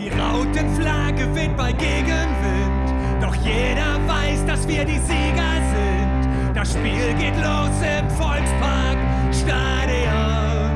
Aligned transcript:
Die 0.00 0.10
Rautenflagge 0.10 1.34
weht 1.34 1.56
bei 1.56 1.72
Gegenwind, 1.72 3.20
doch 3.20 3.34
jeder 3.34 3.98
weiß, 4.06 4.46
dass 4.46 4.68
wir 4.68 4.84
die 4.84 4.98
Sieger 4.98 5.58
sind. 5.74 6.54
Das 6.54 6.72
Spiel 6.72 7.14
geht 7.18 7.34
los 7.36 7.74
im 7.82 8.08
Volkspark 8.10 8.96
Stadion, 9.34 10.70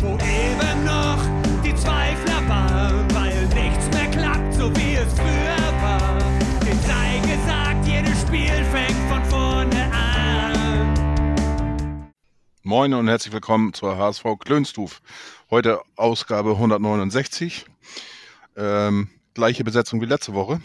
wo 0.00 0.14
eben 0.14 0.84
noch 0.84 1.22
die 1.64 1.74
Zweifler 1.76 2.48
waren, 2.48 3.06
weil 3.14 3.46
nichts 3.54 3.88
mehr 3.92 4.10
klappt, 4.10 4.54
so 4.54 4.74
wie 4.74 4.94
es 4.94 5.12
früher 5.14 5.82
war. 5.82 6.18
Dem 6.66 6.80
sei 6.80 7.20
gesagt, 7.20 7.86
jedes 7.86 8.22
Spiel 8.22 8.64
fängt 8.72 9.08
von 9.08 9.24
vorne 9.26 9.84
an. 9.92 10.12
Moin 12.64 12.94
und 12.94 13.06
herzlich 13.06 13.32
willkommen 13.32 13.72
zur 13.72 13.98
HSV 13.98 14.24
Klönstuf. 14.40 15.00
Heute 15.52 15.82
Ausgabe 15.96 16.52
169. 16.52 17.66
Ähm, 18.56 19.10
gleiche 19.34 19.64
Besetzung 19.64 20.00
wie 20.00 20.06
letzte 20.06 20.32
Woche. 20.32 20.62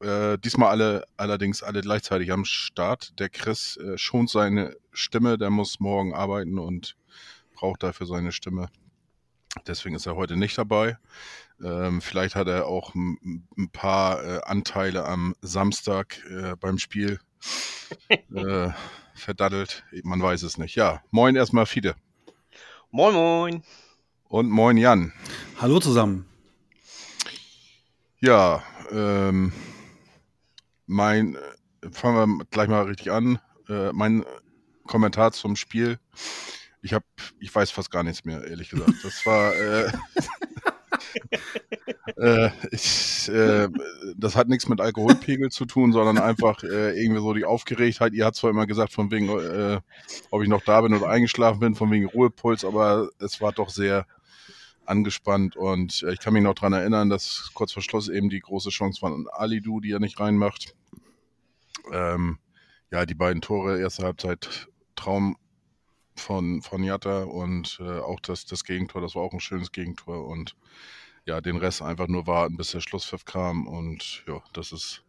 Äh, 0.00 0.36
diesmal 0.36 0.68
alle, 0.68 1.06
allerdings 1.16 1.62
alle 1.62 1.80
gleichzeitig 1.80 2.30
am 2.30 2.44
Start. 2.44 3.18
Der 3.18 3.30
Chris 3.30 3.78
äh, 3.78 3.96
schont 3.96 4.28
seine 4.28 4.76
Stimme, 4.92 5.38
der 5.38 5.48
muss 5.48 5.80
morgen 5.80 6.12
arbeiten 6.12 6.58
und 6.58 6.96
braucht 7.54 7.82
dafür 7.82 8.06
seine 8.06 8.30
Stimme. 8.30 8.68
Deswegen 9.66 9.94
ist 9.94 10.04
er 10.04 10.16
heute 10.16 10.36
nicht 10.36 10.58
dabei. 10.58 10.98
Ähm, 11.64 12.02
vielleicht 12.02 12.36
hat 12.36 12.46
er 12.46 12.66
auch 12.66 12.94
ein, 12.94 13.48
ein 13.56 13.70
paar 13.70 14.22
äh, 14.22 14.40
Anteile 14.44 15.06
am 15.06 15.34
Samstag 15.40 16.22
äh, 16.28 16.56
beim 16.56 16.76
Spiel 16.76 17.20
äh, 18.34 18.68
verdaddelt. 19.14 19.82
Man 20.02 20.20
weiß 20.20 20.42
es 20.42 20.58
nicht. 20.58 20.74
Ja, 20.74 21.02
moin 21.10 21.36
erstmal 21.36 21.64
Fide. 21.64 21.94
Moin, 22.90 23.14
moin. 23.14 23.64
Und 24.30 24.48
moin 24.48 24.76
Jan. 24.76 25.12
Hallo 25.60 25.80
zusammen. 25.80 26.24
Ja, 28.20 28.62
ähm, 28.92 29.52
mein, 30.86 31.36
fangen 31.90 32.38
wir 32.38 32.44
gleich 32.44 32.68
mal 32.68 32.84
richtig 32.84 33.10
an. 33.10 33.40
Äh, 33.68 33.92
mein 33.92 34.24
Kommentar 34.86 35.32
zum 35.32 35.56
Spiel. 35.56 35.98
Ich 36.80 36.92
habe, 36.92 37.04
ich 37.40 37.52
weiß 37.52 37.72
fast 37.72 37.90
gar 37.90 38.04
nichts 38.04 38.24
mehr, 38.24 38.44
ehrlich 38.46 38.70
gesagt. 38.70 39.02
Das 39.02 39.26
war, 39.26 39.52
äh, 39.52 39.90
äh, 42.16 42.50
ich, 42.70 43.28
äh, 43.30 43.68
das 44.16 44.36
hat 44.36 44.48
nichts 44.48 44.68
mit 44.68 44.80
Alkoholpegel 44.80 45.50
zu 45.50 45.64
tun, 45.64 45.92
sondern 45.92 46.18
einfach 46.18 46.62
äh, 46.62 46.96
irgendwie 47.02 47.20
so 47.20 47.34
die 47.34 47.44
Aufgeregtheit. 47.46 48.12
Ihr 48.12 48.26
habt 48.26 48.36
zwar 48.36 48.50
immer 48.50 48.68
gesagt, 48.68 48.92
von 48.92 49.10
wegen, 49.10 49.28
äh, 49.28 49.80
ob 50.30 50.42
ich 50.42 50.48
noch 50.48 50.62
da 50.62 50.82
bin 50.82 50.94
oder 50.94 51.08
eingeschlafen 51.08 51.58
bin, 51.58 51.74
von 51.74 51.90
wegen 51.90 52.06
Ruhepuls, 52.06 52.64
aber 52.64 53.08
es 53.18 53.40
war 53.40 53.50
doch 53.50 53.70
sehr 53.70 54.06
angespannt 54.90 55.56
und 55.56 56.02
äh, 56.02 56.12
ich 56.12 56.20
kann 56.20 56.34
mich 56.34 56.42
noch 56.42 56.54
dran 56.54 56.72
erinnern, 56.72 57.08
dass 57.08 57.50
kurz 57.54 57.72
vor 57.72 57.82
Schluss 57.82 58.08
eben 58.08 58.28
die 58.28 58.40
große 58.40 58.70
Chance 58.70 59.00
von 59.00 59.26
Alidu, 59.32 59.80
die 59.80 59.92
er 59.92 60.00
nicht 60.00 60.20
reinmacht. 60.20 60.74
Ähm, 61.92 62.38
ja, 62.90 63.06
die 63.06 63.14
beiden 63.14 63.40
Tore, 63.40 63.80
erste 63.80 64.04
Halbzeit 64.04 64.68
Traum 64.96 65.36
von, 66.16 66.60
von 66.60 66.82
Jatta 66.82 67.22
und 67.22 67.78
äh, 67.80 68.00
auch 68.00 68.20
das, 68.20 68.44
das 68.44 68.64
Gegentor, 68.64 69.00
das 69.00 69.14
war 69.14 69.22
auch 69.22 69.32
ein 69.32 69.40
schönes 69.40 69.72
Gegentor 69.72 70.26
und 70.26 70.56
ja, 71.24 71.40
den 71.40 71.56
Rest 71.56 71.82
einfach 71.82 72.08
nur 72.08 72.26
warten, 72.26 72.56
bis 72.56 72.72
der 72.72 72.80
Schlusspfiff 72.80 73.24
kam 73.24 73.66
und 73.66 74.24
ja, 74.26 74.42
das 74.52 74.72
ist 74.72 75.04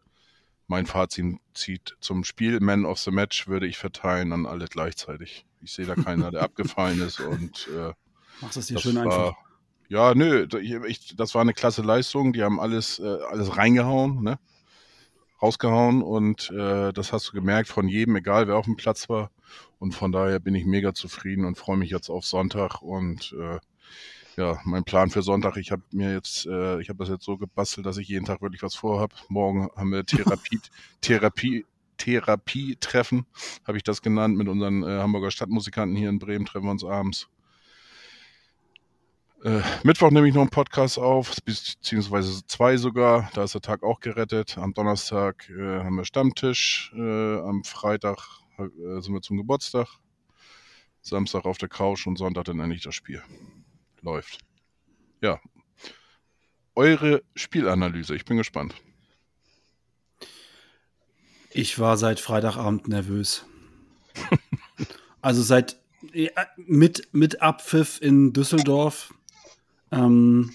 mein 0.68 0.86
Fazit 0.86 1.38
zieht 1.52 1.96
zum 2.00 2.24
Spiel. 2.24 2.60
Man 2.60 2.86
of 2.86 2.98
the 2.98 3.10
Match 3.10 3.48
würde 3.48 3.66
ich 3.66 3.76
verteilen 3.76 4.32
an 4.32 4.46
alle 4.46 4.66
gleichzeitig. 4.66 5.44
Ich 5.60 5.72
sehe 5.72 5.84
da 5.84 5.94
keiner, 5.94 6.30
der 6.30 6.42
abgefallen 6.44 7.00
ist 7.00 7.20
und 7.20 7.68
äh, 7.76 7.92
Machst 8.40 8.56
es 8.56 8.66
dir 8.68 8.78
schön 8.78 8.96
war, 8.96 9.04
einfach. 9.04 9.51
Ja, 9.92 10.14
nö, 10.14 10.46
ich, 10.86 11.14
das 11.16 11.34
war 11.34 11.42
eine 11.42 11.52
klasse 11.52 11.82
Leistung. 11.82 12.32
Die 12.32 12.42
haben 12.42 12.58
alles, 12.58 12.98
äh, 12.98 13.18
alles 13.30 13.58
reingehauen, 13.58 14.22
ne? 14.22 14.38
rausgehauen 15.42 16.02
und 16.02 16.50
äh, 16.50 16.94
das 16.94 17.12
hast 17.12 17.28
du 17.28 17.32
gemerkt 17.32 17.68
von 17.68 17.88
jedem, 17.88 18.16
egal 18.16 18.48
wer 18.48 18.56
auf 18.56 18.64
dem 18.64 18.76
Platz 18.76 19.10
war. 19.10 19.30
Und 19.78 19.94
von 19.94 20.10
daher 20.10 20.38
bin 20.40 20.54
ich 20.54 20.64
mega 20.64 20.94
zufrieden 20.94 21.44
und 21.44 21.58
freue 21.58 21.76
mich 21.76 21.90
jetzt 21.90 22.08
auf 22.08 22.24
Sonntag 22.24 22.80
und 22.80 23.36
äh, 23.38 23.58
ja, 24.38 24.58
mein 24.64 24.84
Plan 24.84 25.10
für 25.10 25.20
Sonntag, 25.20 25.58
ich 25.58 25.72
habe 25.72 25.82
mir 25.90 26.14
jetzt, 26.14 26.46
äh, 26.46 26.80
ich 26.80 26.88
habe 26.88 27.00
das 27.00 27.10
jetzt 27.10 27.26
so 27.26 27.36
gebastelt, 27.36 27.84
dass 27.84 27.98
ich 27.98 28.08
jeden 28.08 28.24
Tag 28.24 28.40
wirklich 28.40 28.62
was 28.62 28.74
vorhab. 28.74 29.12
Morgen 29.28 29.68
haben 29.76 29.90
wir 29.90 30.06
Therapie, 30.06 30.58
Therapie, 31.02 31.66
Therapie-Treffen, 31.98 33.26
habe 33.66 33.76
ich 33.76 33.82
das 33.82 34.00
genannt, 34.00 34.38
mit 34.38 34.48
unseren 34.48 34.84
äh, 34.84 35.00
Hamburger 35.00 35.30
Stadtmusikanten 35.30 35.96
hier 35.96 36.08
in 36.08 36.18
Bremen 36.18 36.46
treffen 36.46 36.64
wir 36.64 36.70
uns 36.70 36.84
abends. 36.84 37.28
Äh, 39.44 39.60
Mittwoch 39.82 40.12
nehme 40.12 40.28
ich 40.28 40.34
noch 40.34 40.42
einen 40.42 40.50
Podcast 40.50 40.98
auf, 40.98 41.34
beziehungsweise 41.44 42.46
zwei 42.46 42.76
sogar. 42.76 43.28
Da 43.34 43.42
ist 43.42 43.54
der 43.54 43.60
Tag 43.60 43.82
auch 43.82 43.98
gerettet. 43.98 44.56
Am 44.56 44.72
Donnerstag 44.72 45.50
äh, 45.50 45.80
haben 45.80 45.96
wir 45.96 46.04
Stammtisch. 46.04 46.92
Äh, 46.94 47.38
am 47.40 47.64
Freitag 47.64 48.18
äh, 48.58 49.00
sind 49.00 49.12
wir 49.12 49.20
zum 49.20 49.38
Geburtstag. 49.38 49.88
Samstag 51.00 51.44
auf 51.44 51.58
der 51.58 51.68
Couch 51.68 52.06
und 52.06 52.16
Sonntag 52.16 52.44
dann 52.44 52.60
endlich 52.60 52.82
das 52.82 52.94
Spiel. 52.94 53.20
Läuft. 54.00 54.38
Ja. 55.20 55.40
Eure 56.76 57.24
Spielanalyse, 57.34 58.14
ich 58.14 58.24
bin 58.24 58.36
gespannt. 58.36 58.76
Ich 61.50 61.80
war 61.80 61.96
seit 61.96 62.20
Freitagabend 62.20 62.86
nervös. 62.86 63.44
also 65.20 65.42
seit 65.42 65.82
ja, 66.12 66.30
mit, 66.56 67.08
mit 67.12 67.42
Abpfiff 67.42 68.00
in 68.00 68.32
Düsseldorf, 68.32 69.12
ähm, 69.92 70.50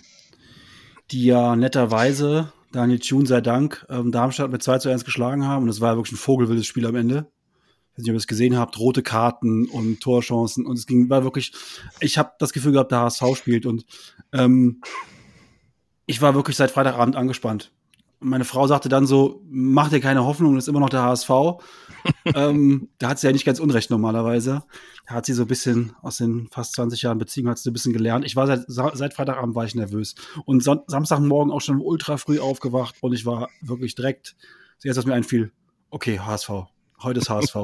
die 1.11 1.25
ja 1.25 1.55
netterweise, 1.55 2.51
Daniel 2.71 2.99
Thun 2.99 3.25
sei 3.25 3.41
Dank, 3.41 3.85
ähm, 3.89 4.11
Darmstadt 4.11 4.51
mit 4.51 4.61
2 4.61 4.79
zu 4.79 4.89
1 4.89 5.05
geschlagen 5.05 5.45
haben. 5.45 5.63
Und 5.63 5.69
es 5.69 5.81
war 5.81 5.95
wirklich 5.95 6.13
ein 6.13 6.17
vogelwildes 6.17 6.65
Spiel 6.65 6.85
am 6.85 6.95
Ende. 6.95 7.27
Ich 7.93 7.99
weiß 7.99 8.03
nicht, 8.03 8.09
ob 8.09 8.15
ihr 8.15 8.17
es 8.17 8.27
gesehen 8.27 8.57
habt, 8.57 8.77
rote 8.77 9.03
Karten 9.03 9.67
und 9.67 10.01
Torchancen. 10.01 10.65
Und 10.65 10.77
es 10.77 10.85
ging, 10.85 11.09
war 11.09 11.23
wirklich, 11.23 11.53
ich 11.99 12.17
habe 12.17 12.33
das 12.39 12.53
Gefühl 12.53 12.73
gehabt, 12.73 12.91
der 12.91 12.99
HSV 12.99 13.23
spielt. 13.35 13.65
Und 13.65 13.85
ähm, 14.33 14.81
ich 16.05 16.21
war 16.21 16.35
wirklich 16.35 16.57
seit 16.57 16.71
Freitagabend 16.71 17.15
angespannt. 17.15 17.71
Meine 18.19 18.45
Frau 18.45 18.65
sagte 18.67 18.89
dann 18.89 19.05
so, 19.05 19.43
mach 19.49 19.89
dir 19.89 19.99
keine 19.99 20.25
Hoffnung, 20.25 20.55
das 20.55 20.63
ist 20.63 20.67
immer 20.69 20.79
noch 20.79 20.89
der 20.89 21.03
HSV. 21.03 21.29
ähm, 22.35 22.89
da 22.97 23.09
hat 23.09 23.19
sie 23.19 23.27
ja 23.27 23.33
nicht 23.33 23.45
ganz 23.45 23.59
unrecht 23.59 23.89
normalerweise. 23.91 24.63
Da 25.07 25.15
hat 25.15 25.25
sie 25.25 25.33
so 25.33 25.43
ein 25.43 25.47
bisschen 25.47 25.95
aus 26.01 26.17
den 26.17 26.47
fast 26.51 26.73
20 26.73 27.01
Jahren 27.01 27.17
Beziehung 27.17 27.49
hat 27.49 27.59
sie 27.59 27.69
ein 27.69 27.73
bisschen 27.73 27.93
gelernt. 27.93 28.25
Ich 28.25 28.35
war 28.35 28.47
seit, 28.47 28.65
seit 28.67 29.13
Freitagabend 29.13 29.55
war 29.55 29.65
ich 29.65 29.75
nervös. 29.75 30.15
Und 30.45 30.63
Son 30.63 30.81
Samstagmorgen 30.87 31.51
auch 31.51 31.61
schon 31.61 31.79
ultra 31.79 32.17
früh 32.17 32.39
aufgewacht 32.39 32.95
und 33.01 33.13
ich 33.13 33.25
war 33.25 33.49
wirklich 33.61 33.95
direkt, 33.95 34.35
zuerst 34.79 34.97
was 34.97 35.05
mir 35.05 35.13
einfiel, 35.13 35.51
okay, 35.89 36.19
HSV, 36.19 36.49
heute 37.01 37.19
ist 37.19 37.29
HSV. 37.29 37.55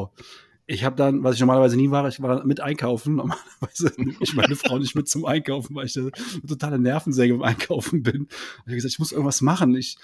Ich 0.66 0.86
habe 0.86 0.96
dann, 0.96 1.24
was 1.24 1.36
ich 1.36 1.42
normalerweise 1.42 1.76
nie 1.76 1.92
war, 1.92 2.08
ich 2.08 2.22
war 2.22 2.38
dann 2.38 2.48
mit 2.48 2.62
einkaufen. 2.62 3.16
Normalerweise 3.16 3.92
nehme 3.98 4.16
ich 4.22 4.34
meine 4.34 4.56
Frau 4.56 4.80
nicht 4.80 4.96
mit 4.96 5.10
zum 5.10 5.26
Einkaufen, 5.26 5.76
weil 5.76 5.88
ich 5.88 5.98
eine 5.98 6.12
totale 6.48 6.80
Nervensäge 6.80 7.34
im 7.34 7.42
Einkaufen 7.42 8.02
bin. 8.04 8.22
Und 8.22 8.30
ich 8.30 8.62
habe 8.68 8.76
gesagt, 8.76 8.94
ich 8.94 9.00
muss 9.00 9.12
irgendwas 9.12 9.42
machen. 9.42 9.76
Ich 9.76 9.98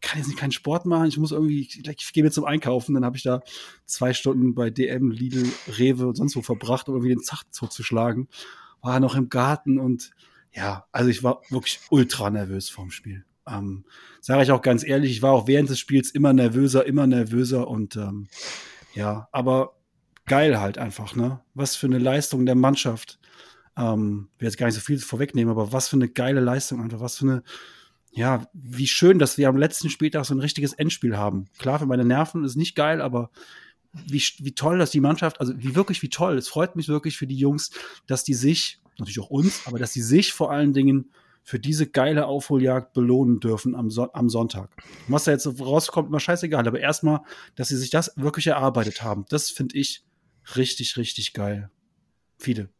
kann 0.00 0.18
jetzt 0.18 0.28
nicht 0.28 0.38
keinen 0.38 0.52
Sport 0.52 0.86
machen, 0.86 1.06
ich 1.06 1.18
muss 1.18 1.32
irgendwie, 1.32 1.60
ich, 1.60 1.86
ich 1.86 2.12
gehe 2.12 2.22
mir 2.22 2.30
zum 2.30 2.44
Einkaufen. 2.44 2.94
Dann 2.94 3.04
habe 3.04 3.16
ich 3.16 3.22
da 3.22 3.40
zwei 3.86 4.12
Stunden 4.12 4.54
bei 4.54 4.70
DM, 4.70 5.10
Lidl, 5.10 5.48
Rewe 5.78 6.06
und 6.06 6.16
sonst 6.16 6.36
wo 6.36 6.42
verbracht, 6.42 6.88
um 6.88 6.94
irgendwie 6.94 7.14
den 7.14 7.22
Zachtzug 7.22 7.72
zu 7.72 7.82
schlagen. 7.82 8.28
War 8.82 9.00
noch 9.00 9.16
im 9.16 9.28
Garten 9.28 9.78
und 9.78 10.10
ja, 10.52 10.86
also 10.92 11.10
ich 11.10 11.22
war 11.22 11.42
wirklich 11.50 11.80
ultra 11.90 12.30
nervös 12.30 12.68
vorm 12.68 12.90
Spiel. 12.90 13.24
Ähm, 13.46 13.84
Sage 14.20 14.42
ich 14.42 14.50
auch 14.50 14.62
ganz 14.62 14.84
ehrlich, 14.84 15.12
ich 15.12 15.22
war 15.22 15.32
auch 15.32 15.46
während 15.46 15.70
des 15.70 15.78
Spiels 15.78 16.10
immer 16.10 16.32
nervöser, 16.32 16.86
immer 16.86 17.06
nervöser 17.06 17.68
und 17.68 17.96
ähm, 17.96 18.28
ja, 18.94 19.28
aber 19.32 19.76
geil 20.26 20.60
halt 20.60 20.78
einfach, 20.78 21.14
ne? 21.14 21.40
Was 21.54 21.76
für 21.76 21.86
eine 21.86 21.98
Leistung 21.98 22.44
der 22.46 22.56
Mannschaft. 22.56 23.18
Ähm, 23.76 24.30
will 24.38 24.48
jetzt 24.48 24.56
gar 24.56 24.66
nicht 24.66 24.74
so 24.74 24.80
viel 24.80 24.98
vorwegnehmen, 24.98 25.50
aber 25.50 25.72
was 25.72 25.88
für 25.88 25.96
eine 25.96 26.08
geile 26.08 26.40
Leistung 26.40 26.82
einfach, 26.82 27.00
was 27.00 27.18
für 27.18 27.26
eine, 27.26 27.42
ja, 28.16 28.48
wie 28.54 28.86
schön, 28.86 29.18
dass 29.18 29.36
wir 29.36 29.46
am 29.46 29.58
letzten 29.58 29.90
Spieltag 29.90 30.24
so 30.24 30.34
ein 30.34 30.40
richtiges 30.40 30.72
Endspiel 30.72 31.18
haben. 31.18 31.44
Klar, 31.58 31.78
für 31.78 31.86
meine 31.86 32.04
Nerven 32.04 32.44
ist 32.44 32.56
nicht 32.56 32.74
geil, 32.74 33.02
aber 33.02 33.30
wie, 33.92 34.22
wie 34.38 34.54
toll, 34.54 34.78
dass 34.78 34.90
die 34.90 35.00
Mannschaft, 35.00 35.38
also 35.38 35.52
wie 35.58 35.74
wirklich, 35.74 36.00
wie 36.00 36.08
toll. 36.08 36.38
Es 36.38 36.48
freut 36.48 36.76
mich 36.76 36.88
wirklich 36.88 37.18
für 37.18 37.26
die 37.26 37.36
Jungs, 37.36 37.70
dass 38.06 38.24
die 38.24 38.32
sich, 38.32 38.80
natürlich 38.98 39.20
auch 39.20 39.28
uns, 39.28 39.66
aber 39.66 39.78
dass 39.78 39.92
die 39.92 40.00
sich 40.00 40.32
vor 40.32 40.50
allen 40.50 40.72
Dingen 40.72 41.10
für 41.42 41.60
diese 41.60 41.86
geile 41.86 42.26
Aufholjagd 42.26 42.94
belohnen 42.94 43.38
dürfen 43.38 43.74
am, 43.74 43.90
so 43.90 44.10
am 44.14 44.30
Sonntag. 44.30 44.70
Was 45.08 45.24
da 45.24 45.32
jetzt 45.32 45.46
rauskommt, 45.60 46.08
immer 46.08 46.18
scheißegal, 46.18 46.66
aber 46.66 46.80
erstmal, 46.80 47.20
dass 47.54 47.68
sie 47.68 47.76
sich 47.76 47.90
das 47.90 48.14
wirklich 48.16 48.46
erarbeitet 48.46 49.02
haben, 49.02 49.26
das 49.28 49.50
finde 49.50 49.76
ich 49.76 50.06
richtig, 50.56 50.96
richtig 50.96 51.34
geil. 51.34 51.70
Viele. 52.38 52.70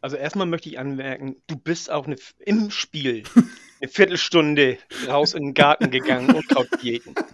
Also 0.00 0.16
erstmal 0.16 0.46
möchte 0.46 0.70
ich 0.70 0.78
anmerken, 0.78 1.36
du 1.46 1.56
bist 1.56 1.90
auch 1.90 2.06
eine, 2.06 2.16
im 2.38 2.70
Spiel 2.70 3.24
eine 3.80 3.90
Viertelstunde 3.90 4.78
raus 5.08 5.34
in 5.34 5.42
den 5.42 5.54
Garten 5.54 5.90
gegangen 5.90 6.34
und 6.34 6.48
Krautdiäten. 6.48 7.14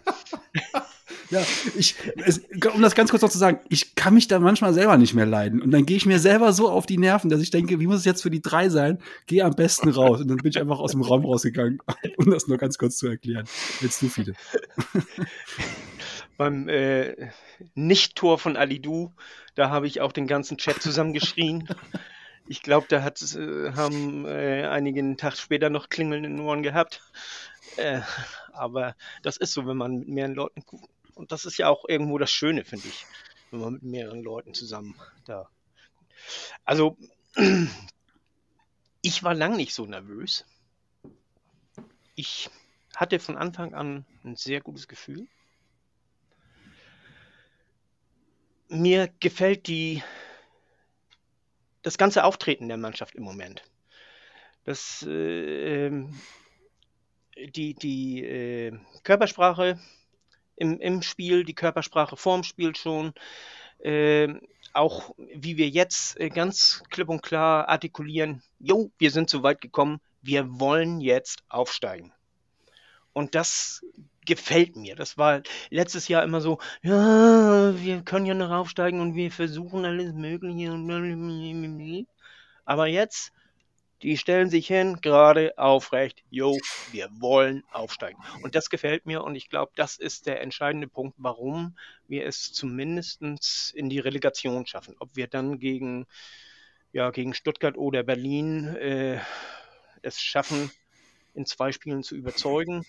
Ja, 1.31 1.43
ich, 1.77 1.97
es, 2.25 2.43
um 2.73 2.83
das 2.83 2.95
ganz 2.95 3.11
kurz 3.11 3.23
noch 3.23 3.31
zu 3.31 3.39
sagen, 3.39 3.59
ich 3.69 3.97
kann 3.97 4.15
mich 4.15 4.29
da 4.29 4.39
manchmal 4.39 4.73
selber 4.75 4.97
nicht 4.97 5.15
mehr 5.15 5.27
leiden. 5.27 5.61
Und 5.61 5.73
dann 5.73 5.85
gehe 5.85 5.97
ich 5.97 6.07
mir 6.07 6.21
selber 6.21 6.53
so 6.53 6.69
auf 6.69 6.87
die 6.87 6.99
Nerven, 6.99 7.31
dass 7.31 7.41
ich 7.41 7.51
denke, 7.51 7.81
wie 7.81 7.87
muss 7.87 7.99
es 7.99 8.05
jetzt 8.05 8.23
für 8.23 8.31
die 8.31 8.41
drei 8.41 8.69
sein? 8.69 8.99
Geh 9.27 9.43
am 9.43 9.55
besten 9.55 9.89
raus. 9.89 10.21
Und 10.21 10.29
dann 10.29 10.37
bin 10.37 10.51
ich 10.51 10.61
einfach 10.61 10.79
aus 10.79 10.93
dem 10.93 11.03
Raum 11.03 11.25
rausgegangen, 11.25 11.81
um 12.17 12.31
das 12.31 12.47
nur 12.47 12.59
ganz 12.59 12.79
kurz 12.79 12.99
zu 12.99 13.09
erklären. 13.09 13.47
Jetzt 13.81 14.01
du, 14.03 14.09
viele. 14.09 14.35
Beim 16.37 16.69
äh, 16.69 17.31
Nicht-Tor 17.75 18.39
von 18.39 18.57
Alidu, 18.57 19.13
da 19.57 19.71
habe 19.71 19.89
ich 19.89 20.01
auch 20.01 20.13
den 20.13 20.29
ganzen 20.29 20.59
Chat 20.59 20.81
zusammengeschrien. 20.81 21.67
Ich 22.49 22.63
glaube, 22.63 22.87
da 22.89 23.03
hat, 23.03 23.21
äh, 23.35 23.73
haben 23.73 24.25
äh, 24.25 24.67
einige 24.67 25.01
einen 25.01 25.17
Tag 25.17 25.37
später 25.37 25.69
noch 25.69 25.89
Klingeln 25.89 26.25
in 26.25 26.37
den 26.37 26.47
Ohren 26.47 26.63
gehabt. 26.63 27.03
Äh, 27.77 28.01
aber 28.53 28.95
das 29.23 29.37
ist 29.37 29.53
so, 29.53 29.67
wenn 29.67 29.77
man 29.77 29.99
mit 29.99 30.09
mehreren 30.09 30.35
Leuten. 30.35 30.63
Und 31.15 31.33
das 31.33 31.45
ist 31.45 31.59
ja 31.59 31.69
auch 31.69 31.85
irgendwo 31.89 32.19
das 32.19 32.31
Schöne, 32.31 32.65
finde 32.65 32.89
ich, 32.89 33.05
wenn 33.51 33.61
man 33.61 33.73
mit 33.75 33.83
mehreren 33.83 34.23
Leuten 34.23 34.55
zusammen 34.55 34.95
da. 35.25 35.49
Also, 36.65 36.97
ich 39.03 39.23
war 39.23 39.35
lang 39.35 39.57
nicht 39.57 39.75
so 39.75 39.87
nervös. 39.87 40.45
Ich 42.15 42.49
hatte 42.95 43.19
von 43.19 43.37
Anfang 43.37 43.75
an 43.75 44.07
ein 44.25 44.37
sehr 44.37 44.61
gutes 44.61 44.89
Gefühl. 44.89 45.27
Mir 48.69 49.09
gefällt 49.21 49.67
die 49.69 50.03
das 51.87 51.99
ganze 51.99 52.25
Auftreten 52.25 52.67
der 52.67 52.79
Mannschaft 52.79 53.15
im 53.15 53.23
Moment. 53.23 53.63
Das, 54.65 55.05
äh, 55.05 55.93
die 57.37 57.75
die 57.75 58.25
äh, 58.25 58.77
Körpersprache 59.05 59.79
im, 60.57 60.81
im 60.81 61.03
Spiel, 61.03 61.45
die 61.45 61.55
Körpersprache 61.55 62.17
vorm 62.17 62.43
Spiel 62.43 62.75
schon, 62.75 63.13
äh, 63.79 64.35
auch 64.73 65.15
wie 65.17 65.59
wir 65.59 65.69
jetzt 65.69 66.19
äh, 66.19 66.29
ganz 66.29 66.83
klipp 66.91 67.09
und 67.09 67.23
klar 67.23 67.69
artikulieren, 67.69 68.43
jo, 68.59 68.91
wir 68.99 69.13
sind 69.13 69.31
so 69.31 69.45
weit 69.45 69.61
gekommen, 69.61 70.01
wir 70.23 70.59
wollen 70.59 71.01
jetzt 71.01 71.45
aufsteigen. 71.49 72.13
Und 73.17 73.35
das 73.35 73.83
gefällt 74.27 74.77
mir. 74.77 74.95
Das 74.95 75.17
war 75.17 75.41
letztes 75.71 76.07
Jahr 76.07 76.23
immer 76.23 76.43
so, 76.43 76.59
ja, 76.83 77.73
wir 77.75 78.03
können 78.03 78.27
ja 78.27 78.35
noch 78.35 78.51
aufsteigen 78.51 79.01
und 79.01 79.15
wir 79.15 79.31
versuchen 79.31 79.87
alles 79.87 80.13
Mögliche. 80.13 80.71
Aber 82.67 82.87
jetzt, 82.89 83.33
die 84.03 84.19
stellen 84.19 84.51
sich 84.51 84.67
hin, 84.67 84.99
gerade 85.01 85.57
aufrecht, 85.57 86.25
jo, 86.29 86.59
wir 86.93 87.09
wollen 87.19 87.65
aufsteigen. 87.73 88.23
Und 88.43 88.55
das 88.55 88.69
gefällt 88.69 89.07
mir 89.07 89.25
und 89.25 89.35
ich 89.35 89.49
glaube, 89.49 89.73
das 89.77 89.97
ist 89.97 90.27
der 90.27 90.43
entscheidende 90.43 90.87
Punkt, 90.87 91.15
warum 91.17 91.79
wir 92.09 92.27
es 92.27 92.53
zumindest 92.53 93.23
in 93.73 93.89
die 93.89 93.99
Relegation 93.99 94.67
schaffen. 94.67 94.95
Ob 94.99 95.17
wir 95.17 95.27
dann 95.27 95.59
gegen, 95.59 96.05
ja, 96.93 97.09
gegen 97.09 97.33
Stuttgart 97.33 97.79
oder 97.79 98.03
Berlin 98.03 98.77
äh, 98.77 99.21
es 100.03 100.21
schaffen, 100.21 100.71
in 101.37 101.47
zwei 101.47 101.73
Spielen 101.73 102.03
zu 102.03 102.17
überzeugen, 102.17 102.85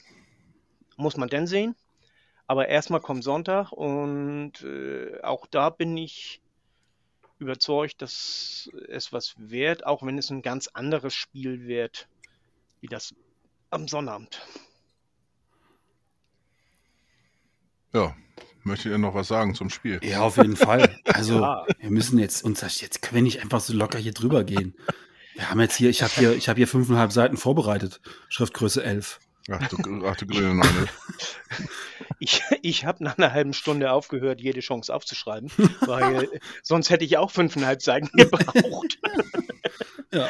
muss 0.96 1.18
man 1.18 1.30
denn 1.30 1.48
sehen. 1.48 1.76
Aber 2.48 2.70
erstmal 2.70 3.02
kommt 3.02 3.24
Sonntag 3.24 3.72
und 3.74 4.64
äh, 4.64 5.22
auch 5.22 5.48
da 5.48 5.70
bin 5.70 5.98
ich 5.98 6.42
überzeugt, 7.40 8.02
dass 8.02 8.70
es 8.88 9.12
was 9.14 9.36
wird, 9.38 9.86
auch 9.86 10.02
wenn 10.04 10.18
es 10.18 10.30
ein 10.30 10.42
ganz 10.42 10.70
anderes 10.70 11.14
Spiel 11.14 11.68
wird, 11.68 12.08
wie 12.80 12.88
das 12.88 13.14
am 13.70 13.88
Sonnabend. 13.88 14.42
Ja, 17.94 18.16
möchtet 18.64 18.92
ihr 18.92 18.98
noch 18.98 19.14
was 19.14 19.28
sagen 19.28 19.54
zum 19.54 19.70
Spiel? 19.70 20.00
Ja, 20.04 20.22
auf 20.22 20.38
jeden 20.38 20.56
Fall. 20.56 21.00
Also, 21.06 21.42
ja. 21.42 21.66
wir 21.80 21.92
müssen 21.92 22.18
jetzt 22.18 22.44
uns 22.44 22.62
jetzt 22.82 23.02
können 23.02 23.16
wir 23.16 23.22
nicht 23.24 23.42
einfach 23.42 23.60
so 23.60 23.74
locker 23.74 24.00
hier 24.00 24.14
drüber 24.14 24.44
gehen. 24.44 24.76
Wir 25.38 25.52
haben 25.52 25.62
jetzt 25.62 25.76
hier, 25.76 25.92
ich 25.92 26.02
habe 26.02 26.14
hier, 26.14 26.36
ich 26.36 26.50
habe 26.50 26.58
hier 26.58 26.68
fünfeinhalb 26.68 27.12
Seiten 27.12 27.38
vorbereitet, 27.38 28.02
Schriftgröße 28.28 28.84
11. 28.84 29.20
Ach 29.52 29.68
du, 29.70 30.06
ach 30.06 30.16
du 30.18 30.26
grüne 30.26 30.56
Neune. 30.56 30.88
Ich, 32.20 32.42
ich 32.64 32.84
habe 32.84 33.04
nach 33.04 33.20
einer 33.20 33.32
halben 33.32 33.54
Stunde 33.54 33.92
aufgehört, 33.92 34.42
jede 34.42 34.62
Chance 34.62 34.92
aufzuschreiben, 34.92 35.52
weil 35.82 36.28
sonst 36.64 36.90
hätte 36.90 37.06
ich 37.06 37.18
auch 37.18 37.30
fünfeinhalb 37.30 37.84
Seiten 37.84 38.10
gebraucht. 38.14 38.98
Ja, 40.12 40.28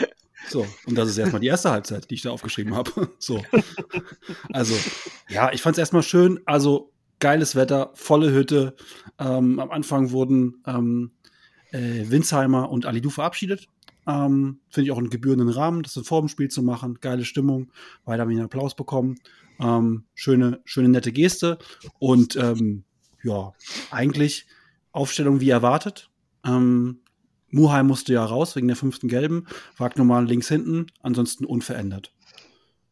so. 0.50 0.68
Und 0.86 0.96
das 0.96 1.08
ist 1.08 1.18
erstmal 1.18 1.40
die 1.40 1.48
erste 1.48 1.72
Halbzeit, 1.72 2.10
die 2.10 2.16
ich 2.16 2.24
da 2.24 2.32
aufgeschrieben 2.32 2.76
habe. 2.76 3.10
So. 3.20 3.42
Also, 4.52 4.78
ja, 5.30 5.54
ich 5.54 5.62
fand 5.62 5.78
es 5.78 5.80
erstmal 5.80 6.04
schön. 6.04 6.42
Also, 6.46 6.92
geiles 7.20 7.56
Wetter, 7.56 7.92
volle 7.94 8.34
Hütte. 8.34 8.76
Ähm, 9.18 9.62
am 9.62 9.72
Anfang 9.72 10.12
wurden 10.12 10.62
ähm, 10.68 11.12
äh, 11.72 12.10
Winsheimer 12.10 12.70
und 12.70 12.86
Alidu 12.86 13.10
verabschiedet. 13.10 13.70
Ähm, 14.08 14.62
Finde 14.70 14.86
ich 14.86 14.92
auch 14.92 14.98
einen 14.98 15.10
gebührenden 15.10 15.50
Rahmen, 15.50 15.84
das 15.84 16.00
vor 16.04 16.22
dem 16.22 16.30
Spiel 16.30 16.50
zu 16.50 16.64
machen. 16.64 17.00
Geile 17.02 17.26
Stimmung. 17.26 17.72
Beide 18.06 18.22
haben 18.22 18.30
einen 18.30 18.42
Applaus 18.42 18.76
bekommen. 18.76 19.16
Ähm, 19.60 20.06
schöne, 20.14 20.62
schöne, 20.64 20.90
nette 20.90 21.12
Geste. 21.12 21.58
Und 22.00 22.36
ähm, 22.38 22.84
ja, 23.24 23.54
eigentlich 23.92 24.48
Aufstellung 24.92 25.42
wie 25.42 25.50
erwartet. 25.50 26.10
Ähm, 26.46 27.02
Muhai 27.50 27.84
musste 27.84 28.14
ja 28.14 28.24
raus 28.24 28.56
wegen 28.56 28.68
der 28.68 28.76
fünften 28.76 29.08
Gelben. 29.08 29.48
Wagnermann 29.78 30.28
links 30.28 30.48
hinten, 30.48 30.88
ansonsten 31.02 31.46
unverändert. 31.46 32.14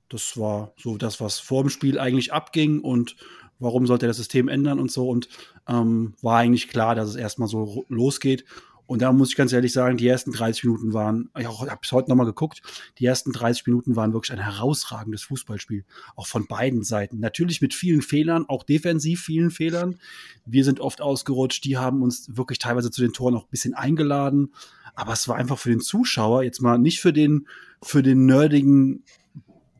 Das 0.09 0.37
war 0.37 0.73
so 0.77 0.97
das, 0.97 1.19
was 1.19 1.39
vor 1.39 1.63
dem 1.63 1.69
Spiel 1.69 1.99
eigentlich 1.99 2.31
abging 2.33 2.79
und 2.81 3.15
warum 3.59 3.87
sollte 3.87 4.05
er 4.05 4.09
das 4.09 4.17
System 4.17 4.47
ändern 4.47 4.79
und 4.79 4.91
so. 4.91 5.09
Und 5.09 5.29
ähm, 5.67 6.13
war 6.21 6.37
eigentlich 6.37 6.67
klar, 6.67 6.95
dass 6.95 7.09
es 7.09 7.15
erstmal 7.15 7.47
so 7.47 7.85
losgeht. 7.89 8.45
Und 8.87 9.01
da 9.01 9.11
muss 9.11 9.29
ich 9.29 9.35
ganz 9.35 9.51
ehrlich 9.51 9.73
sagen, 9.73 9.97
die 9.97 10.07
ersten 10.07 10.31
30 10.31 10.63
Minuten 10.65 10.93
waren, 10.93 11.29
ich 11.37 11.45
habe 11.45 11.79
es 11.81 11.91
heute 11.91 12.09
nochmal 12.09 12.25
geguckt, 12.25 12.61
die 12.99 13.05
ersten 13.05 13.31
30 13.31 13.65
Minuten 13.65 13.95
waren 13.95 14.13
wirklich 14.13 14.31
ein 14.31 14.43
herausragendes 14.43 15.23
Fußballspiel. 15.23 15.85
Auch 16.15 16.27
von 16.27 16.45
beiden 16.47 16.83
Seiten. 16.83 17.19
Natürlich 17.19 17.61
mit 17.61 17.73
vielen 17.73 18.01
Fehlern, 18.01 18.45
auch 18.47 18.63
defensiv 18.63 19.21
vielen 19.21 19.49
Fehlern. 19.49 19.99
Wir 20.45 20.63
sind 20.63 20.79
oft 20.79 21.01
ausgerutscht, 21.01 21.63
die 21.65 21.77
haben 21.77 22.03
uns 22.03 22.35
wirklich 22.35 22.59
teilweise 22.59 22.91
zu 22.91 23.01
den 23.01 23.13
Toren 23.13 23.35
auch 23.35 23.45
ein 23.45 23.51
bisschen 23.51 23.73
eingeladen. 23.73 24.53
Aber 24.93 25.13
es 25.13 25.27
war 25.27 25.35
einfach 25.35 25.57
für 25.57 25.69
den 25.69 25.81
Zuschauer, 25.81 26.43
jetzt 26.43 26.61
mal 26.61 26.77
nicht 26.77 27.01
für 27.01 27.11
den, 27.11 27.47
für 27.81 28.03
den 28.03 28.25
nerdigen 28.25 29.03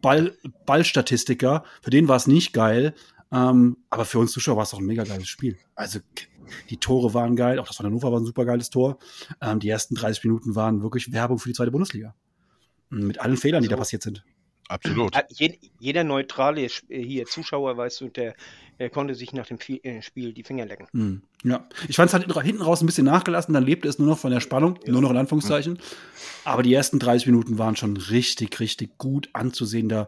Ball, 0.02 0.38
Ballstatistiker, 0.66 1.64
für 1.82 1.90
den 1.90 2.08
war 2.08 2.18
es 2.18 2.28
nicht 2.28 2.54
geil. 2.54 2.94
Ähm, 3.36 3.78
aber 3.90 4.06
für 4.06 4.20
uns 4.20 4.32
Zuschauer 4.32 4.56
war 4.56 4.64
es 4.64 4.74
auch 4.74 4.80
ein 4.80 4.86
mega 4.86 5.04
geiles 5.04 5.28
Spiel. 5.28 5.58
Also 5.76 6.00
die 6.70 6.78
Tore 6.78 7.14
waren 7.14 7.36
geil, 7.36 7.60
auch 7.60 7.68
das 7.68 7.76
von 7.76 7.86
Hannover 7.86 8.12
war 8.12 8.20
ein 8.20 8.26
super 8.26 8.46
geiles 8.46 8.70
Tor. 8.70 8.98
Ähm, 9.42 9.60
die 9.60 9.70
ersten 9.70 9.96
30 9.96 10.24
Minuten 10.24 10.56
waren 10.56 10.82
wirklich 10.82 11.12
Werbung 11.12 11.38
für 11.38 11.50
die 11.50 11.56
zweite 11.56 11.72
Bundesliga. 11.72 12.16
Mit 12.90 13.20
allen 13.20 13.36
Fehlern, 13.36 13.62
die 13.62 13.68
da 13.68 13.76
passiert 13.76 14.04
sind. 14.04 14.24
Absolut. 14.68 15.14
Jeder 15.80 16.04
neutrale 16.04 16.68
hier 16.90 17.26
Zuschauer, 17.26 17.78
weißt 17.78 18.02
du, 18.02 18.10
der, 18.10 18.36
der 18.80 18.90
konnte 18.90 19.14
sich 19.14 19.34
nach 19.34 19.46
dem 19.46 19.60
äh, 19.60 20.02
Spiel 20.02 20.34
die 20.34 20.44
Finger 20.44 20.66
lecken. 20.66 20.88
Mhm. 20.94 21.22
Ja, 21.44 21.68
ich 21.88 21.96
fand 21.96 22.08
es 22.08 22.14
halt 22.14 22.32
hinten 22.44 22.62
raus 22.62 22.82
ein 22.82 22.88
bisschen 22.88 23.06
nachgelassen, 23.06 23.54
dann 23.54 23.64
lebte 23.64 23.88
es 23.88 24.00
nur 24.00 24.08
noch 24.08 24.18
von 24.18 24.32
der 24.32 24.40
Spannung, 24.40 24.80
ja. 24.86 24.92
nur 24.92 25.02
noch 25.02 25.12
in 25.12 25.18
Anführungszeichen. 25.18 25.78
Aber 26.46 26.64
die 26.64 26.74
ersten 26.74 27.00
30 27.00 27.28
Minuten 27.28 27.58
waren 27.60 27.76
schon 27.76 27.98
richtig, 27.98 28.60
richtig 28.60 28.98
gut 28.98 29.30
anzusehender, 29.34 30.08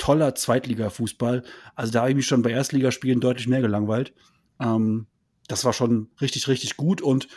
toller 0.00 0.34
Zweitliga-Fußball. 0.34 1.44
Also 1.76 1.92
da 1.92 2.00
habe 2.00 2.10
ich 2.10 2.16
mich 2.16 2.26
schon 2.26 2.42
bei 2.42 2.50
Erstligaspielen 2.50 3.20
deutlich 3.20 3.46
mehr 3.46 3.60
gelangweilt. 3.60 4.12
Ähm, 4.58 5.06
das 5.46 5.64
war 5.64 5.72
schon 5.72 6.08
richtig, 6.20 6.48
richtig 6.48 6.76
gut. 6.76 7.02
Und 7.02 7.28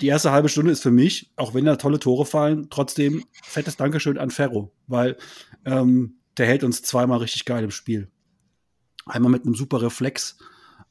die 0.00 0.08
erste 0.08 0.32
halbe 0.32 0.48
Stunde 0.48 0.72
ist 0.72 0.82
für 0.82 0.90
mich, 0.90 1.30
auch 1.36 1.54
wenn 1.54 1.64
da 1.64 1.76
tolle 1.76 1.98
Tore 1.98 2.26
fallen, 2.26 2.68
trotzdem 2.70 3.24
fettes 3.42 3.76
Dankeschön 3.76 4.18
an 4.18 4.30
Ferro, 4.30 4.72
weil 4.86 5.16
ähm, 5.64 6.16
der 6.36 6.46
hält 6.46 6.64
uns 6.64 6.82
zweimal 6.82 7.18
richtig 7.18 7.44
geil 7.44 7.64
im 7.64 7.70
Spiel. 7.70 8.10
Einmal 9.06 9.30
mit 9.30 9.44
einem 9.44 9.54
super 9.54 9.80
Reflex 9.80 10.36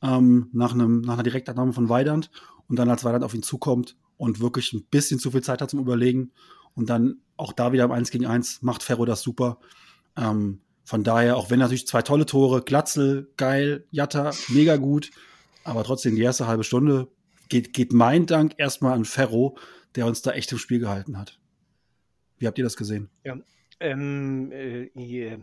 ähm, 0.01 0.50
nach, 0.53 0.74
einem, 0.74 1.01
nach 1.01 1.13
einer 1.13 1.24
Direktannahme 1.24 1.74
von 1.74 1.89
Weidand 1.89 2.32
und 2.67 2.77
dann 2.77 2.89
als 2.89 3.03
Weidand 3.03 3.24
auf 3.24 3.34
ihn 3.34 3.44
zukommt 3.44 3.96
und 4.17 4.39
wirklich 4.39 4.74
ein 4.74 4.86
bisschen 4.86 5.20
zu 5.20 5.32
viel 5.32 5.44
Zeit 5.44 5.62
hat 5.62 5.70
zum 5.70 5.79
Überlegen 5.79 6.32
und 6.74 6.89
dann 6.89 7.22
auch 7.38 7.53
da 7.53 7.72
wieder 7.74 7.84
im 7.84 7.91
1 7.91 8.12
gegen 8.12 8.25
1 8.25 8.62
macht 8.62 8.84
Ferro 8.84 9.05
das 9.05 9.22
super. 9.22 9.60
Ähm, 10.17 10.62
von 10.85 11.03
daher, 11.03 11.35
auch 11.35 11.49
wenn 11.49 11.59
natürlich 11.59 11.87
zwei 11.87 12.03
tolle 12.03 12.25
Tore, 12.25 12.61
Glatzel, 12.61 13.27
geil, 13.37 13.85
Jatta, 13.91 14.31
mega 14.49 14.77
gut, 14.77 15.11
aber 15.63 15.83
trotzdem, 15.83 16.15
die 16.15 16.21
erste 16.21 16.47
halbe 16.47 16.63
Stunde 16.63 17.07
geht, 17.49 17.73
geht 17.73 17.91
mein 17.91 18.27
Dank 18.27 18.53
erstmal 18.57 18.93
an 18.93 19.03
Ferro, 19.03 19.57
der 19.95 20.05
uns 20.05 20.21
da 20.21 20.31
echt 20.31 20.51
im 20.51 20.59
Spiel 20.59 20.79
gehalten 20.79 21.17
hat. 21.17 21.39
Wie 22.37 22.47
habt 22.47 22.57
ihr 22.59 22.63
das 22.63 22.77
gesehen? 22.77 23.09
Ja, 23.23 23.37
ähm, 23.79 24.51
äh, 24.51 24.89
hier, 24.95 25.39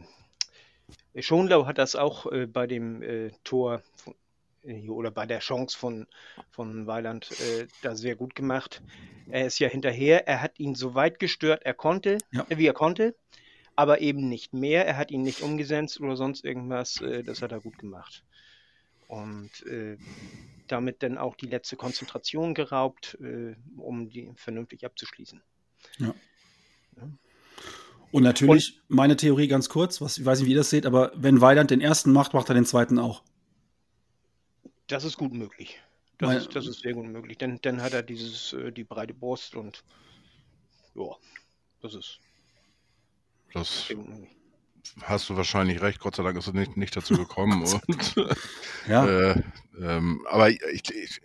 Schonlau 1.19 1.67
hat 1.67 1.79
das 1.79 1.97
auch 1.97 2.31
äh, 2.31 2.47
bei 2.47 2.67
dem 2.67 3.03
äh, 3.03 3.31
Tor 3.45 3.83
von, 3.97 4.15
äh, 4.63 4.89
oder 4.89 5.11
bei 5.11 5.27
der 5.27 5.41
Chance 5.41 5.77
von, 5.77 6.07
von 6.51 6.87
Weiland 6.87 7.31
äh, 7.33 7.67
da 7.83 7.97
sehr 7.97 8.15
gut 8.15 8.35
gemacht. 8.35 8.83
Er 9.29 9.47
ist 9.47 9.59
ja 9.59 9.69
hinterher, 9.69 10.29
er 10.29 10.41
hat 10.41 10.59
ihn 10.59 10.75
so 10.75 10.95
weit 10.95 11.19
gestört, 11.19 11.63
er 11.65 11.75
konnte, 11.75 12.19
ja. 12.31 12.47
wie 12.49 12.67
er 12.67 12.75
konnte, 12.75 13.15
aber 13.77 14.01
eben 14.01 14.29
nicht 14.29 14.53
mehr. 14.53 14.87
Er 14.87 14.97
hat 14.97 15.11
ihn 15.11 15.23
nicht 15.23 15.43
umgesetzt 15.43 16.01
oder 16.01 16.17
sonst 16.17 16.45
irgendwas. 16.45 17.01
Äh, 17.01 17.23
das 17.23 17.43
hat 17.43 17.53
er 17.53 17.61
gut 17.61 17.79
gemacht. 17.79 18.25
und 19.09 19.51
äh, 19.67 19.99
damit 20.69 21.03
dann 21.03 21.19
auch 21.19 21.37
die 21.37 21.47
letzte 21.47 21.77
Konzentration 21.77 22.55
geraubt, 22.55 23.19
äh, 23.21 23.55
um 23.77 24.09
die 24.09 24.33
vernünftig 24.37 24.87
abzuschließen. 24.87 25.43
Ja. 25.99 26.15
ja. 26.97 27.11
Und 28.11 28.23
natürlich, 28.23 28.81
und, 28.89 28.97
meine 28.97 29.17
Theorie 29.17 29.49
ganz 29.49 29.69
kurz, 29.69 30.01
was, 30.01 30.17
ich 30.17 30.25
weiß 30.25 30.39
nicht, 30.39 30.49
wie 30.49 30.53
ihr 30.53 30.59
das 30.59 30.71
seht, 30.71 30.87
aber 30.87 31.13
wenn 31.15 31.41
Weiland 31.43 31.71
den 31.71 31.83
ersten 31.83 32.13
macht, 32.13 32.33
macht 32.33 32.49
er 32.49 32.55
den 32.55 32.65
zweiten 32.65 32.99
auch. 32.99 33.23
Das 34.87 35.05
ist 35.05 35.19
gut 35.19 35.35
möglich. 35.35 35.79
Das, 36.19 36.29
Weil, 36.29 36.39
ist, 36.39 36.57
das 36.57 36.67
ist 36.67 36.81
sehr 36.81 36.95
gut 36.95 37.07
möglich. 37.07 37.37
Denn 37.37 37.59
dann 37.63 37.83
hat 37.83 37.93
er 37.93 38.03
dieses, 38.03 38.55
die 38.77 38.85
breite 38.85 39.15
Brust 39.15 39.57
und 39.57 39.85
ja, 40.95 41.17
das 41.81 41.95
ist. 41.95 42.21
Das 43.53 43.93
hast 45.03 45.29
du 45.29 45.37
wahrscheinlich 45.37 45.81
recht, 45.81 46.01
Gott 46.01 46.17
sei 46.17 46.23
Dank 46.23 46.37
ist 46.37 46.49
es 46.49 46.53
nicht, 46.53 46.77
nicht 46.77 46.97
dazu 46.97 47.15
gekommen. 47.15 47.63
und, 47.87 48.15
ja. 48.89 49.07
Äh, 49.07 49.43
ähm, 49.81 50.27
aber 50.29 50.51
ich, 50.51 50.61
ich, 50.63 51.21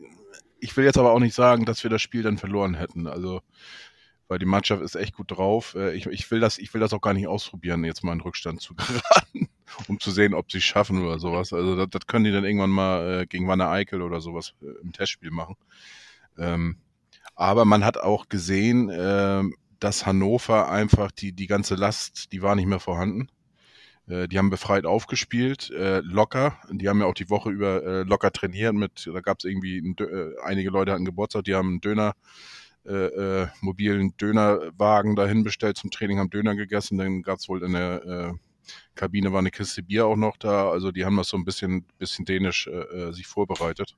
ich 0.59 0.77
will 0.77 0.85
jetzt 0.85 0.97
aber 0.97 1.11
auch 1.11 1.19
nicht 1.19 1.35
sagen, 1.35 1.65
dass 1.65 1.83
wir 1.83 1.89
das 1.89 2.01
Spiel 2.01 2.23
dann 2.23 2.37
verloren 2.37 2.75
hätten. 2.75 3.07
Also 3.07 3.41
weil 4.27 4.39
die 4.39 4.45
Mannschaft 4.45 4.81
ist 4.81 4.95
echt 4.95 5.15
gut 5.15 5.31
drauf. 5.31 5.75
Äh, 5.75 5.95
ich, 5.95 6.05
ich, 6.07 6.29
will 6.31 6.39
das, 6.39 6.57
ich 6.57 6.73
will 6.73 6.81
das 6.81 6.93
auch 6.93 7.01
gar 7.01 7.13
nicht 7.13 7.27
ausprobieren, 7.27 7.83
jetzt 7.83 8.03
mal 8.03 8.13
in 8.13 8.21
Rückstand 8.21 8.61
zu 8.61 8.75
geraten, 8.75 9.49
um 9.87 9.99
zu 9.99 10.11
sehen, 10.11 10.33
ob 10.33 10.51
sie 10.51 10.57
es 10.57 10.63
schaffen 10.63 11.03
oder 11.03 11.19
sowas. 11.19 11.53
Also 11.53 11.75
das, 11.75 11.87
das, 11.89 12.07
können 12.07 12.25
die 12.25 12.31
dann 12.31 12.45
irgendwann 12.45 12.69
mal 12.69 13.21
äh, 13.21 13.25
gegen 13.25 13.47
Wanne 13.47 13.69
Eickel 13.69 14.01
oder 14.01 14.21
sowas 14.21 14.53
äh, 14.61 14.81
im 14.81 14.91
Testspiel 14.91 15.31
machen. 15.31 15.55
Ähm, 16.37 16.77
aber 17.35 17.65
man 17.65 17.85
hat 17.85 17.97
auch 17.97 18.29
gesehen, 18.29 18.89
äh, 18.89 19.43
dass 19.79 20.05
Hannover 20.05 20.69
einfach 20.69 21.11
die, 21.11 21.33
die 21.33 21.47
ganze 21.47 21.75
Last, 21.75 22.31
die 22.31 22.41
war 22.41 22.55
nicht 22.55 22.67
mehr 22.67 22.79
vorhanden. 22.79 23.29
Äh, 24.07 24.27
die 24.27 24.37
haben 24.37 24.49
befreit 24.49 24.85
aufgespielt, 24.85 25.69
äh, 25.71 25.99
locker. 25.99 26.57
Die 26.71 26.89
haben 26.89 26.99
ja 26.99 27.05
auch 27.05 27.13
die 27.13 27.29
Woche 27.29 27.49
über 27.49 28.03
locker 28.05 28.31
trainiert 28.31 28.73
mit, 28.73 29.09
da 29.11 29.21
gab 29.21 29.39
es 29.39 29.45
irgendwie, 29.45 29.79
ein, 29.79 29.95
einige 30.43 30.69
Leute 30.69 30.91
hatten 30.91 31.05
Geburtstag, 31.05 31.43
die 31.43 31.55
haben 31.55 31.69
einen 31.69 31.81
Döner 31.81 32.13
äh, 32.87 33.41
äh, 33.43 33.47
mobilen 33.59 34.15
Dönerwagen 34.15 35.17
dahin 35.17 35.43
bestellt 35.43 35.75
zum 35.75 35.91
Training, 35.91 36.19
haben 36.19 36.29
Döner 36.29 36.55
gegessen. 36.55 36.97
Dann 36.97 37.21
gab 37.21 37.39
es 37.39 37.49
wohl 37.49 37.61
in 37.61 37.73
der 37.73 38.05
äh, 38.05 38.33
Kabine 38.95 39.33
war 39.33 39.39
eine 39.39 39.51
Kiste 39.51 39.83
Bier 39.83 40.05
auch 40.05 40.15
noch 40.15 40.37
da. 40.37 40.69
Also 40.69 40.93
die 40.93 41.03
haben 41.03 41.17
das 41.17 41.27
so 41.27 41.35
ein 41.35 41.43
bisschen, 41.43 41.85
bisschen 41.97 42.23
dänisch 42.23 42.67
äh, 42.67 42.71
äh 42.71 43.11
sich 43.11 43.27
vorbereitet. 43.27 43.97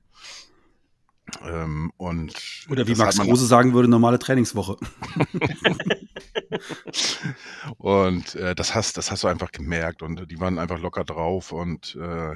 Ähm, 1.44 1.92
und 1.96 2.34
Oder 2.68 2.86
wie 2.86 2.94
Max 2.94 3.20
Rose 3.20 3.46
sagen 3.46 3.74
würde, 3.74 3.88
normale 3.88 4.18
Trainingswoche. 4.18 4.76
und 7.78 8.34
äh, 8.34 8.54
das, 8.54 8.74
hast, 8.74 8.96
das 8.96 9.10
hast 9.10 9.24
du 9.24 9.28
einfach 9.28 9.52
gemerkt 9.52 10.02
und 10.02 10.30
die 10.30 10.40
waren 10.40 10.58
einfach 10.58 10.78
locker 10.78 11.04
drauf 11.04 11.52
und 11.52 11.96
äh, 11.96 12.34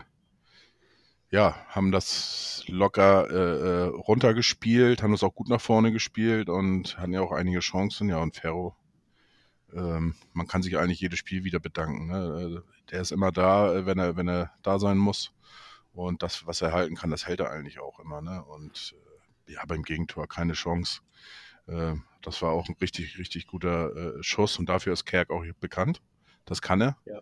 ja, 1.34 1.56
haben 1.68 1.90
das 1.90 2.62
locker 2.68 3.28
äh, 3.28 3.34
äh, 3.34 3.88
runtergespielt, 3.88 5.02
haben 5.02 5.10
das 5.10 5.24
auch 5.24 5.34
gut 5.34 5.48
nach 5.48 5.60
vorne 5.60 5.90
gespielt 5.90 6.48
und 6.48 6.96
hatten 6.96 7.12
ja 7.12 7.22
auch 7.22 7.32
einige 7.32 7.58
Chancen. 7.58 8.08
Ja, 8.08 8.18
und 8.18 8.36
Ferro, 8.36 8.76
ähm, 9.74 10.14
man 10.32 10.46
kann 10.46 10.62
sich 10.62 10.78
eigentlich 10.78 11.00
jedes 11.00 11.18
Spiel 11.18 11.42
wieder 11.42 11.58
bedanken. 11.58 12.06
Ne? 12.06 12.14
Also, 12.14 12.60
der 12.90 13.00
ist 13.00 13.10
immer 13.10 13.32
da, 13.32 13.74
äh, 13.74 13.84
wenn 13.84 13.98
er, 13.98 14.16
wenn 14.16 14.28
er 14.28 14.52
da 14.62 14.78
sein 14.78 14.96
muss. 14.96 15.32
Und 15.94 16.22
das, 16.22 16.46
was 16.46 16.60
er 16.60 16.72
halten 16.72 16.96
kann, 16.96 17.10
das 17.10 17.26
hält 17.26 17.40
er 17.40 17.50
eigentlich 17.50 17.78
auch 17.78 18.00
immer. 18.00 18.20
Ne? 18.20 18.44
Und 18.44 18.94
äh, 19.48 19.52
ja, 19.52 19.64
beim 19.66 19.82
Gegentor 19.82 20.28
keine 20.28 20.52
Chance. 20.52 21.00
Äh, 21.66 21.94
das 22.22 22.42
war 22.42 22.52
auch 22.52 22.68
ein 22.68 22.76
richtig, 22.80 23.18
richtig 23.18 23.46
guter 23.46 23.94
äh, 23.94 24.22
Schuss 24.22 24.58
und 24.58 24.68
dafür 24.68 24.92
ist 24.92 25.04
Kerk 25.04 25.30
auch 25.30 25.44
bekannt. 25.60 26.02
Das 26.44 26.60
kann 26.60 26.80
er. 26.80 26.96
Ja. 27.06 27.20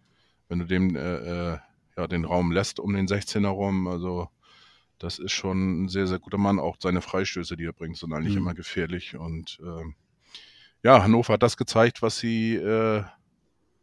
Wenn 0.48 0.60
du 0.60 0.64
dem 0.66 0.96
äh, 0.96 1.58
ja, 1.96 2.06
den 2.06 2.24
Raum 2.24 2.52
lässt 2.52 2.80
um 2.80 2.94
den 2.94 3.06
16er 3.06 3.48
rum. 3.48 3.86
Also 3.86 4.28
das 4.98 5.18
ist 5.18 5.32
schon 5.32 5.84
ein 5.84 5.88
sehr, 5.88 6.06
sehr 6.06 6.18
guter 6.18 6.38
Mann. 6.38 6.58
Auch 6.58 6.76
seine 6.80 7.02
Freistöße, 7.02 7.56
die 7.56 7.64
er 7.64 7.72
bringt, 7.72 7.96
sind 7.96 8.12
eigentlich 8.12 8.34
mhm. 8.34 8.42
immer 8.42 8.54
gefährlich. 8.54 9.16
Und 9.16 9.58
äh, 9.62 9.84
ja, 10.82 11.02
Hannover 11.02 11.34
hat 11.34 11.42
das 11.42 11.56
gezeigt, 11.56 12.02
was 12.02 12.18
sie 12.18 12.54
äh, 12.54 13.04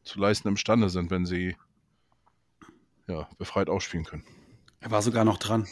zu 0.04 0.20
leisten 0.20 0.48
imstande 0.48 0.90
sind, 0.90 1.12
wenn 1.12 1.26
sie 1.26 1.56
ja, 3.08 3.28
befreit 3.38 3.70
ausspielen 3.70 4.06
können. 4.06 4.24
Er 4.82 4.92
war 4.92 5.02
sogar 5.02 5.26
noch 5.26 5.38
dran. 5.38 5.68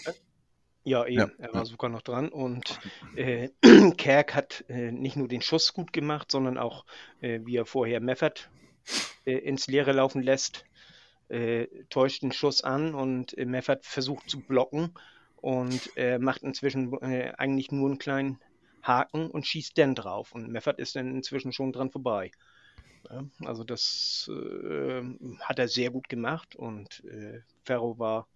Ja, 0.83 1.05
eben. 1.05 1.19
Ja. 1.19 1.29
Er 1.37 1.53
war 1.53 1.65
sogar 1.65 1.89
noch 1.89 2.01
dran. 2.01 2.29
Und 2.29 2.79
äh, 3.15 3.49
Kerk 3.97 4.35
hat 4.35 4.63
äh, 4.69 4.91
nicht 4.91 5.15
nur 5.15 5.27
den 5.27 5.41
Schuss 5.41 5.73
gut 5.73 5.93
gemacht, 5.93 6.31
sondern 6.31 6.57
auch, 6.57 6.85
äh, 7.21 7.39
wie 7.43 7.57
er 7.57 7.65
vorher 7.65 7.99
Meffert 7.99 8.49
äh, 9.25 9.37
ins 9.37 9.67
Leere 9.67 9.91
laufen 9.91 10.21
lässt 10.21 10.65
äh, 11.29 11.67
täuscht 11.89 12.23
einen 12.23 12.31
Schuss 12.31 12.63
an 12.63 12.93
und 12.93 13.37
äh, 13.37 13.45
Meffert 13.45 13.85
versucht 13.85 14.29
zu 14.29 14.39
blocken 14.39 14.93
und 15.37 15.91
äh, 15.95 16.19
macht 16.19 16.43
inzwischen 16.43 16.93
äh, 17.01 17.33
eigentlich 17.37 17.71
nur 17.71 17.89
einen 17.89 17.99
kleinen 17.99 18.39
Haken 18.81 19.29
und 19.29 19.45
schießt 19.45 19.77
dann 19.77 19.95
drauf. 19.95 20.33
Und 20.33 20.49
Meffert 20.49 20.79
ist 20.79 20.95
dann 20.95 21.15
inzwischen 21.15 21.51
schon 21.51 21.73
dran 21.73 21.91
vorbei. 21.91 22.31
Ja, 23.09 23.23
also 23.45 23.63
das 23.63 24.29
äh, 24.31 25.01
hat 25.41 25.59
er 25.59 25.67
sehr 25.67 25.91
gut 25.91 26.09
gemacht 26.09 26.55
und 26.55 27.03
äh, 27.05 27.41
Ferro 27.63 27.99
war 27.99 28.27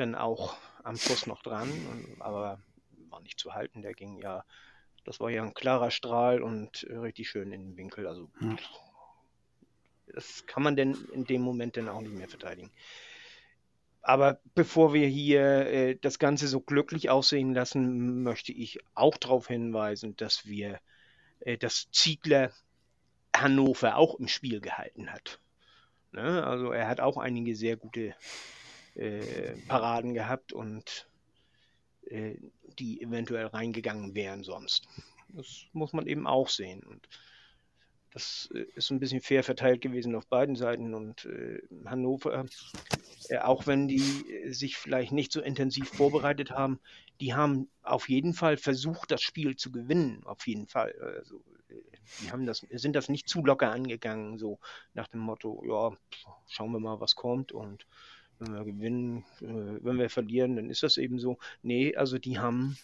dann 0.00 0.14
auch 0.14 0.56
am 0.82 0.96
Schuss 0.96 1.26
noch 1.26 1.42
dran, 1.42 1.70
aber 2.18 2.58
war 3.08 3.20
nicht 3.20 3.38
zu 3.38 3.54
halten. 3.54 3.82
Der 3.82 3.94
ging 3.94 4.18
ja, 4.18 4.44
das 5.04 5.20
war 5.20 5.30
ja 5.30 5.42
ein 5.42 5.54
klarer 5.54 5.90
Strahl 5.90 6.42
und 6.42 6.86
richtig 6.90 7.28
schön 7.28 7.52
in 7.52 7.70
den 7.70 7.76
Winkel. 7.76 8.06
Also 8.06 8.30
hm 8.38 8.58
das 10.14 10.46
kann 10.46 10.62
man 10.62 10.76
denn 10.76 10.96
in 11.12 11.24
dem 11.24 11.42
Moment 11.42 11.76
dann 11.76 11.88
auch 11.88 12.00
nicht 12.00 12.14
mehr 12.14 12.28
verteidigen. 12.28 12.70
Aber 14.02 14.40
bevor 14.54 14.94
wir 14.94 15.06
hier 15.06 15.42
äh, 15.66 15.96
das 15.96 16.18
Ganze 16.18 16.48
so 16.48 16.60
glücklich 16.60 17.10
aussehen 17.10 17.52
lassen, 17.52 18.22
möchte 18.22 18.52
ich 18.52 18.78
auch 18.94 19.16
darauf 19.18 19.48
hinweisen, 19.48 20.16
dass 20.16 20.46
wir, 20.46 20.80
äh, 21.40 21.58
dass 21.58 21.90
Ziegler 21.90 22.50
Hannover 23.36 23.96
auch 23.96 24.18
im 24.18 24.26
Spiel 24.26 24.60
gehalten 24.60 25.12
hat. 25.12 25.38
Ne? 26.12 26.44
Also 26.44 26.72
er 26.72 26.88
hat 26.88 27.00
auch 27.00 27.18
einige 27.18 27.54
sehr 27.54 27.76
gute 27.76 28.14
äh, 29.00 29.56
Paraden 29.66 30.14
gehabt 30.14 30.52
und 30.52 31.08
äh, 32.06 32.34
die 32.78 33.00
eventuell 33.00 33.46
reingegangen 33.46 34.14
wären 34.14 34.42
sonst. 34.44 34.86
Das 35.28 35.66
muss 35.72 35.92
man 35.92 36.06
eben 36.06 36.26
auch 36.26 36.48
sehen. 36.48 36.82
Und 36.82 37.08
das 38.12 38.50
äh, 38.54 38.66
ist 38.74 38.90
ein 38.90 39.00
bisschen 39.00 39.20
fair 39.20 39.42
verteilt 39.42 39.80
gewesen 39.80 40.14
auf 40.14 40.26
beiden 40.26 40.56
Seiten 40.56 40.94
und 40.94 41.24
äh, 41.24 41.62
Hannover, 41.86 42.44
äh, 43.28 43.38
auch 43.38 43.66
wenn 43.66 43.88
die 43.88 43.98
äh, 43.98 44.52
sich 44.52 44.76
vielleicht 44.76 45.12
nicht 45.12 45.32
so 45.32 45.40
intensiv 45.40 45.88
vorbereitet 45.88 46.50
haben, 46.50 46.80
die 47.20 47.34
haben 47.34 47.70
auf 47.82 48.08
jeden 48.08 48.34
Fall 48.34 48.56
versucht, 48.56 49.10
das 49.10 49.22
Spiel 49.22 49.56
zu 49.56 49.72
gewinnen, 49.72 50.22
auf 50.24 50.46
jeden 50.46 50.66
Fall. 50.66 50.94
Also, 51.00 51.42
äh, 51.68 51.74
die 52.20 52.32
haben 52.32 52.44
das, 52.44 52.66
sind 52.70 52.96
das 52.96 53.08
nicht 53.08 53.28
zu 53.28 53.44
locker 53.44 53.70
angegangen, 53.70 54.36
so 54.36 54.58
nach 54.94 55.08
dem 55.08 55.20
Motto, 55.20 55.62
ja, 55.66 55.96
schauen 56.48 56.72
wir 56.72 56.80
mal, 56.80 57.00
was 57.00 57.14
kommt 57.14 57.52
und 57.52 57.86
wenn 58.40 58.54
wir 58.54 58.64
gewinnen, 58.64 59.24
äh, 59.40 59.84
wenn 59.84 59.98
wir 59.98 60.10
verlieren, 60.10 60.56
dann 60.56 60.70
ist 60.70 60.82
das 60.82 60.96
eben 60.96 61.18
so. 61.18 61.38
Nee, 61.62 61.94
also 61.94 62.18
die 62.18 62.38
haben 62.38 62.76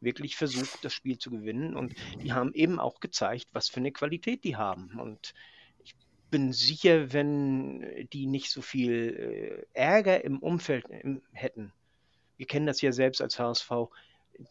wirklich 0.00 0.36
versucht, 0.36 0.84
das 0.84 0.94
Spiel 0.94 1.18
zu 1.18 1.30
gewinnen. 1.30 1.74
Und 1.74 1.94
die 2.22 2.32
haben 2.32 2.52
eben 2.54 2.78
auch 2.78 3.00
gezeigt, 3.00 3.48
was 3.52 3.68
für 3.68 3.80
eine 3.80 3.92
Qualität 3.92 4.44
die 4.44 4.56
haben. 4.56 4.98
Und 4.98 5.34
ich 5.84 5.94
bin 6.30 6.52
sicher, 6.52 7.12
wenn 7.12 8.08
die 8.12 8.26
nicht 8.26 8.50
so 8.50 8.62
viel 8.62 9.66
äh, 9.74 9.78
Ärger 9.78 10.24
im 10.24 10.38
Umfeld 10.38 10.86
hätten, 11.32 11.72
wir 12.36 12.46
kennen 12.46 12.66
das 12.66 12.80
ja 12.80 12.92
selbst 12.92 13.20
als 13.20 13.38
HSV, 13.38 13.70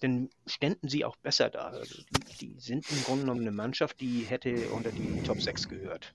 dann 0.01 0.29
ständen 0.45 0.87
sie 0.87 1.05
auch 1.05 1.15
besser 1.15 1.49
da. 1.49 1.69
Also 1.69 2.03
die, 2.11 2.37
die 2.53 2.59
sind 2.59 2.89
im 2.91 3.03
Grunde 3.03 3.21
genommen 3.21 3.41
eine 3.41 3.51
Mannschaft, 3.51 3.99
die 3.99 4.21
hätte 4.21 4.69
unter 4.69 4.91
die 4.91 5.23
Top 5.23 5.41
6 5.41 5.67
gehört. 5.67 6.13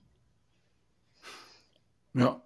Ja. 2.13 2.41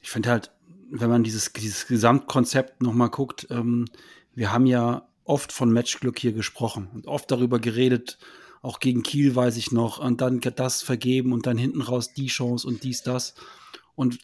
Ich 0.00 0.10
finde 0.10 0.30
halt, 0.30 0.52
wenn 0.90 1.10
man 1.10 1.24
dieses, 1.24 1.52
dieses 1.52 1.86
Gesamtkonzept 1.86 2.82
nochmal 2.82 3.10
guckt, 3.10 3.46
ähm, 3.50 3.86
wir 4.34 4.52
haben 4.52 4.66
ja 4.66 5.08
oft 5.24 5.52
von 5.52 5.72
Matchglück 5.72 6.18
hier 6.18 6.32
gesprochen 6.32 6.88
und 6.92 7.06
oft 7.06 7.30
darüber 7.30 7.58
geredet, 7.58 8.18
auch 8.62 8.80
gegen 8.80 9.02
Kiel 9.02 9.36
weiß 9.36 9.56
ich 9.56 9.72
noch, 9.72 9.98
und 9.98 10.20
dann 10.20 10.40
das 10.40 10.82
vergeben 10.82 11.32
und 11.32 11.46
dann 11.46 11.58
hinten 11.58 11.82
raus 11.82 12.14
die 12.14 12.28
Chance 12.28 12.66
und 12.66 12.82
dies, 12.82 13.02
das. 13.02 13.34
Und 13.94 14.18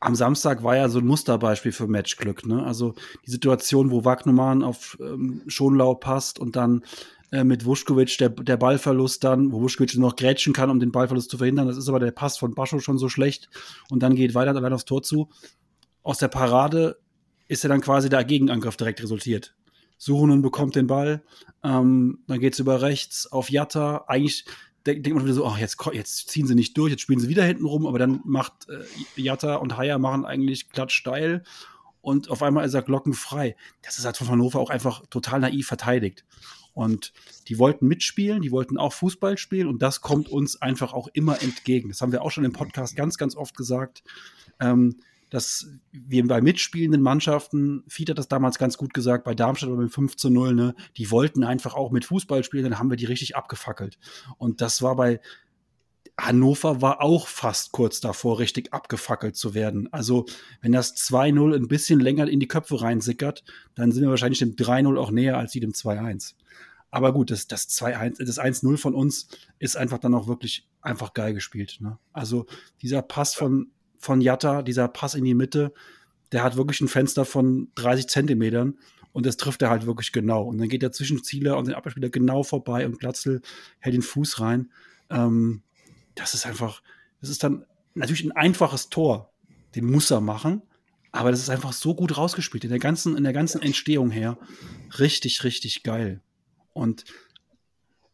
am 0.00 0.14
Samstag 0.14 0.64
war 0.64 0.76
ja 0.76 0.88
so 0.88 0.98
ein 0.98 1.06
Musterbeispiel 1.06 1.72
für 1.72 1.86
Matchglück. 1.86 2.46
Ne? 2.46 2.64
Also 2.64 2.94
die 3.26 3.30
Situation, 3.30 3.90
wo 3.90 4.04
Wagnumann 4.04 4.64
auf 4.64 4.96
ähm, 5.00 5.42
Schonlau 5.46 5.94
passt 5.94 6.38
und 6.38 6.56
dann 6.56 6.82
äh, 7.32 7.44
mit 7.44 7.64
Vuskovic 7.64 8.18
der, 8.18 8.30
der 8.30 8.56
Ballverlust 8.56 9.22
dann, 9.24 9.52
wo 9.52 9.60
Vuskovic 9.60 9.96
noch 9.96 10.16
grätschen 10.16 10.52
kann, 10.52 10.70
um 10.70 10.80
den 10.80 10.92
Ballverlust 10.92 11.30
zu 11.30 11.38
verhindern. 11.38 11.66
Das 11.66 11.76
ist 11.76 11.88
aber 11.88 12.00
der 12.00 12.10
Pass 12.10 12.38
von 12.38 12.54
Bascho 12.54 12.80
schon 12.80 12.98
so 12.98 13.08
schlecht 13.08 13.48
und 13.88 14.02
dann 14.02 14.14
geht 14.14 14.34
weiter 14.34 14.54
allein 14.54 14.72
aufs 14.72 14.84
Tor 14.84 15.02
zu. 15.02 15.28
Aus 16.02 16.18
der 16.18 16.28
Parade 16.28 16.98
ist 17.48 17.62
ja 17.62 17.68
dann 17.68 17.80
quasi 17.80 18.08
der 18.08 18.24
Gegenangriff 18.24 18.76
direkt 18.76 19.02
resultiert. 19.02 19.54
Suhonen 19.98 20.40
bekommt 20.40 20.76
den 20.76 20.86
Ball, 20.86 21.22
ähm, 21.62 22.20
dann 22.26 22.40
geht 22.40 22.54
es 22.54 22.58
über 22.58 22.80
rechts 22.80 23.30
auf 23.30 23.50
Jatta. 23.50 24.04
Eigentlich 24.08 24.46
denkt 24.86 25.04
denk 25.04 25.14
man 25.14 25.24
wieder 25.24 25.34
so, 25.34 25.46
ach, 25.46 25.58
jetzt, 25.58 25.78
jetzt 25.92 26.30
ziehen 26.30 26.46
sie 26.46 26.54
nicht 26.54 26.76
durch, 26.78 26.90
jetzt 26.90 27.02
spielen 27.02 27.20
sie 27.20 27.28
wieder 27.28 27.44
hinten 27.44 27.66
rum, 27.66 27.86
aber 27.86 27.98
dann 27.98 28.20
macht 28.24 28.68
äh, 28.68 29.20
Jatta 29.20 29.56
und 29.56 29.76
Haya 29.76 29.98
machen 29.98 30.24
eigentlich 30.24 30.70
glatt 30.70 30.90
steil 30.90 31.42
und 32.00 32.30
auf 32.30 32.42
einmal 32.42 32.64
ist 32.64 32.74
er 32.74 32.82
glockenfrei. 32.82 33.56
Das 33.82 33.98
ist 33.98 34.04
halt 34.04 34.16
von 34.16 34.28
Hannover 34.28 34.58
auch 34.58 34.70
einfach 34.70 35.02
total 35.10 35.40
naiv 35.40 35.66
verteidigt. 35.66 36.24
Und 36.72 37.12
die 37.48 37.58
wollten 37.58 37.86
mitspielen, 37.86 38.42
die 38.42 38.52
wollten 38.52 38.78
auch 38.78 38.92
Fußball 38.92 39.38
spielen 39.38 39.66
und 39.68 39.82
das 39.82 40.00
kommt 40.00 40.28
uns 40.28 40.60
einfach 40.60 40.92
auch 40.92 41.08
immer 41.12 41.42
entgegen. 41.42 41.88
Das 41.88 42.00
haben 42.00 42.12
wir 42.12 42.22
auch 42.22 42.30
schon 42.30 42.44
im 42.44 42.52
Podcast 42.52 42.96
ganz, 42.96 43.18
ganz 43.18 43.36
oft 43.36 43.56
gesagt. 43.56 44.02
Ähm, 44.60 44.96
dass 45.30 45.68
wir 45.92 46.26
bei 46.26 46.40
mitspielenden 46.40 47.00
Mannschaften, 47.00 47.84
Fied 47.86 48.10
hat 48.10 48.18
das 48.18 48.28
damals 48.28 48.58
ganz 48.58 48.76
gut 48.76 48.92
gesagt, 48.92 49.24
bei 49.24 49.34
Darmstadt 49.34 49.70
mit 49.70 49.92
5 49.92 50.16
zu 50.16 50.28
0, 50.28 50.54
ne, 50.54 50.74
die 50.96 51.10
wollten 51.10 51.44
einfach 51.44 51.74
auch 51.74 51.92
mit 51.92 52.04
Fußball 52.04 52.42
spielen, 52.42 52.64
dann 52.64 52.78
haben 52.78 52.90
wir 52.90 52.96
die 52.96 53.06
richtig 53.06 53.36
abgefackelt. 53.36 53.96
Und 54.38 54.60
das 54.60 54.82
war 54.82 54.96
bei 54.96 55.20
Hannover 56.26 56.82
war 56.82 57.00
auch 57.00 57.28
fast 57.28 57.72
kurz 57.72 58.00
davor, 58.00 58.38
richtig 58.38 58.72
abgefackelt 58.72 59.36
zu 59.36 59.54
werden. 59.54 59.92
Also, 59.92 60.26
wenn 60.60 60.72
das 60.72 60.96
2-0 60.96 61.54
ein 61.56 61.68
bisschen 61.68 62.00
länger 62.00 62.28
in 62.28 62.40
die 62.40 62.48
Köpfe 62.48 62.80
reinsickert, 62.80 63.44
dann 63.74 63.92
sind 63.92 64.02
wir 64.02 64.10
wahrscheinlich 64.10 64.40
dem 64.40 64.56
3-0 64.56 64.98
auch 64.98 65.10
näher 65.10 65.38
als 65.38 65.52
dem 65.52 65.72
2-1. 65.72 66.34
Aber 66.90 67.12
gut, 67.12 67.30
das, 67.30 67.46
das 67.46 67.68
2-1, 67.68 68.24
das 68.24 68.40
1-0 68.40 68.76
von 68.76 68.94
uns 68.94 69.28
ist 69.58 69.76
einfach 69.76 69.98
dann 69.98 70.14
auch 70.14 70.26
wirklich 70.26 70.68
einfach 70.80 71.14
geil 71.14 71.34
gespielt. 71.34 71.78
Ne? 71.80 71.98
Also, 72.12 72.46
dieser 72.82 73.02
Pass 73.02 73.34
von 73.34 73.70
von 74.00 74.20
Jatta, 74.22 74.62
dieser 74.62 74.88
Pass 74.88 75.14
in 75.14 75.24
die 75.24 75.34
Mitte, 75.34 75.72
der 76.32 76.42
hat 76.42 76.56
wirklich 76.56 76.80
ein 76.80 76.88
Fenster 76.88 77.24
von 77.24 77.68
30 77.74 78.08
Zentimetern 78.08 78.78
und 79.12 79.26
das 79.26 79.36
trifft 79.36 79.62
er 79.62 79.70
halt 79.70 79.86
wirklich 79.86 80.10
genau. 80.10 80.44
Und 80.44 80.58
dann 80.58 80.68
geht 80.68 80.82
er 80.82 80.90
zwischen 80.90 81.22
Ziele 81.22 81.56
und 81.56 81.66
den 81.68 81.74
Abwehrspieler 81.74 82.08
genau 82.08 82.42
vorbei 82.42 82.86
und 82.86 82.98
Glatzel 82.98 83.42
hält 83.78 83.94
den 83.94 84.02
Fuß 84.02 84.40
rein. 84.40 84.70
Ähm, 85.10 85.62
das 86.20 86.34
ist 86.34 86.46
einfach, 86.46 86.82
das 87.20 87.30
ist 87.30 87.42
dann 87.42 87.64
natürlich 87.94 88.24
ein 88.24 88.32
einfaches 88.32 88.88
Tor. 88.88 89.32
Den 89.74 89.90
muss 89.90 90.10
er 90.10 90.20
machen, 90.20 90.62
aber 91.12 91.30
das 91.30 91.40
ist 91.40 91.50
einfach 91.50 91.72
so 91.72 91.94
gut 91.94 92.16
rausgespielt. 92.16 92.64
In 92.64 92.70
der 92.70 92.78
ganzen, 92.78 93.16
in 93.16 93.24
der 93.24 93.32
ganzen 93.32 93.62
Entstehung 93.62 94.10
her. 94.10 94.38
Richtig, 94.98 95.44
richtig 95.44 95.82
geil. 95.82 96.20
Und 96.72 97.04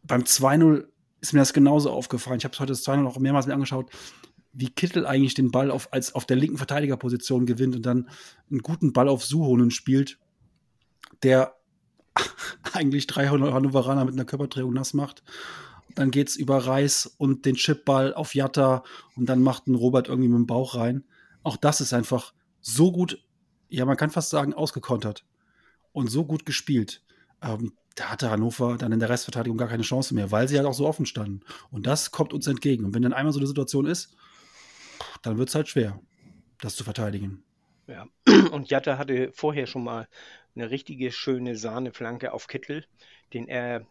beim 0.03 0.23
2-0 0.23 0.87
ist 1.21 1.33
mir 1.33 1.41
das 1.41 1.53
genauso 1.53 1.91
aufgefallen. 1.91 2.39
Ich 2.39 2.45
habe 2.45 2.55
es 2.55 2.61
heute 2.61 2.73
das 2.73 2.87
2-0 2.87 3.07
auch 3.07 3.19
mehrmals 3.19 3.47
mir 3.47 3.55
angeschaut 3.55 3.91
wie 4.59 4.71
Kittel 4.71 5.07
eigentlich 5.07 5.35
den 5.35 5.51
Ball 5.51 5.71
auf, 5.71 5.93
als 5.93 6.15
auf 6.15 6.25
der 6.25 6.37
linken 6.37 6.57
Verteidigerposition 6.57 7.45
gewinnt 7.45 7.77
und 7.77 7.85
dann 7.85 8.09
einen 8.51 8.61
guten 8.61 8.95
Ball 8.95 9.09
auf 9.09 9.23
Suhonen 9.23 9.71
spielt, 9.71 10.19
der 11.23 11.57
eigentlich 12.73 13.07
drei 13.07 13.29
Hannoveraner 13.29 14.07
mit 14.07 14.15
einer 14.15 14.25
Körperdrehung 14.25 14.73
nass 14.73 14.95
macht. 14.95 15.23
Dann 15.97 16.13
geht 16.13 16.29
es 16.29 16.37
über 16.37 16.59
Reis 16.59 17.07
und 17.19 17.45
den 17.47 17.57
Chipball 17.57 18.15
auf 18.15 18.35
Jatta 18.35 18.85
und 19.17 19.27
dann 19.27 19.43
macht 19.43 19.67
ein 19.67 19.75
Robert 19.75 20.09
irgendwie 20.09 20.29
mit 20.29 20.39
dem 20.39 20.47
Bauch 20.47 20.77
rein. 20.77 21.05
Auch 21.43 21.57
das 21.57 21.81
ist 21.81 21.93
einfach 21.93 22.33
so 22.61 22.93
gut, 22.93 23.25
ja, 23.69 23.85
man 23.85 23.97
kann 23.97 24.11
fast 24.11 24.31
sagen, 24.31 24.55
ausgekontert 24.55 25.25
und 25.93 26.09
so 26.09 26.25
gut 26.25 26.47
gespielt. 26.47 27.03
Ähm, 27.43 27.73
da 27.95 28.11
hatte 28.11 28.31
Hannover 28.31 28.77
dann 28.77 28.93
in 28.93 29.01
der 29.01 29.09
Restverteidigung 29.09 29.57
gar 29.57 29.69
keine 29.69 29.83
Chance 29.83 30.15
mehr, 30.15 30.31
weil 30.31 30.49
sie 30.49 30.59
halt 30.59 30.67
auch 30.67 30.75
so 30.75 30.87
offen 30.87 31.07
standen. 31.07 31.41
Und 31.71 31.87
das 31.87 32.11
kommt 32.11 32.35
uns 32.35 32.47
entgegen. 32.47 32.85
Und 32.85 32.95
wenn 32.95 33.03
dann 33.03 33.15
einmal 33.15 33.33
so 33.33 33.41
eine 33.41 33.47
Situation 33.47 33.87
ist, 33.87 34.15
dann 35.23 35.39
wird 35.39 35.49
es 35.49 35.55
halt 35.55 35.69
schwer, 35.69 35.99
das 36.61 36.77
zu 36.77 36.85
verteidigen. 36.85 37.43
Ja, 37.87 38.07
und 38.53 38.69
Jatta 38.69 38.99
hatte 38.99 39.31
vorher 39.33 39.67
schon 39.67 39.85
mal 39.85 40.09
eine 40.55 40.71
richtige 40.71 41.11
schöne 41.11 41.57
Sahneflanke 41.57 42.33
auf 42.33 42.49
Kittel, 42.49 42.85
den 43.33 43.49
er 43.49 43.87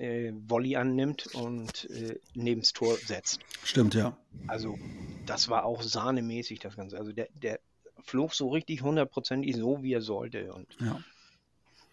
äh, 0.00 0.32
Volley 0.48 0.76
annimmt 0.76 1.28
und 1.34 1.88
äh, 1.90 2.18
neben 2.34 2.62
das 2.62 2.72
Tor 2.72 2.96
setzt. 2.96 3.40
Stimmt, 3.64 3.94
ja. 3.94 4.16
Also, 4.46 4.78
das 5.26 5.48
war 5.48 5.64
auch 5.64 5.82
sahnemäßig, 5.82 6.58
das 6.58 6.76
Ganze. 6.76 6.98
Also, 6.98 7.12
der, 7.12 7.28
der 7.34 7.60
flog 8.02 8.34
so 8.34 8.48
richtig 8.48 8.82
hundertprozentig 8.82 9.56
so, 9.56 9.82
wie 9.82 9.92
er 9.92 10.00
sollte. 10.00 10.52
Und 10.52 10.66
ja. 10.80 11.00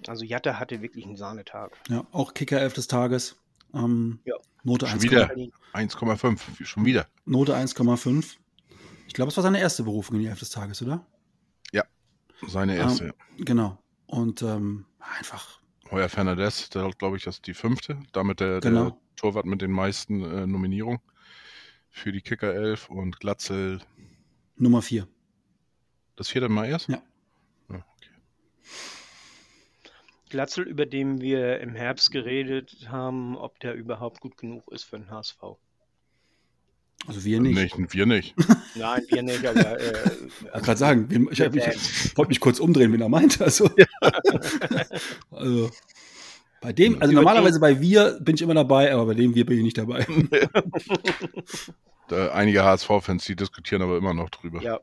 Also, 0.07 0.23
Jatta 0.23 0.57
hatte 0.59 0.81
wirklich 0.81 1.05
einen 1.05 1.17
Sahnetag. 1.17 1.71
Ja, 1.89 2.05
auch 2.11 2.33
Kicker 2.33 2.61
11 2.61 2.73
des 2.73 2.87
Tages. 2.87 3.35
Ähm, 3.73 4.19
ja. 4.25 4.35
Note 4.63 4.87
1,5. 4.87 6.65
Schon 6.65 6.85
wieder. 6.85 7.07
Note 7.25 7.55
1,5. 7.55 8.37
Ich 9.07 9.13
glaube, 9.13 9.31
es 9.31 9.37
war 9.37 9.43
seine 9.43 9.59
erste 9.59 9.83
Berufung 9.83 10.17
in 10.17 10.23
die 10.23 10.27
Elf 10.27 10.39
des 10.39 10.49
Tages, 10.49 10.81
oder? 10.81 11.05
Ja, 11.71 11.83
seine 12.45 12.75
erste. 12.75 13.05
Ähm, 13.05 13.45
genau. 13.45 13.77
Und 14.05 14.41
ähm, 14.41 14.85
einfach. 14.99 15.59
Heuer 15.91 16.09
Fernandes, 16.09 16.69
der 16.69 16.89
glaube 16.97 17.17
ich, 17.17 17.23
das 17.23 17.35
ist 17.35 17.47
die 17.47 17.53
fünfte. 17.53 17.99
Damit 18.11 18.39
der, 18.39 18.59
genau. 18.59 18.89
der 18.89 18.97
Torwart 19.15 19.45
mit 19.45 19.61
den 19.61 19.71
meisten 19.71 20.23
äh, 20.23 20.47
Nominierungen 20.47 20.99
für 21.89 22.11
die 22.11 22.21
Kicker 22.21 22.53
11 22.53 22.89
und 22.89 23.19
Glatzel. 23.19 23.81
Nummer 24.55 24.81
4. 24.81 25.07
Das 26.15 26.29
vierte 26.29 26.49
Mal 26.49 26.65
erst? 26.65 26.89
Ja. 26.89 27.01
ja 27.69 27.75
okay. 27.75 28.09
Glatzel, 30.29 30.67
über 30.67 30.85
den 30.85 31.21
wir 31.21 31.59
im 31.59 31.75
Herbst 31.75 32.11
geredet 32.11 32.87
haben, 32.89 33.37
ob 33.37 33.59
der 33.59 33.75
überhaupt 33.75 34.19
gut 34.19 34.37
genug 34.37 34.71
ist 34.71 34.83
für 34.83 34.97
den 34.97 35.09
HSV. 35.09 35.37
Also 37.05 37.23
wir 37.23 37.39
nicht. 37.39 37.77
nicht 37.77 37.93
wir 37.93 38.05
nicht. 38.05 38.35
Nein, 38.75 39.03
wir 39.09 39.21
nicht, 39.21 39.45
aber. 39.45 39.79
Äh, 39.79 40.09
ich 40.43 40.51
kann 40.51 40.61
gerade 40.63 40.77
sagen, 40.77 41.27
ich, 41.31 41.39
ich, 41.39 41.55
ich 41.55 42.17
wollte 42.17 42.29
mich 42.29 42.39
kurz 42.39 42.59
umdrehen, 42.59 42.91
wenn 42.91 43.01
er 43.01 43.09
meint. 43.09 43.39
Also, 43.41 43.69
ja. 43.77 43.85
also 45.31 45.69
bei 46.59 46.73
dem, 46.73 47.01
also 47.01 47.13
normalerweise 47.13 47.59
bei 47.59 47.79
wir 47.79 48.19
bin 48.19 48.35
ich 48.35 48.41
immer 48.41 48.55
dabei, 48.55 48.91
aber 48.91 49.05
bei 49.05 49.13
dem 49.13 49.35
wir 49.35 49.45
bin 49.45 49.59
ich 49.59 49.63
nicht 49.63 49.77
dabei. 49.77 50.05
da, 52.07 52.31
einige 52.31 52.63
HSV-Fans, 52.63 53.25
die 53.25 53.35
diskutieren 53.35 53.83
aber 53.83 53.97
immer 53.97 54.13
noch 54.13 54.29
drüber. 54.29 54.61
Ja. 54.61 54.79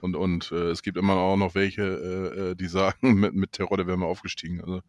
Und, 0.00 0.16
und 0.16 0.50
äh, 0.50 0.70
es 0.70 0.82
gibt 0.82 0.96
immer 0.96 1.16
auch 1.16 1.36
noch 1.36 1.54
welche, 1.54 1.82
äh, 1.82 2.40
äh 2.40 2.54
die 2.54 2.68
sagen, 2.68 3.14
mit, 3.14 3.34
mit 3.34 3.52
Terodde 3.52 3.86
wären 3.86 4.00
wir 4.00 4.06
aufgestiegen. 4.06 4.62
Also, 4.62 4.80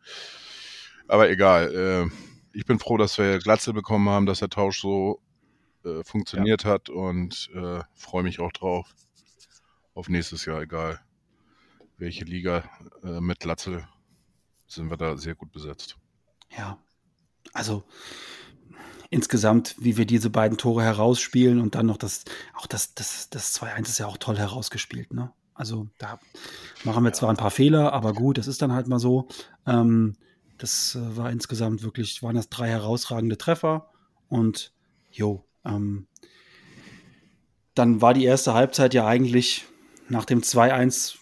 aber 1.07 1.29
egal. 1.29 2.09
Äh, 2.09 2.11
ich 2.53 2.65
bin 2.65 2.79
froh, 2.79 2.97
dass 2.97 3.17
wir 3.17 3.39
Glatze 3.39 3.73
bekommen 3.73 4.09
haben, 4.09 4.25
dass 4.25 4.39
der 4.39 4.49
Tausch 4.49 4.81
so 4.81 5.21
äh, 5.85 6.03
funktioniert 6.03 6.63
ja. 6.63 6.71
hat 6.71 6.89
und 6.89 7.49
äh, 7.53 7.81
freue 7.93 8.23
mich 8.23 8.39
auch 8.39 8.51
drauf. 8.51 8.93
Auf 9.93 10.09
nächstes 10.09 10.45
Jahr, 10.45 10.61
egal 10.61 10.99
welche 11.97 12.25
Liga 12.25 12.63
äh, 13.03 13.19
mit 13.19 13.43
Latzel, 13.43 13.87
sind 14.67 14.89
wir 14.89 14.97
da 14.97 15.17
sehr 15.17 15.35
gut 15.35 15.51
besetzt. 15.51 15.97
Ja, 16.49 16.77
also 17.53 17.83
insgesamt, 19.09 19.75
wie 19.79 19.97
wir 19.97 20.05
diese 20.05 20.29
beiden 20.29 20.57
Tore 20.57 20.83
herausspielen 20.83 21.59
und 21.59 21.75
dann 21.75 21.85
noch 21.85 21.97
das, 21.97 22.23
auch 22.55 22.65
das, 22.65 22.95
das, 22.95 23.29
das 23.29 23.61
2-1 23.61 23.81
ist 23.83 23.97
ja 23.99 24.07
auch 24.07 24.17
toll 24.17 24.37
herausgespielt, 24.37 25.13
ne? 25.13 25.31
Also 25.53 25.89
da 25.99 26.19
machen 26.85 27.03
wir 27.03 27.13
zwar 27.13 27.29
ein 27.29 27.37
paar 27.37 27.51
Fehler, 27.51 27.93
aber 27.93 28.13
gut, 28.13 28.37
das 28.37 28.47
ist 28.47 28.61
dann 28.61 28.71
halt 28.71 28.87
mal 28.87 28.99
so. 28.99 29.27
Ähm, 29.67 30.15
das 30.57 30.95
äh, 30.95 31.17
war 31.17 31.29
insgesamt 31.29 31.83
wirklich, 31.83 32.23
waren 32.23 32.35
das 32.35 32.49
drei 32.49 32.69
herausragende 32.69 33.37
Treffer 33.37 33.91
und 34.27 34.73
jo, 35.11 35.43
ähm, 35.65 36.07
dann 37.75 38.01
war 38.01 38.13
die 38.13 38.25
erste 38.25 38.53
Halbzeit 38.53 38.93
ja 38.93 39.05
eigentlich 39.07 39.65
nach 40.09 40.25
dem 40.25 40.41
2-1 40.41 41.15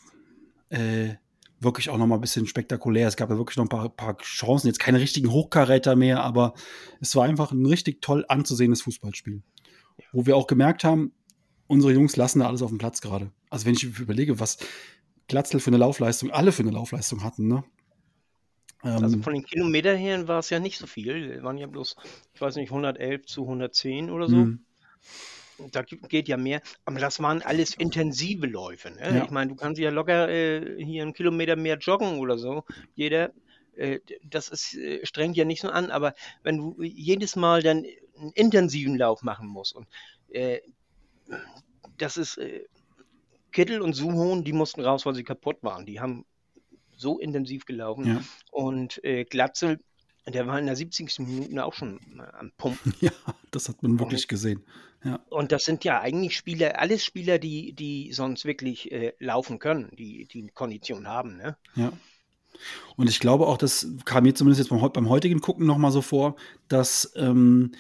äh, 0.70 1.16
wirklich 1.60 1.90
auch 1.90 1.98
noch 1.98 2.08
mal 2.08 2.16
ein 2.16 2.22
bisschen 2.22 2.48
spektakulär. 2.48 3.08
Es 3.08 3.18
gab 3.18 3.30
ja 3.30 3.38
wirklich 3.38 3.58
noch 3.58 3.66
ein 3.66 3.70
paar, 3.70 3.90
paar 3.90 4.18
Chancen, 4.18 4.68
jetzt 4.68 4.80
keine 4.80 5.00
richtigen 5.00 5.32
Hochkaräter 5.32 5.96
mehr, 5.96 6.24
aber 6.24 6.54
es 7.02 7.16
war 7.16 7.26
einfach 7.26 7.52
ein 7.52 7.66
richtig 7.66 8.02
toll 8.02 8.26
anzusehendes 8.28 8.82
Fußballspiel. 8.84 9.42
Wo 10.12 10.26
wir 10.26 10.38
auch 10.38 10.48
gemerkt 10.48 10.84
haben, 10.84 11.12
unsere 11.68 11.94
Jungs 11.94 12.16
lassen 12.16 12.40
da 12.40 12.48
alles 12.48 12.62
auf 12.62 12.70
dem 12.70 12.78
Platz 12.78 13.02
gerade. 13.02 13.32
Also 13.50 13.66
wenn 13.66 13.74
ich 13.74 13.84
überlege, 13.84 14.40
was 14.40 14.58
Glatzel 15.28 15.60
für 15.60 15.70
eine 15.70 15.78
Laufleistung, 15.78 16.32
alle 16.32 16.52
für 16.52 16.64
eine 16.64 16.72
Laufleistung 16.72 17.24
hatten, 17.24 17.48
ne? 17.48 17.64
Also 18.82 19.18
ähm, 19.18 19.24
von 19.24 19.34
den 19.34 19.44
Kilometern 19.44 19.98
her 19.98 20.28
war 20.28 20.40
es 20.40 20.50
ja 20.50 20.60
nicht 20.60 20.78
so 20.78 20.88
viel. 20.88 21.44
Waren 21.44 21.58
ja 21.58 21.68
bloß, 21.68 21.96
ich 22.34 22.42
weiß 22.42 22.56
nicht, 22.56 22.70
111 22.70 23.26
zu 23.26 23.44
110 23.44 24.10
oder 24.10 24.28
so. 24.28 24.36
Mhm. 24.36 24.66
Da 25.72 25.82
geht 25.82 26.30
ja 26.30 26.38
mehr, 26.38 26.62
aber 26.86 27.00
das 27.00 27.22
waren 27.22 27.42
alles 27.42 27.74
intensive 27.76 28.48
Läufe. 28.48 28.92
Ne? 28.92 29.18
Ja. 29.18 29.24
Ich 29.26 29.30
meine, 29.30 29.50
du 29.50 29.56
kannst 29.56 29.80
ja 29.82 29.90
locker 29.90 30.30
äh, 30.30 30.82
hier 30.82 31.02
einen 31.02 31.14
Kilometer 31.14 31.58
mehr 31.58 31.78
joggen 31.78 32.20
oder 32.20 32.38
so. 32.38 32.64
Jeder, 32.96 33.34
äh, 33.76 34.00
das 34.24 34.48
ist, 34.48 34.76
äh, 34.76 35.06
strengt 35.06 35.36
ja 35.36 35.44
nicht 35.44 35.60
so 35.60 35.70
an, 35.70 35.92
aber 35.92 36.14
wenn 36.44 36.58
du 36.58 36.82
jedes 36.82 37.36
Mal 37.36 37.62
dann 37.62 37.86
einen 38.18 38.32
intensiven 38.36 38.98
Lauf 38.98 39.22
machen 39.22 39.50
musst 39.50 39.76
und 39.76 39.88
äh, 40.30 40.62
das 41.98 42.16
ist 42.16 42.38
äh, 42.38 42.64
Kittel 43.52 43.82
und 43.82 43.94
Suhon, 43.94 44.44
die 44.44 44.54
mussten 44.54 44.82
raus, 44.82 45.06
weil 45.06 45.16
sie 45.16 45.24
kaputt 45.24 45.58
waren. 45.62 45.86
Die 45.86 46.00
haben 46.00 46.26
so 47.00 47.20
intensiv 47.20 47.66
gelaufen. 47.66 48.06
Ja. 48.06 48.22
Und 48.52 49.04
äh, 49.04 49.24
Glatzel, 49.24 49.80
der 50.28 50.48
war 50.48 50.60
in 50.60 50.66
der 50.66 50.76
70. 50.76 51.20
Minute 51.20 51.66
auch 51.66 51.74
schon 51.74 52.00
am 52.38 52.52
Pumpen. 52.58 52.94
Ja, 53.02 53.12
das 53.52 53.70
hat 53.70 53.82
man 53.82 54.00
wirklich 54.00 54.24
und, 54.24 54.28
gesehen. 54.28 54.64
Ja. 55.04 55.20
Und 55.30 55.52
das 55.52 55.66
sind 55.66 55.84
ja 55.86 56.02
eigentlich 56.02 56.36
Spieler, 56.36 56.80
alles 56.80 57.04
Spieler, 57.04 57.40
die, 57.40 57.74
die 57.74 58.12
sonst 58.12 58.46
wirklich 58.46 58.92
äh, 58.92 59.14
laufen 59.20 59.60
können, 59.60 59.90
die 59.98 60.26
die 60.26 60.48
Kondition 60.50 61.08
haben. 61.08 61.38
Ne? 61.38 61.58
Ja. 61.76 61.94
Und 62.98 63.10
ich 63.10 63.20
glaube 63.20 63.48
auch, 63.48 63.58
das 63.58 63.88
kam 64.04 64.24
mir 64.24 64.36
zumindest 64.36 64.60
jetzt 64.60 64.70
beim, 64.70 64.92
beim 64.92 65.10
heutigen 65.10 65.40
Gucken 65.40 65.66
nochmal 65.66 65.92
so 65.92 66.02
vor, 66.02 66.36
dass 66.68 67.14
ähm, 67.16 67.72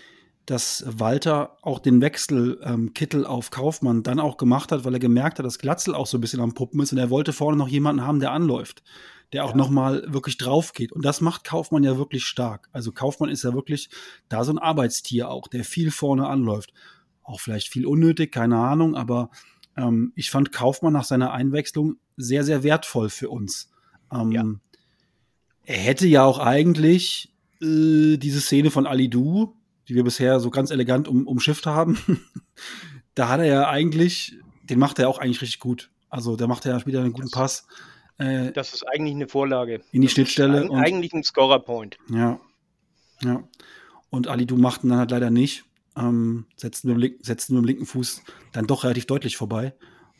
dass 0.49 0.83
Walter 0.87 1.57
auch 1.61 1.77
den 1.79 2.01
Wechsel 2.01 2.59
ähm, 2.63 2.93
Kittel 2.93 3.25
auf 3.25 3.51
Kaufmann 3.51 4.01
dann 4.01 4.19
auch 4.19 4.37
gemacht 4.37 4.71
hat, 4.71 4.83
weil 4.83 4.93
er 4.93 4.99
gemerkt 4.99 5.37
hat, 5.37 5.45
dass 5.45 5.59
Glatzel 5.59 5.93
auch 5.93 6.07
so 6.07 6.17
ein 6.17 6.21
bisschen 6.21 6.39
am 6.39 6.53
Puppen 6.55 6.81
ist 6.81 6.91
und 6.91 6.97
er 6.97 7.11
wollte 7.11 7.33
vorne 7.33 7.57
noch 7.57 7.67
jemanden 7.67 8.03
haben, 8.05 8.19
der 8.19 8.31
anläuft, 8.31 8.81
der 9.31 9.45
auch 9.45 9.51
Ja. 9.51 9.57
noch 9.57 9.69
mal 9.69 10.03
wirklich 10.07 10.37
drauf 10.37 10.73
geht. 10.73 10.91
Und 10.91 11.05
das 11.05 11.21
macht 11.21 11.43
Kaufmann 11.43 11.83
ja 11.83 11.97
wirklich 11.97 12.25
stark. 12.25 12.67
Also 12.71 12.91
Kaufmann 12.91 13.29
ist 13.29 13.43
ja 13.43 13.53
wirklich 13.53 13.89
da 14.27 14.43
so 14.43 14.51
ein 14.51 14.57
Arbeitstier 14.57 15.29
auch, 15.29 15.47
der 15.47 15.63
viel 15.63 15.91
vorne 15.91 16.27
anläuft. 16.27 16.73
Auch 17.23 17.39
vielleicht 17.39 17.67
viel 17.67 17.85
unnötig, 17.85 18.31
keine 18.31 18.57
Ahnung, 18.57 18.95
aber 18.95 19.29
ähm, 19.77 20.13
ich 20.15 20.31
fand 20.31 20.51
Kaufmann 20.51 20.93
nach 20.93 21.03
seiner 21.03 21.31
Einwechslung 21.31 21.97
sehr, 22.17 22.43
sehr 22.43 22.63
wertvoll 22.63 23.09
für 23.09 23.29
uns. 23.29 23.69
Ähm, 24.11 24.31
Ja. 24.31 24.45
Er 25.65 25.77
hätte 25.77 26.07
ja 26.07 26.23
auch 26.23 26.39
eigentlich 26.39 27.31
äh, 27.61 28.17
diese 28.17 28.41
Szene 28.41 28.71
von 28.71 28.87
Ali 28.87 29.11
Du, 29.11 29.55
die 29.89 29.95
wir 29.95 30.03
bisher 30.03 30.39
so 30.39 30.49
ganz 30.51 30.71
elegant 30.71 31.07
um, 31.07 31.27
umschifft 31.27 31.65
haben, 31.65 31.97
da 33.15 33.27
hat 33.29 33.39
er 33.39 33.45
ja 33.47 33.67
eigentlich, 33.69 34.37
den 34.63 34.79
macht 34.79 34.99
er 34.99 35.09
auch 35.09 35.17
eigentlich 35.19 35.41
richtig 35.41 35.59
gut. 35.59 35.89
Also 36.09 36.35
der 36.35 36.47
macht 36.47 36.63
ja 36.65 36.85
wieder 36.85 37.01
einen 37.01 37.11
guten 37.13 37.29
Pass 37.31 37.67
äh, 38.17 38.51
Das 38.51 38.73
ist 38.73 38.83
eigentlich 38.87 39.13
eine 39.15 39.27
Vorlage. 39.27 39.81
in 39.91 40.01
die 40.01 40.07
Das 40.07 40.13
Schnittstelle. 40.13 40.63
Ist 40.63 40.69
Und, 40.69 40.79
eig- 40.79 40.85
eigentlich 40.85 41.13
ein 41.13 41.23
Scorer-Point. 41.23 41.97
ja. 42.09 42.39
Ja. 43.21 43.43
Und 44.11 44.27
Ali 44.29 44.45
Du 44.45 44.55
macht 44.57 44.83
ihn 44.83 44.89
dann 44.89 44.99
halt 44.99 45.11
leider 45.11 45.29
nicht. 45.29 45.65
Ähm, 45.97 46.45
setzt, 46.55 46.85
mit 46.85 46.93
dem 46.95 46.99
Link, 46.99 47.17
setzt 47.21 47.49
mit 47.49 47.57
dem 47.57 47.65
linken 47.65 47.85
Fuß 47.85 48.21
dann 48.53 48.65
doch 48.65 48.83
relativ 48.85 49.05
deutlich 49.07 49.35
vorbei. 49.37 49.73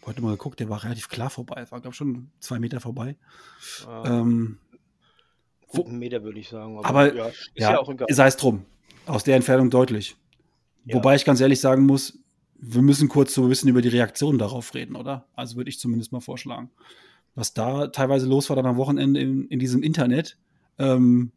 Heute 0.06 0.22
mal 0.22 0.32
geguckt, 0.32 0.60
der 0.60 0.70
war 0.70 0.84
relativ 0.84 1.08
klar 1.10 1.30
vorbei. 1.30 1.66
War, 1.70 1.80
glaube 1.80 1.90
ich, 1.94 1.96
schon 1.98 2.30
zwei 2.40 2.60
Meter 2.60 2.82
vorbei. 2.82 3.16
Äh, 3.88 4.08
Ähm, 4.10 4.58
guten 5.68 5.98
Meter 5.98 6.24
würde 6.24 6.40
ich 6.40 6.50
sagen. 6.50 6.78
aber, 6.84 7.14
ja, 7.16 7.28
ist 7.28 7.50
ja, 7.56 7.72
ja, 7.72 7.80
auch 7.80 7.90
egal. 7.90 8.08
sei 8.10 8.28
es 8.28 8.38
drum. 8.38 8.66
Aus 9.06 9.24
der 9.24 9.36
Entfernung 9.36 9.70
deutlich. 9.70 10.16
Ja. 10.86 10.96
Wobei 10.96 11.16
ich 11.16 11.26
ganz 11.26 11.42
ehrlich 11.42 11.60
sagen 11.60 11.86
muss, 11.86 12.20
wir 12.56 12.82
müssen 12.82 13.10
kurz 13.10 13.34
so 13.34 13.44
ein 13.44 13.50
bisschen 13.50 13.70
über 13.70 13.82
die 13.82 13.90
Reaktion 13.90 14.38
darauf 14.38 14.74
reden, 14.74 14.96
oder? 14.96 15.26
Also 15.36 15.56
würde 15.56 15.70
ich 15.70 15.80
zumindest 15.80 16.12
mal 16.12 16.20
vorschlagen. 16.20 16.70
Was 17.36 17.54
da 17.54 17.88
teilweise 17.88 18.28
los 18.28 18.50
war 18.50 18.56
dann 18.56 18.66
am 18.66 18.78
Wochenende 18.78 19.20
in, 19.20 19.48
in 19.48 19.60
diesem 19.60 19.82
Internet. 19.82 20.38
Ähm, 20.78 21.32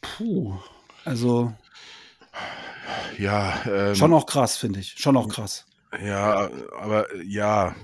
puh, 0.00 0.54
also 1.04 1.52
Ja, 3.18 3.62
ähm, 3.66 3.94
schon 3.94 4.12
auch 4.12 4.26
krass, 4.26 4.56
finde 4.56 4.80
ich. 4.80 4.94
Schon 4.98 5.16
auch 5.16 5.28
krass. 5.28 5.66
Ja, 6.04 6.50
aber 6.78 7.06
ja, 7.24 7.74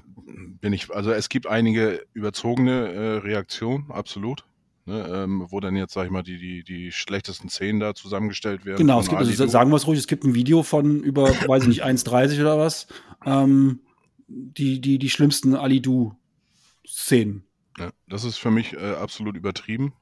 bin 0.61 0.73
ich, 0.73 0.91
also 0.91 1.13
es 1.13 1.29
gibt 1.29 1.47
einige 1.47 2.05
überzogene 2.13 2.93
äh, 2.93 3.17
Reaktionen, 3.19 3.91
absolut. 3.91 4.45
Ne, 4.85 5.07
ähm, 5.09 5.47
wo 5.49 5.61
dann 5.61 5.77
jetzt, 5.77 5.95
sag 5.95 6.07
ich 6.07 6.11
mal, 6.11 6.25
die, 6.25 6.39
die, 6.39 6.65
die 6.65 6.91
schlechtesten 6.91 7.49
Szenen 7.49 7.79
da 7.79 7.95
zusammengestellt 7.95 8.65
werden. 8.65 8.79
Genau, 8.79 8.99
es 8.99 9.09
gibt, 9.09 9.19
also 9.21 9.47
sagen 9.47 9.71
wir 9.71 9.77
es 9.77 9.87
ruhig, 9.87 10.01
es 10.01 10.09
gibt 10.09 10.25
ein 10.25 10.35
Video 10.35 10.65
von 10.65 11.05
über, 11.05 11.29
weiß 11.49 11.63
ich 11.63 11.69
nicht, 11.69 11.85
1,30 11.85 12.41
oder 12.41 12.59
was. 12.59 12.89
Ähm, 13.25 13.79
die, 14.27 14.81
die, 14.81 14.99
die 14.99 15.09
schlimmsten 15.11 15.55
Ali-Du-Szenen. 15.55 17.45
Ja, 17.79 17.91
das 18.09 18.25
ist 18.25 18.39
für 18.39 18.51
mich 18.51 18.73
äh, 18.73 18.95
absolut 18.95 19.37
übertrieben. 19.37 19.93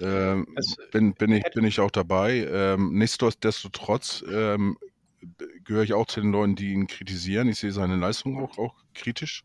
Ähm, 0.00 0.48
Es- 0.56 0.76
bin, 0.92 1.14
bin, 1.14 1.32
ich, 1.32 1.44
bin 1.54 1.64
ich 1.64 1.80
auch 1.80 1.90
dabei. 1.90 2.46
Ähm, 2.50 2.92
nichtsdestotrotz 2.98 4.22
ähm, 4.30 4.76
gehöre 5.64 5.82
ich 5.84 5.94
auch 5.94 6.06
zu 6.06 6.20
den 6.20 6.30
Leuten, 6.32 6.56
die 6.56 6.72
ihn 6.72 6.86
kritisieren. 6.86 7.48
Ich 7.48 7.58
sehe 7.58 7.72
seine 7.72 7.96
Leistung 7.96 8.38
auch, 8.38 8.58
auch 8.58 8.74
kritisch. 8.94 9.44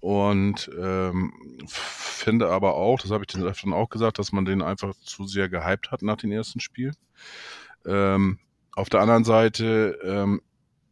Und 0.00 0.70
ähm, 0.78 1.32
finde 1.66 2.50
aber 2.50 2.74
auch, 2.74 3.00
das 3.00 3.10
habe 3.10 3.24
ich 3.24 3.32
den 3.34 3.42
öfteren 3.42 3.72
auch 3.72 3.88
gesagt, 3.88 4.18
dass 4.18 4.32
man 4.32 4.44
den 4.44 4.62
einfach 4.62 4.94
zu 5.00 5.26
sehr 5.26 5.48
gehypt 5.48 5.90
hat 5.90 6.02
nach 6.02 6.16
den 6.16 6.32
ersten 6.32 6.60
Spielen. 6.60 6.94
Ähm, 7.86 8.38
auf 8.74 8.88
der 8.88 9.00
anderen 9.00 9.24
Seite, 9.24 9.98
ähm, 10.04 10.42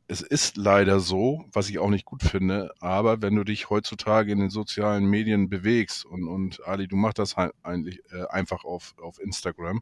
es 0.06 0.20
ist 0.20 0.56
leider 0.56 1.00
so, 1.00 1.44
was 1.52 1.68
ich 1.68 1.78
auch 1.78 1.90
nicht 1.90 2.04
gut 2.04 2.22
finde, 2.22 2.72
aber 2.80 3.22
wenn 3.22 3.36
du 3.36 3.44
dich 3.44 3.70
heutzutage 3.70 4.32
in 4.32 4.38
den 4.38 4.50
sozialen 4.50 5.06
Medien 5.06 5.48
bewegst 5.48 6.04
und, 6.04 6.28
und 6.28 6.66
Ali, 6.66 6.88
du 6.88 6.96
machst 6.96 7.18
das 7.18 7.36
eigentlich 7.62 8.00
äh, 8.10 8.26
einfach 8.28 8.64
auf, 8.64 8.94
auf 9.00 9.18
Instagram 9.18 9.80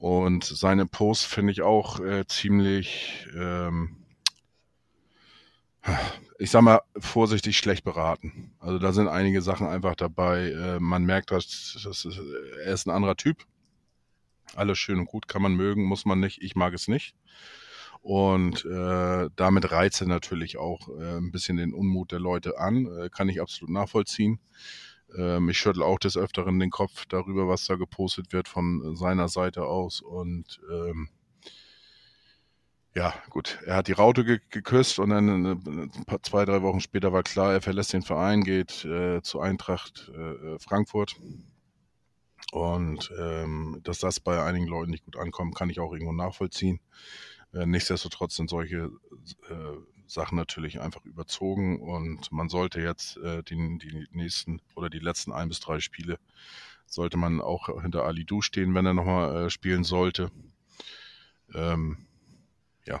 und 0.00 0.44
seine 0.44 0.86
Posts 0.86 1.26
finde 1.26 1.52
ich 1.52 1.60
auch 1.60 2.00
äh, 2.00 2.26
ziemlich, 2.26 3.26
ähm, 3.36 3.99
ich 6.38 6.50
sag 6.50 6.62
mal, 6.62 6.80
vorsichtig 6.98 7.56
schlecht 7.56 7.84
beraten. 7.84 8.52
Also 8.58 8.78
da 8.78 8.92
sind 8.92 9.08
einige 9.08 9.42
Sachen 9.42 9.66
einfach 9.66 9.94
dabei. 9.94 10.50
Äh, 10.50 10.80
man 10.80 11.04
merkt, 11.04 11.30
dass, 11.30 11.78
dass 11.82 12.04
es- 12.04 12.18
er 12.64 12.72
ist 12.72 12.86
ein 12.86 12.90
anderer 12.90 13.16
Typ. 13.16 13.44
Alles 14.56 14.78
schön 14.78 14.98
und 14.98 15.06
gut 15.06 15.28
kann 15.28 15.42
man 15.42 15.54
mögen, 15.54 15.84
muss 15.84 16.04
man 16.04 16.18
nicht. 16.20 16.42
Ich 16.42 16.56
mag 16.56 16.74
es 16.74 16.88
nicht. 16.88 17.14
Und 18.02 18.64
äh, 18.64 19.28
damit 19.36 19.70
reizt 19.70 20.00
er 20.00 20.06
natürlich 20.06 20.56
auch 20.56 20.88
äh, 20.98 21.18
ein 21.18 21.30
bisschen 21.32 21.56
den 21.58 21.74
Unmut 21.74 22.12
der 22.12 22.18
Leute 22.20 22.58
an. 22.58 22.86
Äh, 22.86 23.10
kann 23.10 23.28
ich 23.28 23.40
absolut 23.40 23.70
nachvollziehen. 23.72 24.40
Ähm, 25.16 25.48
ich 25.50 25.58
schüttel 25.58 25.82
auch 25.82 25.98
des 25.98 26.16
Öfteren 26.16 26.58
den 26.58 26.70
Kopf 26.70 27.04
darüber, 27.08 27.48
was 27.48 27.66
da 27.66 27.76
gepostet 27.76 28.32
wird 28.32 28.48
von 28.48 28.96
seiner 28.96 29.28
Seite 29.28 29.64
aus. 29.64 30.00
Und 30.00 30.60
ähm, 30.72 31.10
ja, 32.94 33.14
gut, 33.30 33.58
er 33.66 33.76
hat 33.76 33.88
die 33.88 33.92
Raute 33.92 34.24
ge 34.24 34.40
geküsst 34.50 34.98
und 34.98 35.10
dann 35.10 35.44
äh, 35.46 36.04
paar, 36.04 36.22
zwei, 36.22 36.44
drei 36.44 36.62
Wochen 36.62 36.80
später 36.80 37.12
war 37.12 37.22
klar, 37.22 37.52
er 37.52 37.60
verlässt 37.60 37.92
den 37.92 38.02
Verein, 38.02 38.42
geht 38.42 38.84
äh, 38.84 39.22
zu 39.22 39.40
Eintracht 39.40 40.10
äh, 40.14 40.58
Frankfurt. 40.58 41.16
Und 42.52 43.12
ähm, 43.16 43.80
dass 43.84 44.00
das 44.00 44.18
bei 44.18 44.42
einigen 44.42 44.66
Leuten 44.66 44.90
nicht 44.90 45.04
gut 45.04 45.16
ankommt, 45.16 45.54
kann 45.54 45.70
ich 45.70 45.78
auch 45.78 45.92
irgendwo 45.92 46.12
nachvollziehen. 46.12 46.80
Äh, 47.52 47.66
nichtsdestotrotz 47.66 48.34
sind 48.36 48.50
solche 48.50 48.90
äh, 49.48 49.76
Sachen 50.06 50.36
natürlich 50.36 50.80
einfach 50.80 51.04
überzogen 51.04 51.80
und 51.80 52.32
man 52.32 52.48
sollte 52.48 52.80
jetzt 52.80 53.18
äh, 53.18 53.44
die, 53.44 53.78
die 53.78 54.08
nächsten 54.10 54.60
oder 54.74 54.90
die 54.90 54.98
letzten 54.98 55.32
ein 55.32 55.48
bis 55.48 55.60
drei 55.60 55.78
Spiele 55.78 56.18
sollte 56.86 57.16
man 57.16 57.40
auch 57.40 57.68
hinter 57.82 58.04
Ali 58.04 58.24
Du 58.24 58.42
stehen, 58.42 58.74
wenn 58.74 58.84
er 58.84 58.94
nochmal 58.94 59.48
spielen 59.48 59.84
sollte. 59.84 60.32
Ähm, 61.54 62.08
ja, 62.86 63.00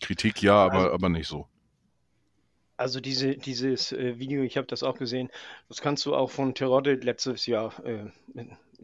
Kritik 0.00 0.42
ja, 0.42 0.54
aber, 0.54 0.74
Also- 0.74 0.92
aber 0.92 1.08
nicht 1.08 1.28
so. 1.28 1.46
Also 2.78 3.00
diese, 3.00 3.38
dieses 3.38 3.92
äh, 3.92 4.18
Video, 4.18 4.42
ich 4.42 4.58
habe 4.58 4.66
das 4.66 4.82
auch 4.82 4.98
gesehen, 4.98 5.30
das 5.68 5.80
kannst 5.80 6.04
du 6.04 6.14
auch 6.14 6.30
von 6.30 6.54
Terodde 6.54 6.94
letztes 6.96 7.46
Jahr 7.46 7.72
äh, 7.86 8.10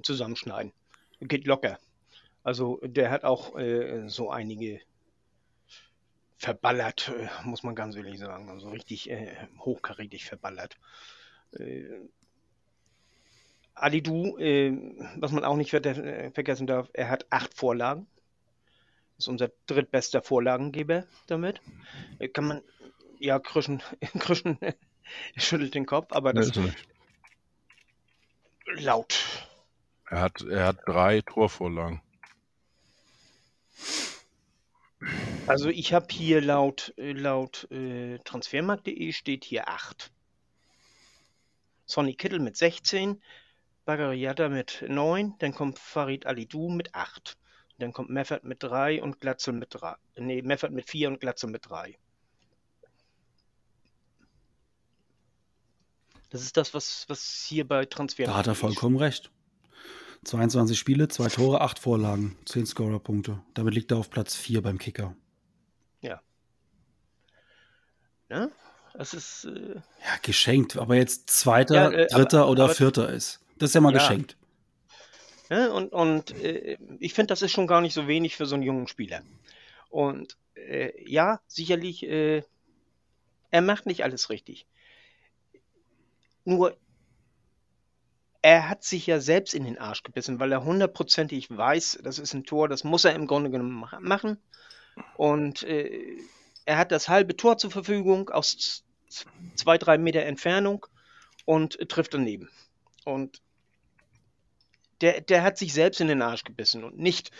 zusammenschneiden. 0.02 0.72
Geht 1.20 1.46
locker. 1.46 1.78
Also 2.42 2.80
der 2.82 3.10
hat 3.10 3.24
auch 3.24 3.54
äh, 3.58 4.08
so 4.08 4.30
einige 4.30 4.80
verballert, 6.38 7.12
äh, 7.16 7.28
muss 7.44 7.64
man 7.64 7.74
ganz 7.74 7.94
ehrlich 7.94 8.18
sagen. 8.18 8.48
Also 8.48 8.70
richtig 8.70 9.10
äh, 9.10 9.36
hochkarätig 9.58 10.24
verballert. 10.24 10.78
Ali 13.74 14.02
Du, 14.02 14.38
was 15.16 15.32
man 15.32 15.44
auch 15.44 15.56
nicht 15.56 15.70
ver 15.70 15.82
vergessen 16.32 16.66
darf, 16.66 16.88
er 16.94 17.10
hat 17.10 17.26
acht 17.28 17.52
Vorlagen. 17.52 18.06
Ist 19.22 19.28
unser 19.28 19.52
drittbester 19.68 20.20
Vorlagengeber 20.20 21.06
damit. 21.28 21.60
Äh, 22.18 22.26
Kann 22.26 22.48
man, 22.48 22.62
ja, 23.20 23.38
Krischen, 23.38 23.80
Krischen 24.18 24.58
schüttelt 25.36 25.76
den 25.76 25.86
Kopf, 25.86 26.08
aber 26.10 26.32
das 26.32 26.48
Ist 26.48 26.56
er 26.56 26.64
nicht. 26.64 26.88
laut. 28.66 29.46
Er 30.06 30.22
hat, 30.22 30.42
er 30.42 30.66
hat 30.66 30.78
drei 30.86 31.20
Torvorlagen. 31.20 32.02
Also 35.46 35.68
ich 35.68 35.94
habe 35.94 36.08
hier 36.10 36.40
laut, 36.40 36.92
äh, 36.96 37.12
laut 37.12 37.70
äh, 37.70 38.18
transfermarkt.de 38.24 39.12
steht 39.12 39.44
hier 39.44 39.68
8. 39.68 40.10
Sonny 41.86 42.14
Kittel 42.14 42.40
mit 42.40 42.56
16, 42.56 43.22
Bagariata 43.84 44.48
mit 44.48 44.84
9, 44.88 45.36
dann 45.38 45.54
kommt 45.54 45.78
Farid 45.78 46.26
Alidou 46.26 46.70
mit 46.70 46.92
8. 46.96 47.36
Dann 47.82 47.92
kommt 47.92 48.10
Meffert 48.10 48.44
mit 48.44 48.62
3 48.62 49.02
und 49.02 49.20
Glatzel 49.20 49.54
mit 49.54 49.68
3. 49.74 49.96
Nee, 50.16 50.40
Meffert 50.42 50.70
mit 50.70 50.88
4 50.88 51.08
und 51.08 51.20
Glatzel 51.20 51.50
mit 51.50 51.68
3. 51.68 51.98
Das 56.30 56.42
ist 56.42 56.56
das, 56.56 56.72
was, 56.74 57.04
was 57.08 57.44
hier 57.48 57.66
bei 57.66 57.84
Transfer. 57.84 58.24
Da 58.24 58.36
hat 58.36 58.46
er 58.46 58.54
vollkommen 58.54 58.96
recht. 58.96 59.30
22 60.24 60.78
Spiele, 60.78 61.08
2 61.08 61.28
Tore, 61.28 61.60
8 61.60 61.80
Vorlagen, 61.80 62.36
10 62.46 62.66
Scorer-Punkte. 62.66 63.42
Damit 63.54 63.74
liegt 63.74 63.90
er 63.90 63.96
auf 63.98 64.10
Platz 64.10 64.36
4 64.36 64.62
beim 64.62 64.78
Kicker. 64.78 65.14
Ne? 68.28 68.50
Das 68.94 69.12
ist. 69.12 69.44
Äh, 69.44 69.74
Ja, 69.74 70.16
geschenkt. 70.22 70.78
Aber 70.78 70.94
jetzt 70.96 71.28
Zweiter, 71.28 71.74
Ja, 71.74 71.90
äh, 71.90 72.06
Dritter 72.06 72.42
aber- 72.42 72.50
oder 72.52 72.64
aber- 72.64 72.74
Vierter 72.74 73.10
ist. 73.12 73.40
Das 73.58 73.68
ist 73.70 73.74
ja 73.74 73.82
mal 73.82 73.92
Ja. 73.92 73.98
geschenkt. 73.98 74.38
Ne? 75.52 75.70
Und, 75.70 75.92
und 75.92 76.30
äh, 76.42 76.78
ich 76.98 77.12
finde, 77.12 77.26
das 77.26 77.42
ist 77.42 77.52
schon 77.52 77.66
gar 77.66 77.82
nicht 77.82 77.92
so 77.92 78.08
wenig 78.08 78.36
für 78.36 78.46
so 78.46 78.54
einen 78.54 78.64
jungen 78.64 78.88
Spieler. 78.88 79.20
Und 79.90 80.38
äh, 80.54 80.92
ja, 81.06 81.42
sicherlich, 81.46 82.04
äh, 82.04 82.42
er 83.50 83.60
macht 83.60 83.84
nicht 83.84 84.02
alles 84.02 84.30
richtig. 84.30 84.66
Nur, 86.46 86.74
er 88.40 88.70
hat 88.70 88.82
sich 88.82 89.06
ja 89.06 89.20
selbst 89.20 89.52
in 89.52 89.64
den 89.64 89.76
Arsch 89.76 90.02
gebissen, 90.04 90.40
weil 90.40 90.52
er 90.52 90.64
hundertprozentig 90.64 91.54
weiß, 91.54 91.98
das 92.02 92.18
ist 92.18 92.32
ein 92.32 92.44
Tor, 92.44 92.70
das 92.70 92.82
muss 92.82 93.04
er 93.04 93.14
im 93.14 93.26
Grunde 93.26 93.50
genommen 93.50 93.84
machen. 94.00 94.38
Und 95.18 95.64
äh, 95.64 96.16
er 96.64 96.78
hat 96.78 96.92
das 96.92 97.10
halbe 97.10 97.36
Tor 97.36 97.58
zur 97.58 97.70
Verfügung 97.70 98.30
aus 98.30 98.84
zwei, 99.54 99.76
drei 99.76 99.98
Meter 99.98 100.22
Entfernung 100.22 100.86
und 101.44 101.78
trifft 101.90 102.14
daneben. 102.14 102.48
Und 103.04 103.42
der, 105.02 105.20
der 105.20 105.42
hat 105.42 105.58
sich 105.58 105.72
selbst 105.74 106.00
in 106.00 106.08
den 106.08 106.22
Arsch 106.22 106.44
gebissen 106.44 106.84
und 106.84 106.98
nicht, 106.98 107.30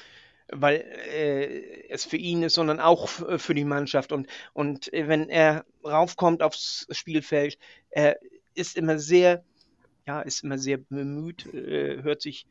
weil 0.49 0.77
äh, 0.77 1.89
es 1.89 2.05
für 2.05 2.19
ihn 2.19 2.43
ist, 2.43 2.55
sondern 2.55 2.81
auch 2.81 3.09
für 3.09 3.55
die 3.55 3.65
Mannschaft. 3.65 4.13
Und, 4.13 4.27
und 4.53 4.91
wenn 4.93 5.29
er 5.31 5.65
raufkommt 5.85 6.43
aufs 6.43 6.87
Spielfeld, 6.91 7.59
er 7.91 8.19
ist 8.55 8.77
immer 8.77 8.99
sehr 8.99 9.45
ja, 10.07 10.21
ist 10.21 10.43
immer 10.43 10.59
sehr 10.59 10.79
bemüht, 10.79 11.47
äh, 11.55 12.03
hört 12.03 12.23
sich 12.23 12.47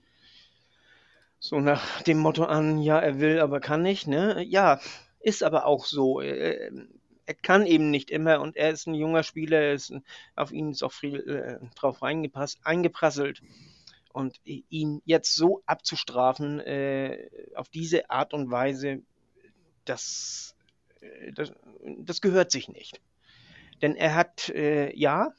so 1.40 1.60
nach 1.60 2.02
dem 2.04 2.20
Motto 2.20 2.44
an, 2.44 2.82
ja, 2.82 3.00
er 3.00 3.20
will, 3.20 3.40
aber 3.40 3.60
kann 3.60 3.82
nicht, 3.82 4.08
ne? 4.08 4.44
Ja, 4.48 4.80
ist 5.20 5.44
aber 5.44 5.66
auch 5.66 5.86
so. 5.86 6.22
Äh, 6.22 6.72
er 7.26 7.34
kann 7.36 7.66
eben 7.66 7.92
nicht 7.92 8.12
immer 8.12 8.42
und 8.42 8.58
er 8.58 8.72
ist 8.72 8.88
ein 8.88 8.94
junger 8.94 9.24
Spieler, 9.24 9.72
ist, 9.72 9.94
auf 10.36 10.52
ihn 10.52 10.72
ist 10.72 10.84
auch 10.84 10.92
viel 10.92 11.20
äh, 11.30 11.66
drauf 11.76 12.04
eingeprasselt. 12.04 13.42
Und 14.14 14.40
ihn 14.46 15.02
jetzt 15.06 15.36
so 15.36 15.64
abzustrafen, 15.66 16.60
äh, 16.60 17.30
auf 17.56 17.70
diese 17.70 18.10
Art 18.10 18.34
und 18.34 18.52
Weise, 18.52 19.02
das, 19.86 20.56
äh, 21.02 21.32
das, 21.34 21.52
das 22.00 22.22
gehört 22.22 22.52
sich 22.52 22.68
nicht. 22.68 23.02
Denn 23.82 23.96
er 23.96 24.16
hat, 24.16 24.50
äh, 24.50 24.96
ja, 24.96 25.34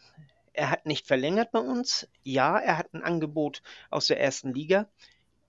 er 0.52 0.70
hat 0.70 0.86
nicht 0.86 1.06
verlängert 1.06 1.52
bei 1.52 1.60
uns. 1.60 2.08
Ja, 2.24 2.58
er 2.58 2.76
hat 2.78 2.92
ein 2.92 3.02
Angebot 3.02 3.62
aus 3.90 4.06
der 4.06 4.20
ersten 4.20 4.52
Liga. 4.52 4.88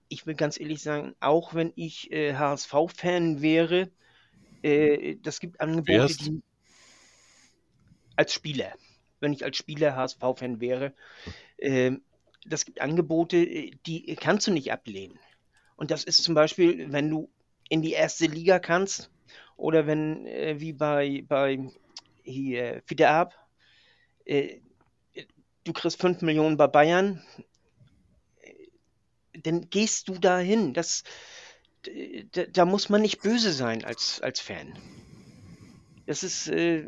Ich 0.10 0.26
will 0.26 0.36
ganz 0.36 0.60
ehrlich 0.60 0.82
sagen, 0.82 1.16
auch 1.20 1.54
wenn 1.54 1.74
ich 1.76 2.12
äh, 2.12 2.36
HSV-Fan 2.36 3.42
wäre, 3.42 3.90
äh, 4.62 5.18
das 5.22 5.40
gibt 5.40 5.60
Angebote, 5.60 6.16
die 6.18 6.42
als 8.16 8.34
Spieler, 8.34 8.74
wenn 9.20 9.34
ich 9.34 9.44
als 9.44 9.58
Spieler 9.58 9.96
HSV-Fan 9.96 10.60
wäre, 10.60 10.94
äh, 11.58 11.92
das 12.46 12.66
gibt 12.66 12.82
Angebote, 12.82 13.46
die 13.86 14.16
kannst 14.20 14.48
du 14.48 14.52
nicht 14.52 14.72
ablehnen. 14.72 15.20
Und 15.76 15.92
das 15.92 16.04
ist 16.04 16.24
zum 16.24 16.36
Beispiel, 16.36 16.92
wenn 16.92 17.10
du 17.10 17.30
in 17.70 17.82
die 17.82 17.94
erste 17.94 18.26
Liga 18.26 18.60
kannst 18.60 19.10
oder 19.58 19.88
wenn, 19.88 20.26
äh, 20.28 20.60
wie 20.60 20.74
bei, 20.74 21.24
bei 21.28 21.60
hier, 22.24 22.82
Fideab, 22.86 23.34
äh, 24.26 24.60
du 25.64 25.74
kriegst 25.74 26.00
5 26.00 26.22
Millionen 26.22 26.58
bei 26.58 26.68
Bayern, 26.68 27.24
dann 29.42 29.70
gehst 29.70 30.08
du 30.08 30.18
dahin. 30.18 30.74
Das, 30.74 31.04
da, 32.32 32.44
da, 32.46 32.66
muss 32.66 32.90
man 32.90 33.02
nicht 33.02 33.22
böse 33.22 33.52
sein 33.52 33.84
als, 33.84 34.22
als 34.22 34.40
Fan. 34.40 34.74
Das 36.06 36.24
ist, 36.24 36.50
äh, 36.50 36.86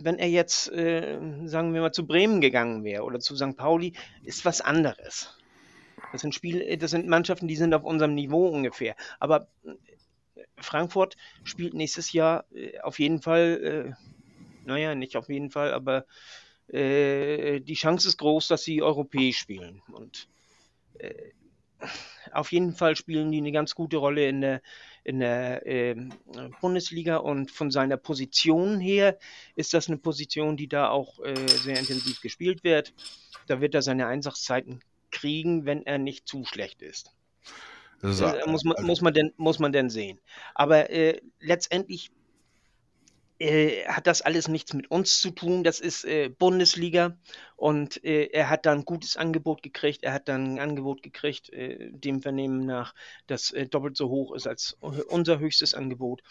wenn 0.00 0.18
er 0.18 0.28
jetzt, 0.28 0.70
äh, 0.70 1.18
sagen 1.44 1.72
wir 1.72 1.80
mal, 1.80 1.92
zu 1.92 2.06
Bremen 2.06 2.40
gegangen 2.40 2.84
wäre 2.84 3.04
oder 3.04 3.18
zu 3.18 3.36
St. 3.36 3.56
Pauli, 3.56 3.94
ist 4.24 4.44
was 4.44 4.60
anderes. 4.60 5.34
Das 6.12 6.20
sind 6.20 6.34
Spiele, 6.34 6.76
das 6.76 6.90
sind 6.90 7.06
Mannschaften, 7.06 7.48
die 7.48 7.56
sind 7.56 7.74
auf 7.74 7.84
unserem 7.84 8.14
Niveau 8.14 8.48
ungefähr. 8.48 8.94
Aber 9.20 9.48
äh, 9.64 10.42
Frankfurt 10.58 11.16
spielt 11.44 11.74
nächstes 11.74 12.12
Jahr 12.12 12.44
äh, 12.52 12.78
auf 12.80 12.98
jeden 12.98 13.22
Fall, 13.22 13.94
äh, 13.94 14.66
naja, 14.66 14.94
nicht 14.94 15.16
auf 15.16 15.28
jeden 15.28 15.50
Fall, 15.50 15.72
aber 15.72 16.04
äh, 16.68 17.60
die 17.60 17.74
Chance 17.74 18.08
ist 18.08 18.18
groß, 18.18 18.48
dass 18.48 18.64
sie 18.64 18.82
europäisch 18.82 19.38
spielen. 19.38 19.82
Und 19.92 20.28
auf 22.32 22.50
jeden 22.50 22.74
Fall 22.74 22.96
spielen 22.96 23.30
die 23.30 23.38
eine 23.38 23.52
ganz 23.52 23.74
gute 23.74 23.98
Rolle 23.98 24.28
in 24.28 24.40
der, 24.40 24.62
in 25.08 25.20
der 25.20 25.66
äh, 25.66 25.96
Bundesliga 26.60 27.16
und 27.16 27.50
von 27.50 27.70
seiner 27.70 27.96
Position 27.96 28.78
her 28.78 29.18
ist 29.56 29.72
das 29.72 29.88
eine 29.88 29.96
Position, 29.96 30.58
die 30.58 30.68
da 30.68 30.90
auch 30.90 31.18
äh, 31.20 31.34
sehr 31.48 31.78
intensiv 31.78 32.20
gespielt 32.20 32.62
wird. 32.62 32.92
Da 33.46 33.62
wird 33.62 33.74
er 33.74 33.80
seine 33.80 34.06
Einsatzzeiten 34.06 34.80
kriegen, 35.10 35.64
wenn 35.64 35.86
er 35.86 35.96
nicht 35.96 36.28
zu 36.28 36.44
schlecht 36.44 36.82
ist. 36.82 37.10
Das 38.02 38.20
ist 38.20 38.20
äh, 38.20 38.46
muss, 38.46 38.64
man, 38.64 38.84
muss, 38.84 39.00
man 39.00 39.14
denn, 39.14 39.32
muss 39.38 39.58
man 39.58 39.72
denn 39.72 39.88
sehen. 39.88 40.20
Aber 40.54 40.90
äh, 40.90 41.22
letztendlich 41.40 42.10
äh, 43.38 43.86
hat 43.86 44.06
das 44.06 44.22
alles 44.22 44.48
nichts 44.48 44.74
mit 44.74 44.90
uns 44.90 45.20
zu 45.20 45.30
tun. 45.30 45.62
Das 45.62 45.78
ist 45.80 46.04
äh, 46.04 46.28
Bundesliga 46.28 47.16
und 47.56 48.02
äh, 48.04 48.26
er 48.26 48.50
hat 48.50 48.66
da 48.66 48.72
ein 48.72 48.84
gutes 48.84 49.16
Angebot 49.16 49.62
gekriegt. 49.62 50.02
Er 50.02 50.12
hat 50.12 50.28
dann 50.28 50.54
ein 50.54 50.58
Angebot 50.58 51.02
gekriegt, 51.02 51.50
äh, 51.52 51.90
dem 51.92 52.20
Vernehmen 52.20 52.66
nach, 52.66 52.94
das 53.26 53.52
äh, 53.52 53.66
doppelt 53.66 53.96
so 53.96 54.08
hoch 54.08 54.34
ist 54.34 54.46
als 54.46 54.76
unser 54.80 55.38
höchstes 55.38 55.74
Angebot. 55.74 56.22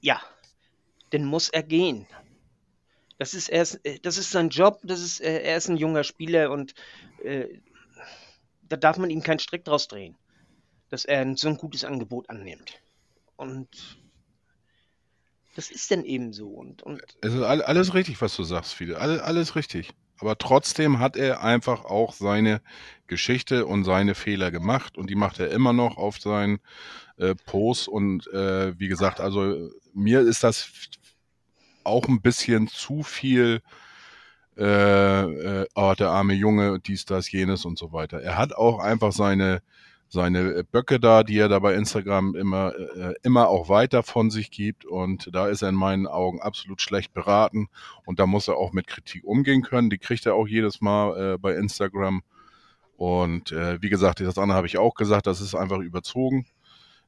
Ja, 0.00 0.22
dann 1.10 1.24
muss 1.24 1.48
er 1.48 1.62
gehen. 1.62 2.06
Das 3.18 3.34
ist, 3.34 3.48
er 3.48 3.62
ist, 3.62 3.80
das 4.02 4.18
ist 4.18 4.30
sein 4.30 4.50
Job, 4.50 4.80
das 4.84 5.00
ist, 5.00 5.20
er 5.20 5.56
ist 5.56 5.68
ein 5.68 5.78
junger 5.78 6.04
Spieler 6.04 6.50
und 6.50 6.74
da 8.68 8.76
darf 8.76 8.98
man 8.98 9.08
ihm 9.08 9.22
keinen 9.22 9.38
Strick 9.38 9.64
draus 9.64 9.88
drehen, 9.88 10.18
dass 10.90 11.06
er 11.06 11.34
so 11.36 11.48
ein 11.48 11.56
gutes 11.56 11.84
Angebot 11.84 12.28
annimmt. 12.28 12.78
Und 13.36 13.68
das 15.56 15.70
ist 15.70 15.90
denn 15.90 16.04
eben 16.04 16.34
so. 16.34 16.48
Und, 16.48 16.82
und 16.82 17.02
es 17.22 17.32
ist 17.32 17.42
alles 17.42 17.94
richtig, 17.94 18.20
was 18.20 18.36
du 18.36 18.44
sagst, 18.44 18.74
Fide. 18.74 19.00
Alles, 19.00 19.20
alles 19.22 19.56
richtig. 19.56 19.90
Aber 20.18 20.36
trotzdem 20.36 20.98
hat 20.98 21.16
er 21.16 21.42
einfach 21.42 21.86
auch 21.86 22.12
seine 22.12 22.60
Geschichte 23.06 23.64
und 23.66 23.84
seine 23.84 24.14
Fehler 24.14 24.50
gemacht 24.50 24.98
und 24.98 25.08
die 25.08 25.14
macht 25.14 25.40
er 25.40 25.50
immer 25.50 25.72
noch 25.72 25.96
auf 25.96 26.18
seinen 26.18 26.58
äh, 27.16 27.34
Posts. 27.34 27.88
Und 27.88 28.26
äh, 28.32 28.78
wie 28.78 28.88
gesagt, 28.88 29.18
also 29.18 29.70
mir 29.94 30.20
ist 30.20 30.44
das 30.44 30.70
auch 31.84 32.06
ein 32.06 32.20
bisschen 32.20 32.68
zu 32.68 33.02
viel. 33.02 33.62
Äh, 34.58 34.62
äh, 34.62 35.66
oh, 35.74 35.94
der 35.98 36.10
arme 36.10 36.34
Junge, 36.34 36.80
dies, 36.80 37.06
das, 37.06 37.30
jenes 37.30 37.64
und 37.64 37.78
so 37.78 37.92
weiter. 37.92 38.20
Er 38.20 38.36
hat 38.36 38.54
auch 38.54 38.78
einfach 38.78 39.12
seine 39.12 39.62
seine 40.08 40.54
äh, 40.54 40.64
Böcke 40.70 41.00
da, 41.00 41.22
die 41.22 41.38
er 41.38 41.48
da 41.48 41.58
bei 41.58 41.74
Instagram 41.74 42.34
immer, 42.34 42.74
äh, 42.74 43.14
immer 43.22 43.48
auch 43.48 43.68
weiter 43.68 44.02
von 44.02 44.30
sich 44.30 44.50
gibt. 44.50 44.84
Und 44.84 45.28
da 45.32 45.48
ist 45.48 45.62
er 45.62 45.70
in 45.70 45.74
meinen 45.74 46.06
Augen 46.06 46.40
absolut 46.40 46.80
schlecht 46.80 47.12
beraten. 47.12 47.68
Und 48.04 48.18
da 48.18 48.26
muss 48.26 48.48
er 48.48 48.56
auch 48.56 48.72
mit 48.72 48.86
Kritik 48.86 49.24
umgehen 49.24 49.62
können. 49.62 49.90
Die 49.90 49.98
kriegt 49.98 50.26
er 50.26 50.34
auch 50.34 50.46
jedes 50.46 50.80
Mal 50.80 51.34
äh, 51.34 51.38
bei 51.38 51.54
Instagram. 51.54 52.22
Und 52.96 53.52
äh, 53.52 53.80
wie 53.82 53.90
gesagt, 53.90 54.20
das 54.20 54.38
andere 54.38 54.56
habe 54.56 54.66
ich 54.66 54.78
auch 54.78 54.94
gesagt, 54.94 55.26
das 55.26 55.40
ist 55.40 55.54
einfach 55.54 55.78
überzogen. 55.78 56.46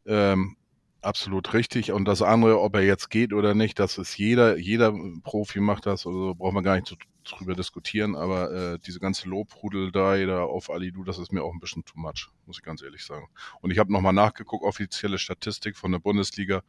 Ähm, 0.07 0.57
absolut 1.01 1.55
richtig. 1.55 1.93
Und 1.93 2.05
das 2.07 2.23
andere, 2.23 2.61
ob 2.61 2.75
er 2.75 2.83
jetzt 2.83 3.11
geht 3.11 3.33
oder 3.33 3.55
nicht, 3.55 3.79
das 3.79 3.99
ist 3.99 4.19
jeder, 4.19 4.59
jeder 4.59 4.93
Profi 5.23 5.61
macht 5.61 5.87
das, 5.87 6.07
also 6.07 6.35
braucht 6.35 6.55
man 6.55 6.65
gar 6.65 6.75
nicht 6.77 6.97
drüber 7.29 7.55
diskutieren, 7.55 8.17
aber 8.17 8.51
äh, 8.51 8.79
diese 8.79 9.01
ganze 9.01 9.29
Lobhudelei 9.29 10.25
da 10.25 10.43
auf 10.43 10.71
Alidu, 10.71 11.05
das 11.05 11.19
ist 11.19 11.33
mir 11.33 11.43
auch 11.43 11.53
ein 11.53 11.61
bisschen 11.61 11.85
too 11.85 11.99
much, 11.99 12.31
muss 12.47 12.59
ich 12.59 12.64
ganz 12.64 12.83
ehrlich 12.83 13.05
sagen. 13.05 13.29
Und 13.61 13.71
ich 13.71 13.79
habe 13.79 13.93
nochmal 13.93 14.12
nachgeguckt, 14.12 14.64
offizielle 14.64 15.19
Statistik 15.19 15.77
von 15.77 15.93
der 15.93 15.99
Bundesliga 15.99 16.62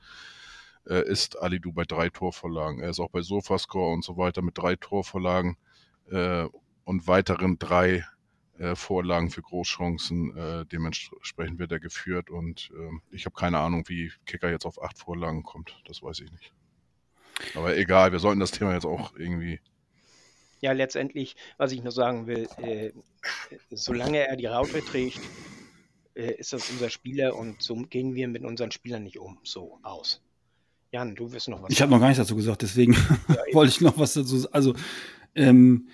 äh, 0.88 1.08
ist 1.08 1.40
Alidu 1.42 1.72
bei 1.74 1.84
drei 1.84 2.10
Torvorlagen. 2.10 2.80
Er 2.82 2.90
ist 2.90 3.00
auch 3.00 3.10
bei 3.10 3.22
Sofascore 3.22 3.94
und 3.94 4.04
so 4.04 4.18
weiter 4.18 4.42
mit 4.42 4.58
drei 4.58 4.76
Torvorlagen 4.76 5.58
äh, 6.10 6.46
und 6.84 7.08
weiteren 7.08 7.60
drei 7.60 8.06
äh, 8.58 8.76
Vorlagen 8.76 9.30
für 9.30 9.42
Großchancen. 9.42 10.36
Äh, 10.36 10.66
dementsprechend 10.66 11.60
wird 11.60 11.72
er 11.72 11.80
geführt 11.80 12.30
und 12.30 12.72
äh, 12.74 13.16
ich 13.16 13.26
habe 13.26 13.36
keine 13.36 13.60
Ahnung, 13.60 13.88
wie 13.88 14.12
Kicker 14.26 14.50
jetzt 14.50 14.66
auf 14.66 14.82
acht 14.82 14.98
Vorlagen 14.98 15.44
kommt. 15.44 15.82
Das 15.86 16.04
weiß 16.04 16.20
ich 16.22 16.32
nicht. 16.32 16.54
Aber 17.56 17.78
egal, 17.78 18.12
wir 18.12 18.20
sollten 18.20 18.40
das 18.40 18.52
Thema 18.52 18.74
jetzt 18.74 18.86
auch 18.86 19.16
irgendwie. 19.16 19.60
Ja, 20.62 20.74
letztendlich, 20.74 21.36
was 21.58 21.72
ich 21.72 21.82
nur 21.84 21.92
sagen 21.92 22.28
will, 22.28 22.48
äh, 22.58 22.92
solange 23.72 24.28
er 24.28 24.36
die 24.36 24.46
Raute 24.46 24.84
trägt, 24.84 25.22
äh, 26.16 26.34
ist 26.34 26.54
das 26.54 26.70
unser 26.70 26.90
Spieler 26.90 27.36
und 27.36 27.62
so 27.62 27.76
gehen 27.76 28.14
wir 28.16 28.28
mit 28.28 28.44
unseren 28.44 28.72
Spielern 28.72 29.04
nicht 29.04 29.20
um, 29.20 29.38
so 29.44 29.80
aus. 29.84 30.22
Jan, 30.92 31.16
du 31.16 31.32
wirst 31.32 31.48
noch 31.50 31.62
was. 31.62 31.72
Ich 31.72 31.82
habe 31.82 31.92
noch 31.92 32.00
gar 32.00 32.08
nichts 32.08 32.22
dazu 32.22 32.36
gesagt, 32.36 32.62
deswegen 32.62 32.94
ja, 32.94 33.38
wollte 33.54 33.72
ich 33.72 33.82
noch 33.82 33.98
was 33.98 34.14
dazu 34.14 34.38
sagen. 34.38 34.54
Also, 34.54 34.76
ähm, 35.36 35.88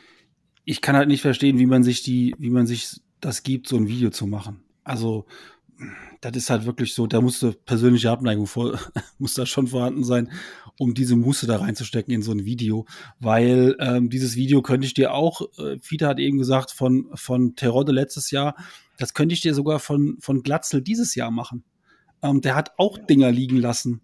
ich 0.63 0.81
kann 0.81 0.95
halt 0.95 1.09
nicht 1.09 1.21
verstehen, 1.21 1.59
wie 1.59 1.65
man 1.65 1.83
sich 1.83 2.01
die, 2.01 2.33
wie 2.39 2.49
man 2.49 2.65
sich 2.65 3.01
das 3.19 3.43
gibt, 3.43 3.67
so 3.67 3.77
ein 3.77 3.87
Video 3.87 4.09
zu 4.09 4.25
machen. 4.25 4.63
Also, 4.83 5.25
das 6.21 6.35
ist 6.35 6.49
halt 6.49 6.65
wirklich 6.65 6.93
so, 6.93 7.07
da 7.07 7.21
musste 7.21 7.53
persönliche 7.53 8.09
Abneigung 8.09 8.47
vor, 8.47 8.79
muss 9.19 9.33
da 9.33 9.45
schon 9.45 9.67
vorhanden 9.67 10.03
sein, 10.03 10.31
um 10.79 10.93
diese 10.93 11.15
Muße 11.15 11.47
da 11.47 11.57
reinzustecken 11.57 12.13
in 12.13 12.21
so 12.21 12.31
ein 12.31 12.45
Video, 12.45 12.85
weil 13.19 13.75
ähm, 13.79 14.09
dieses 14.09 14.35
Video 14.35 14.61
könnte 14.61 14.87
ich 14.87 14.93
dir 14.93 15.13
auch, 15.13 15.41
äh, 15.57 15.77
Fita 15.79 16.07
hat 16.07 16.19
eben 16.19 16.37
gesagt, 16.37 16.71
von, 16.71 17.07
von 17.13 17.55
Terodde 17.55 17.91
letztes 17.91 18.31
Jahr, 18.31 18.55
das 18.97 19.13
könnte 19.13 19.33
ich 19.33 19.41
dir 19.41 19.53
sogar 19.53 19.79
von, 19.79 20.17
von 20.19 20.41
Glatzel 20.41 20.81
dieses 20.81 21.15
Jahr 21.15 21.31
machen. 21.31 21.63
Ähm, 22.21 22.41
der 22.41 22.55
hat 22.55 22.71
auch 22.77 22.97
Dinger 22.97 23.31
liegen 23.31 23.57
lassen. 23.57 24.01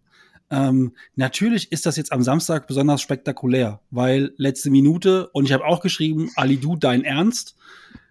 Ähm, 0.50 0.94
natürlich 1.16 1.72
ist 1.72 1.86
das 1.86 1.96
jetzt 1.96 2.12
am 2.12 2.24
Samstag 2.24 2.68
besonders 2.68 3.02
spektakulär, 3.02 3.80
weil 3.90 4.34
letzte 4.36 4.70
Minute, 4.70 5.30
und 5.30 5.46
ich 5.46 5.54
habe 5.54 5.66
auch 5.66 5.80
geschrieben, 5.80 6.30
Ali, 6.36 6.58
du, 6.58 6.76
dein 6.76 7.04
Ernst. 7.04 7.56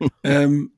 ähm, 0.25 0.73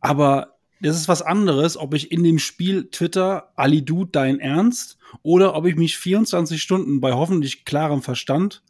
Aber 0.00 0.57
das 0.80 0.96
ist 0.96 1.08
was 1.08 1.22
anderes, 1.22 1.76
ob 1.76 1.94
ich 1.94 2.12
in 2.12 2.22
dem 2.22 2.38
Spiel 2.38 2.88
Twitter, 2.90 3.52
Ali 3.56 3.84
du 3.84 4.04
dein 4.04 4.38
Ernst, 4.40 4.98
oder 5.22 5.54
ob 5.54 5.66
ich 5.66 5.76
mich 5.76 5.96
24 5.96 6.60
Stunden 6.60 7.00
bei 7.00 7.12
hoffentlich 7.12 7.64
klarem 7.64 8.02
Verstand 8.02 8.62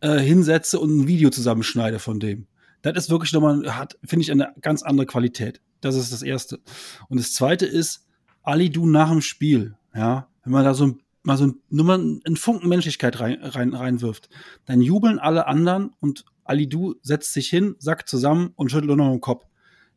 äh, 0.00 0.18
hinsetze 0.18 0.78
und 0.78 0.96
ein 0.96 1.08
Video 1.08 1.30
zusammenschneide 1.30 1.98
von 1.98 2.20
dem. 2.20 2.46
Das 2.82 2.96
ist 2.96 3.10
wirklich 3.10 3.32
nochmal, 3.32 3.76
hat, 3.76 3.98
finde 4.04 4.22
ich, 4.22 4.30
eine 4.30 4.54
ganz 4.60 4.82
andere 4.82 5.06
Qualität. 5.06 5.60
Das 5.80 5.94
ist 5.94 6.12
das 6.12 6.22
Erste. 6.22 6.60
Und 7.08 7.18
das 7.18 7.32
Zweite 7.32 7.66
ist, 7.66 8.06
Ali 8.42 8.70
du 8.70 8.86
nach 8.86 9.10
dem 9.10 9.22
Spiel, 9.22 9.76
ja, 9.94 10.28
wenn 10.42 10.52
man 10.52 10.64
da 10.64 10.74
so 10.74 10.86
ein 10.86 11.00
mal 11.24 11.38
so 11.38 11.46
ein, 11.46 11.54
nur 11.70 11.86
mal 11.86 11.94
einen 11.98 12.36
Funken 12.36 12.68
Menschlichkeit 12.68 13.18
rein, 13.18 13.42
rein, 13.42 13.74
reinwirft, 13.74 14.28
dann 14.66 14.82
jubeln 14.82 15.18
alle 15.18 15.46
anderen 15.46 15.90
und 15.98 16.24
Ali 16.44 16.68
Du 16.68 16.96
setzt 17.02 17.32
sich 17.32 17.48
hin, 17.48 17.74
sackt 17.78 18.08
zusammen 18.08 18.52
und 18.54 18.70
schüttelt 18.70 18.88
nur 18.88 18.96
noch 18.96 19.10
den 19.10 19.22
Kopf. 19.22 19.46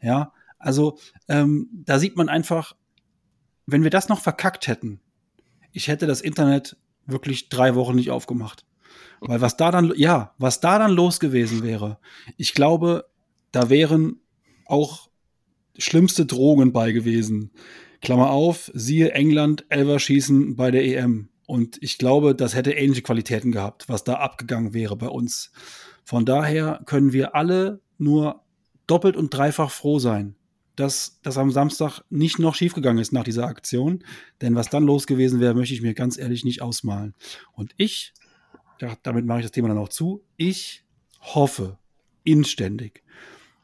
Ja, 0.02 0.32
also 0.60 0.98
ähm, 1.28 1.70
da 1.72 2.00
sieht 2.00 2.16
man 2.16 2.30
einfach, 2.30 2.76
wenn 3.66 3.84
wir 3.84 3.90
das 3.90 4.10
noch 4.10 4.22
verkackt 4.22 4.68
hätten, 4.68 5.02
ich 5.72 5.88
hätte 5.88 6.08
das 6.08 6.22
Internet 6.22 6.78
wirklich 7.06 7.50
drei 7.50 7.76
Wochen 7.76 7.96
nicht 7.96 8.12
aufgemacht. 8.12 8.66
Weil 9.20 9.42
was 9.42 9.58
da 9.58 9.72
dann, 9.72 9.94
ja, 9.96 10.34
was 10.38 10.60
da 10.60 10.80
dann 10.80 10.92
los 10.92 11.20
gewesen 11.20 11.64
wäre, 11.64 12.00
ich 12.38 12.54
glaube, 12.54 13.06
da 13.52 13.70
wären 13.70 14.22
auch 14.66 15.10
schlimmste 15.78 16.26
Drohungen 16.26 16.72
bei 16.72 16.92
gewesen. 16.92 17.52
Klammer 18.02 18.30
auf, 18.30 18.72
siehe 18.74 19.12
England, 19.12 19.66
Elverschießen 19.70 20.56
bei 20.56 20.72
der 20.72 20.86
EM. 20.86 21.30
Und 21.48 21.82
ich 21.82 21.98
glaube, 21.98 22.36
das 22.36 22.56
hätte 22.56 22.74
ähnliche 22.74 23.02
Qualitäten 23.02 23.52
gehabt, 23.52 23.88
was 23.90 24.04
da 24.04 24.16
abgegangen 24.16 24.74
wäre 24.74 24.98
bei 24.98 25.08
uns. 25.08 25.52
Von 26.04 26.26
daher 26.26 26.82
können 26.86 27.14
wir 27.14 27.36
alle 27.36 27.82
nur 27.98 28.44
doppelt 28.86 29.16
und 29.16 29.34
dreifach 29.34 29.72
froh 29.72 30.00
sein, 30.00 30.36
dass 30.78 31.20
das 31.24 31.38
am 31.38 31.52
Samstag 31.52 32.02
nicht 32.10 32.38
noch 32.40 32.56
schiefgegangen 32.56 33.02
ist 33.02 33.12
nach 33.12 33.24
dieser 33.24 33.48
Aktion. 33.48 34.04
Denn 34.42 34.56
was 34.56 34.70
dann 34.70 34.84
los 34.84 35.08
gewesen 35.08 35.40
wäre, 35.40 35.56
möchte 35.56 35.74
ich 35.74 35.82
mir 35.82 35.96
ganz 35.96 36.18
ehrlich 36.18 36.46
nicht 36.46 36.62
ausmalen. 36.62 37.16
Und 37.52 37.74
ich, 37.78 38.14
damit 39.02 39.26
mache 39.26 39.40
ich 39.40 39.46
das 39.46 39.52
Thema 39.52 39.68
dann 39.68 39.80
auch 39.80 39.90
zu, 39.90 40.24
ich 40.38 40.86
hoffe 41.20 41.80
inständig, 42.24 43.04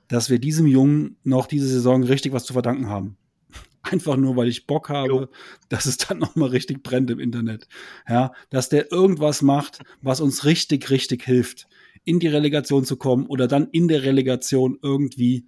dass 0.08 0.32
wir 0.32 0.39
diesem 0.39 0.65
Jungen 0.65 1.17
noch 1.23 1.45
diese 1.45 1.67
Saison 1.67 2.04
richtig 2.04 2.34
was 2.34 2.45
zu 2.45 2.54
verdanken 2.54 2.89
haben. 2.89 3.17
Einfach 3.84 4.17
nur, 4.17 4.36
weil 4.36 4.47
ich 4.47 4.65
Bock 4.65 4.89
habe, 4.89 5.08
jo. 5.08 5.28
dass 5.69 5.86
es 5.86 5.97
dann 5.97 6.17
nochmal 6.17 6.49
richtig 6.49 6.82
brennt 6.82 7.12
im 7.12 7.19
Internet. 7.19 7.67
Ja, 8.10 8.34
dass 8.49 8.69
der 8.69 8.91
irgendwas 8.91 9.43
macht, 9.43 9.84
was 10.02 10.19
uns 10.19 10.45
richtig, 10.45 10.89
richtig 10.89 11.23
hilft, 11.23 11.67
in 12.06 12.19
die 12.19 12.28
Relegation 12.28 12.86
zu 12.86 12.97
kommen 12.97 13.28
oder 13.28 13.47
dann 13.47 13.67
in 13.69 13.88
der 13.88 14.02
Relegation 14.02 14.80
irgendwie, 14.82 15.45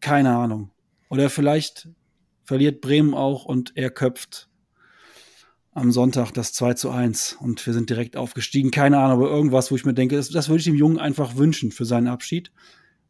keine 0.00 0.36
Ahnung. 0.36 0.72
Oder 1.08 1.30
vielleicht 1.30 1.88
verliert 2.44 2.80
Bremen 2.80 3.14
auch 3.14 3.44
und 3.44 3.72
er 3.76 3.90
köpft 3.90 4.48
am 5.72 5.92
Sonntag 5.92 6.32
das 6.32 6.54
2 6.54 6.74
zu 6.74 6.90
1 6.90 7.36
und 7.38 7.64
wir 7.66 7.74
sind 7.74 7.90
direkt 7.90 8.16
aufgestiegen. 8.16 8.70
Keine 8.70 8.98
Ahnung, 8.98 9.22
aber 9.22 9.30
irgendwas, 9.30 9.70
wo 9.70 9.76
ich 9.76 9.84
mir 9.84 9.92
denke, 9.92 10.16
das, 10.16 10.30
das 10.30 10.48
würde 10.48 10.60
ich 10.60 10.64
dem 10.64 10.74
Jungen 10.74 10.98
einfach 10.98 11.36
wünschen 11.36 11.70
für 11.70 11.84
seinen 11.84 12.08
Abschied. 12.08 12.50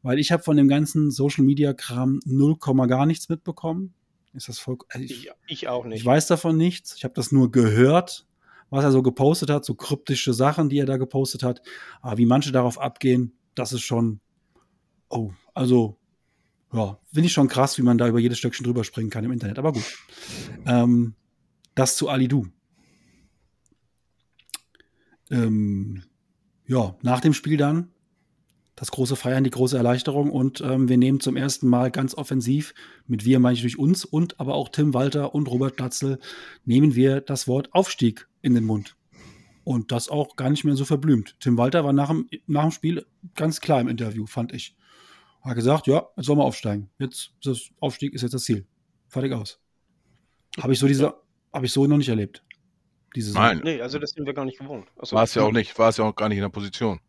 Weil 0.02 0.18
ich 0.18 0.32
habe 0.32 0.42
von 0.42 0.56
dem 0.56 0.68
ganzen 0.68 1.11
Social 1.11 1.44
Media 1.44 1.74
Kram 1.74 2.20
0, 2.24 2.56
gar 2.88 3.06
nichts 3.06 3.28
mitbekommen. 3.28 3.94
Ist 4.35 4.48
das 4.48 4.59
voll. 4.59 4.78
Also 4.88 5.04
ich, 5.04 5.30
ich, 5.46 5.68
auch 5.68 5.85
nicht. 5.85 6.00
Ich 6.00 6.04
weiß 6.04 6.26
davon 6.26 6.56
nichts. 6.56 6.94
Ich 6.96 7.04
habe 7.04 7.14
das 7.14 7.32
nur 7.32 7.50
gehört, 7.50 8.26
was 8.68 8.85
er 8.85 8.92
so 8.92 9.02
gepostet 9.02 9.48
hat, 9.48 9.64
so 9.64 9.74
kryptische 9.74 10.35
Sachen, 10.35 10.68
die 10.68 10.78
er 10.78 10.87
da 10.87 10.96
gepostet 10.96 11.42
hat. 11.42 11.62
Aber 12.02 12.18
wie 12.18 12.26
manche 12.26 12.52
darauf 12.52 12.80
abgehen, 12.80 13.32
das 13.54 13.72
ist 13.72 13.82
schon. 13.82 14.20
Oh, 15.09 15.30
also 15.54 15.98
ja, 16.77 16.99
finde 17.12 17.27
ich 17.27 17.33
schon 17.33 17.49
krass, 17.49 17.79
wie 17.79 17.83
man 17.83 17.99
da 17.99 18.07
über 18.07 18.19
jedes 18.19 18.39
Stöckchen 18.39 18.65
drüber 18.65 18.85
springen 18.85 19.11
kann 19.11 19.25
im 19.25 19.33
Internet. 19.33 19.59
Aber 19.59 19.73
gut. 19.73 19.99
Ähm, 20.67 21.15
das 21.75 21.97
zu 21.97 22.09
Ali 22.09 22.29
Du. 22.29 22.49
Ähm, 25.31 26.03
ja, 26.67 26.95
nach 27.03 27.21
dem 27.21 27.33
Spiel 27.33 27.57
dann 27.57 27.89
das 28.77 28.91
große 28.91 29.17
Feiern, 29.17 29.43
die 29.43 29.51
große 29.51 29.77
Erleichterung 29.77 30.31
und 30.31 30.61
ähm, 30.61 30.89
wir 30.91 30.99
nehmen 30.99 31.19
zum 31.21 31.35
ersten 31.35 31.67
Mal 31.67 31.91
ganz 31.91 32.15
offensiv, 32.15 32.75
mit 33.07 33.25
wir 33.25 33.41
meine 33.41 33.55
ich 33.55 33.62
durch 33.62 33.79
uns 33.79 34.05
und 34.05 34.39
aber 34.39 34.55
auch 34.55 34.69
Tim 34.69 34.93
Walter 34.93 35.35
und 35.35 35.51
Robert 35.51 35.79
Glatzel, 35.79 36.19
nehmen 36.67 36.95
wir 36.95 37.23
das 37.23 37.49
Wort 37.49 37.73
Aufstieg 37.73 38.29
in 38.43 38.55
den 38.55 38.65
Mund. 38.65 38.97
Und 39.65 39.93
das 39.93 40.11
auch 40.11 40.37
gar 40.37 40.51
nicht 40.51 40.65
mehr 40.65 40.77
so 40.77 40.85
verblümt. 40.85 41.37
Tim 41.41 41.57
Walter 41.57 41.85
war 41.85 41.95
nach 41.95 42.09
dem, 42.09 42.29
nach 42.47 42.65
dem 42.65 42.71
Spiel 42.71 43.07
ganz 43.35 43.61
klar 43.61 43.81
im 43.81 43.89
Interview, 43.89 44.27
fand 44.27 44.53
ich. 44.53 44.77
Hat 45.46 45.54
gesagt, 45.54 45.87
ja, 45.87 46.04
jetzt 46.16 46.26
sollen 46.26 46.38
wir 46.40 46.44
aufsteigen. 46.44 46.90
Jetzt 46.98 47.32
das 47.42 47.70
Aufstieg 47.78 48.12
ist 48.14 48.22
jetzt 48.22 48.35
das 48.35 48.42
Ziel. 48.42 48.66
Fertig 49.09 49.32
aus. 49.32 49.61
Habe 50.61 50.72
ich 50.72 50.78
so 50.78 50.88
diese, 50.88 51.14
habe 51.52 51.66
ich 51.66 51.72
so 51.72 51.87
noch 51.87 51.98
nicht 51.98 52.09
erlebt. 52.09 52.42
Diese 53.14 53.32
Nein. 53.32 53.61
Nee, 53.62 53.80
also 53.80 54.00
das 54.00 54.11
sind 54.11 54.26
wir 54.26 54.35
gar 54.35 54.44
nicht 54.44 54.59
gewohnt. 54.59 54.88
War 54.96 55.22
es 55.22 55.35
ja 55.35 55.42
auch 55.42 55.52
nicht, 55.52 55.78
war 55.78 55.90
es 55.90 55.98
ja 55.98 56.04
auch 56.04 56.16
gar 56.16 56.28
nicht 56.28 56.38
in 56.38 56.42
der 56.42 56.48
Position. 56.48 57.00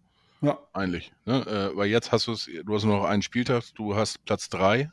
Ja. 0.41 0.59
Eigentlich. 0.71 1.11
Ne? 1.25 1.45
Äh, 1.47 1.75
weil 1.75 1.87
jetzt 1.87 2.11
hast 2.11 2.27
du 2.27 2.33
es, 2.33 2.45
du 2.45 2.75
hast 2.75 2.83
nur 2.83 2.97
noch 2.97 3.05
einen 3.05 3.23
Spieltag, 3.23 3.63
du 3.73 3.95
hast 3.95 4.23
Platz 4.23 4.49
3 4.49 4.91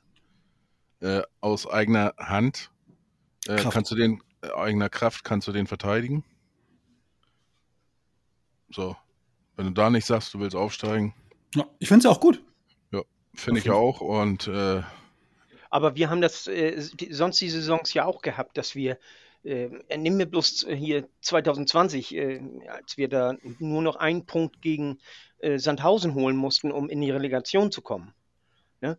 äh, 1.01 1.23
aus 1.43 1.67
eigener 1.67 2.15
Hand. 2.17 2.71
Äh, 3.47 3.57
kannst 3.57 3.91
du 3.91 3.95
den, 3.95 4.23
äh, 4.41 4.49
eigener 4.57 4.89
Kraft, 4.89 5.23
kannst 5.23 5.47
du 5.47 5.53
den 5.53 5.67
verteidigen? 5.67 6.25
So. 8.71 8.97
Wenn 9.57 9.67
du 9.67 9.73
da 9.73 9.91
nicht 9.91 10.07
sagst, 10.07 10.33
du 10.33 10.41
willst 10.41 10.57
aufsteigen. 10.57 11.15
Ja, 11.55 11.67
ich 11.79 11.89
finde 11.89 11.99
es 11.99 12.05
ja 12.05 12.11
auch 12.11 12.21
gut. 12.21 12.43
Finde 13.35 13.61
ich 13.61 13.71
auch. 13.71 14.01
Und 14.01 14.49
äh, 14.49 14.83
aber 15.71 15.97
wir 15.97 16.09
haben 16.09 16.21
das 16.21 16.47
äh, 16.47 16.81
sonst 17.11 17.41
die 17.41 17.51
Saisons 17.51 17.95
ja 17.95 18.05
auch 18.05 18.23
gehabt, 18.23 18.57
dass 18.57 18.75
wir 18.75 18.99
äh, 19.45 19.69
nimm 19.97 20.17
mir 20.17 20.27
bloß 20.27 20.67
hier 20.75 21.07
2020, 21.21 22.15
äh, 22.15 22.41
als 22.69 22.97
wir 22.97 23.09
da 23.09 23.35
nur 23.59 23.83
noch 23.83 23.97
einen 23.97 24.25
Punkt 24.25 24.63
gegen 24.63 24.99
äh, 25.39 25.59
Sandhausen 25.59 26.15
holen 26.15 26.37
mussten, 26.37 26.73
um 26.73 26.89
in 26.89 27.01
die 27.01 27.11
Relegation 27.11 27.71
zu 27.71 27.83
kommen. 27.83 28.15
Ne? 28.81 28.99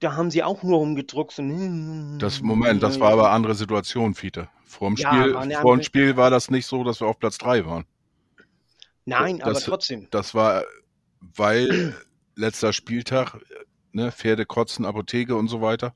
Da 0.00 0.14
haben 0.14 0.30
sie 0.30 0.42
auch 0.42 0.62
nur 0.62 0.78
rumgedruckt. 0.78 1.38
Und, 1.38 2.18
das 2.18 2.42
Moment, 2.42 2.82
das 2.82 3.00
war 3.00 3.12
aber 3.12 3.30
andere 3.30 3.54
Situation, 3.54 4.14
Fiete. 4.14 4.48
Vor 4.64 4.90
dem, 4.90 4.96
Spiel, 4.98 5.36
ja, 5.48 5.60
vor 5.60 5.76
dem 5.76 5.82
Spiel 5.82 6.16
war 6.16 6.28
das 6.28 6.50
nicht 6.50 6.66
so, 6.66 6.84
dass 6.84 7.00
wir 7.00 7.06
auf 7.06 7.18
Platz 7.18 7.38
3 7.38 7.64
waren. 7.64 7.86
Nein, 9.06 9.38
das, 9.38 9.48
aber 9.48 9.60
trotzdem. 9.60 10.08
Das 10.10 10.34
war, 10.34 10.64
weil 11.20 11.96
letzter 12.34 12.72
Spieltag, 12.74 13.38
ne, 13.96 14.12
Pferde 14.12 14.46
kotzen, 14.46 14.84
Apotheke 14.84 15.34
und 15.34 15.48
so 15.48 15.60
weiter. 15.60 15.94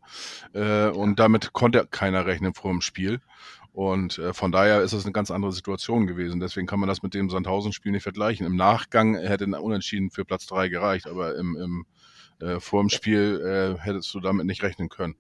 Äh, 0.53 0.89
und 0.89 1.21
damit 1.21 1.53
konnte 1.53 1.87
keiner 1.89 2.27
rechnen 2.27 2.55
vor 2.55 2.73
dem 2.73 2.81
Spiel. 2.81 3.21
Und 3.73 4.19
äh, 4.19 4.33
von 4.35 4.51
daher 4.51 4.83
ist 4.83 4.93
es 4.93 5.05
eine 5.05 5.13
ganz 5.13 5.31
andere 5.31 5.53
Situation 5.53 6.07
gewesen. 6.07 6.41
Deswegen 6.41 6.67
kann 6.67 6.81
man 6.81 6.89
das 6.89 7.03
mit 7.03 7.15
dem 7.15 7.31
Sandhausen-Spiel 7.31 7.93
nicht 7.93 8.03
vergleichen. 8.03 8.45
Im 8.47 8.57
Nachgang 8.57 9.15
hätte 9.17 9.45
ein 9.45 9.55
Unentschieden 9.55 10.11
für 10.11 10.25
Platz 10.25 10.47
3 10.47 10.69
gereicht, 10.69 11.07
aber 11.07 11.37
im, 11.37 11.57
im 11.57 11.87
äh, 12.41 12.59
vor 12.59 12.83
dem 12.83 12.89
Spiel 12.89 13.77
äh, 13.79 13.81
hättest 13.81 14.13
du 14.15 14.21
damit 14.21 14.47
nicht 14.47 14.63
rechnen 14.63 14.89
können. 14.89 15.15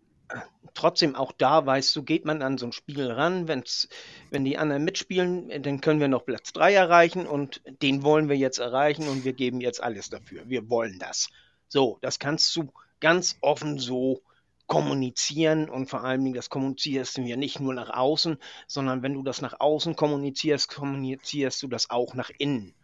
Trotzdem, 0.74 1.16
auch 1.16 1.32
da 1.32 1.66
weißt 1.66 1.94
du, 1.96 2.02
geht 2.04 2.24
man 2.24 2.42
an 2.42 2.56
so 2.56 2.66
ein 2.66 2.72
Spiel 2.72 3.10
ran, 3.10 3.48
wenn's, 3.48 3.88
wenn 4.30 4.44
die 4.44 4.56
anderen 4.56 4.84
mitspielen, 4.84 5.50
dann 5.62 5.80
können 5.80 6.00
wir 6.00 6.08
noch 6.08 6.24
Platz 6.24 6.52
3 6.52 6.72
erreichen 6.72 7.26
und 7.26 7.60
den 7.82 8.04
wollen 8.04 8.28
wir 8.28 8.36
jetzt 8.36 8.58
erreichen 8.58 9.08
und 9.08 9.24
wir 9.24 9.32
geben 9.32 9.60
jetzt 9.60 9.82
alles 9.82 10.10
dafür. 10.10 10.42
Wir 10.46 10.70
wollen 10.70 10.98
das. 11.00 11.28
So, 11.70 11.98
das 12.02 12.18
kannst 12.18 12.54
du 12.56 12.72
ganz 12.98 13.38
offen 13.40 13.78
so 13.78 14.22
kommunizieren 14.66 15.70
und 15.70 15.88
vor 15.88 16.02
allen 16.02 16.22
Dingen 16.22 16.34
das 16.34 16.50
kommunizierst 16.50 17.16
du 17.16 17.22
ja 17.22 17.36
nicht 17.36 17.60
nur 17.60 17.72
nach 17.74 17.90
außen, 17.90 18.38
sondern 18.66 19.02
wenn 19.02 19.14
du 19.14 19.22
das 19.22 19.40
nach 19.40 19.60
außen 19.60 19.94
kommunizierst, 19.94 20.68
kommunizierst 20.68 21.62
du 21.62 21.68
das 21.68 21.88
auch 21.88 22.14
nach 22.14 22.30
innen. 22.38 22.74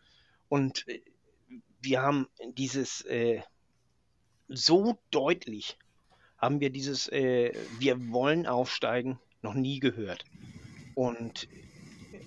Und 0.49 0.87
äh, 0.87 1.03
wir 1.81 2.01
haben 2.01 2.29
dieses 2.55 3.03
äh, 3.03 3.43
so 4.49 4.97
deutlich, 5.11 5.79
haben 6.39 6.61
wir 6.61 6.71
dieses 6.71 7.09
äh, 7.09 7.53
wir 7.81 8.13
wollen 8.13 8.47
aufsteigen 8.47 9.19
noch 9.43 9.55
nie 9.55 9.81
gehört. 9.81 10.25
Und 10.95 11.49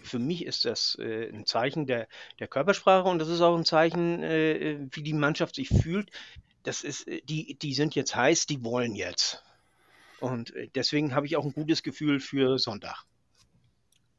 für 0.04 0.20
mich 0.20 0.46
ist 0.46 0.66
das 0.66 0.98
äh, 1.00 1.30
ein 1.30 1.46
Zeichen 1.46 1.86
der, 1.86 2.08
der 2.40 2.48
Körpersprache 2.48 3.08
und 3.08 3.20
das 3.20 3.30
ist 3.30 3.42
auch 3.42 3.56
ein 3.56 3.66
Zeichen, 3.66 4.24
äh, 4.24 4.80
wie 4.92 5.04
die 5.04 5.14
Mannschaft 5.14 5.56
sich 5.56 5.70
fühlt. 5.70 6.12
Das 6.64 6.84
ist, 6.84 7.08
äh, 7.08 7.22
die, 7.24 7.58
die 7.60 7.74
sind 7.74 7.96
jetzt 7.96 8.16
heiß, 8.16 8.46
die 8.46 8.64
wollen 8.64 8.96
jetzt. 8.96 9.44
Und 10.20 10.54
äh, 10.56 10.70
deswegen 10.76 11.16
habe 11.16 11.26
ich 11.26 11.36
auch 11.38 11.46
ein 11.46 11.54
gutes 11.54 11.84
Gefühl 11.84 12.20
für 12.20 12.60
Sonntag. 12.60 13.06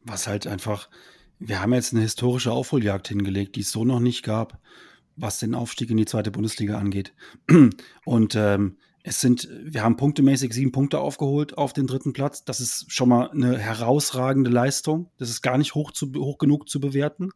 Was 0.03 0.27
halt 0.27 0.47
einfach, 0.47 0.89
wir 1.39 1.61
haben 1.61 1.75
jetzt 1.75 1.93
eine 1.93 2.03
historische 2.03 2.53
Aufholjagd 2.53 3.09
hingelegt, 3.09 3.57
die 3.57 3.61
es 3.61 3.71
so 3.71 3.85
noch 3.85 4.01
nicht 4.01 4.23
gab, 4.23 4.59
was 5.17 5.39
den 5.39 5.55
Aufstieg 5.55 5.91
in 5.91 5.99
die 5.99 6.07
zweite 6.07 6.31
Bundesliga 6.31 6.79
angeht. 6.79 7.13
Und 8.05 8.35
ähm, 8.35 8.79
es 9.11 9.21
sind, 9.21 9.49
wir 9.65 9.83
haben 9.83 9.97
punktemäßig 9.97 10.53
sieben 10.53 10.71
Punkte 10.71 11.01
aufgeholt 11.01 11.59
auf 11.59 11.73
den 11.73 11.89
dritten 11.89 12.13
Platz. 12.13 12.45
Das 12.45 12.61
ist 12.61 12.93
schon 12.93 13.09
mal 13.09 13.29
eine 13.29 13.59
herausragende 13.59 14.51
Leistung. 14.51 15.11
Das 15.19 15.31
ist 15.31 15.43
gar 15.43 15.59
nicht 15.59 15.75
hoch, 15.75 15.91
zu, 15.91 16.13
hoch 16.15 16.39
genug 16.39 16.69
zu 16.69 16.79
bewerten. 16.79 17.31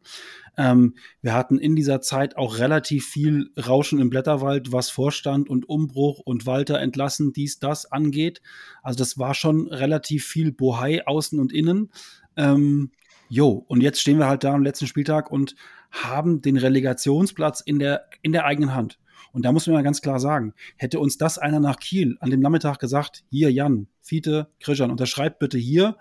Ähm, 0.56 0.94
wir 1.20 1.34
hatten 1.34 1.58
in 1.58 1.74
dieser 1.74 2.00
Zeit 2.00 2.36
auch 2.36 2.58
relativ 2.58 3.08
viel 3.08 3.50
Rauschen 3.58 3.98
im 3.98 4.08
Blätterwald, 4.08 4.70
was 4.70 4.88
Vorstand 4.88 5.50
und 5.50 5.68
Umbruch 5.68 6.20
und 6.20 6.46
Walter 6.46 6.78
entlassen, 6.78 7.32
dies, 7.32 7.58
das 7.58 7.90
angeht. 7.90 8.40
Also 8.84 8.96
das 8.96 9.18
war 9.18 9.34
schon 9.34 9.66
relativ 9.66 10.24
viel 10.24 10.52
Bohai 10.52 11.04
außen 11.04 11.40
und 11.40 11.52
innen. 11.52 11.90
Ähm, 12.36 12.92
jo, 13.28 13.64
und 13.66 13.82
jetzt 13.82 14.00
stehen 14.00 14.18
wir 14.18 14.28
halt 14.28 14.44
da 14.44 14.54
am 14.54 14.62
letzten 14.62 14.86
Spieltag 14.86 15.28
und 15.28 15.56
haben 15.90 16.40
den 16.40 16.56
Relegationsplatz 16.56 17.62
in 17.62 17.80
der, 17.80 18.04
in 18.22 18.30
der 18.30 18.44
eigenen 18.44 18.76
Hand. 18.76 19.00
Und 19.34 19.44
da 19.44 19.52
muss 19.52 19.66
man 19.66 19.74
mal 19.74 19.82
ganz 19.82 20.00
klar 20.00 20.20
sagen, 20.20 20.54
hätte 20.76 21.00
uns 21.00 21.18
das 21.18 21.38
einer 21.38 21.58
nach 21.58 21.78
Kiel 21.78 22.16
an 22.20 22.30
dem 22.30 22.40
Nachmittag 22.40 22.78
gesagt, 22.78 23.24
hier 23.30 23.52
Jan, 23.52 23.88
Fiete, 24.00 24.48
Krishan, 24.60 24.92
unterschreibt 24.92 25.40
bitte 25.40 25.58
hier, 25.58 25.96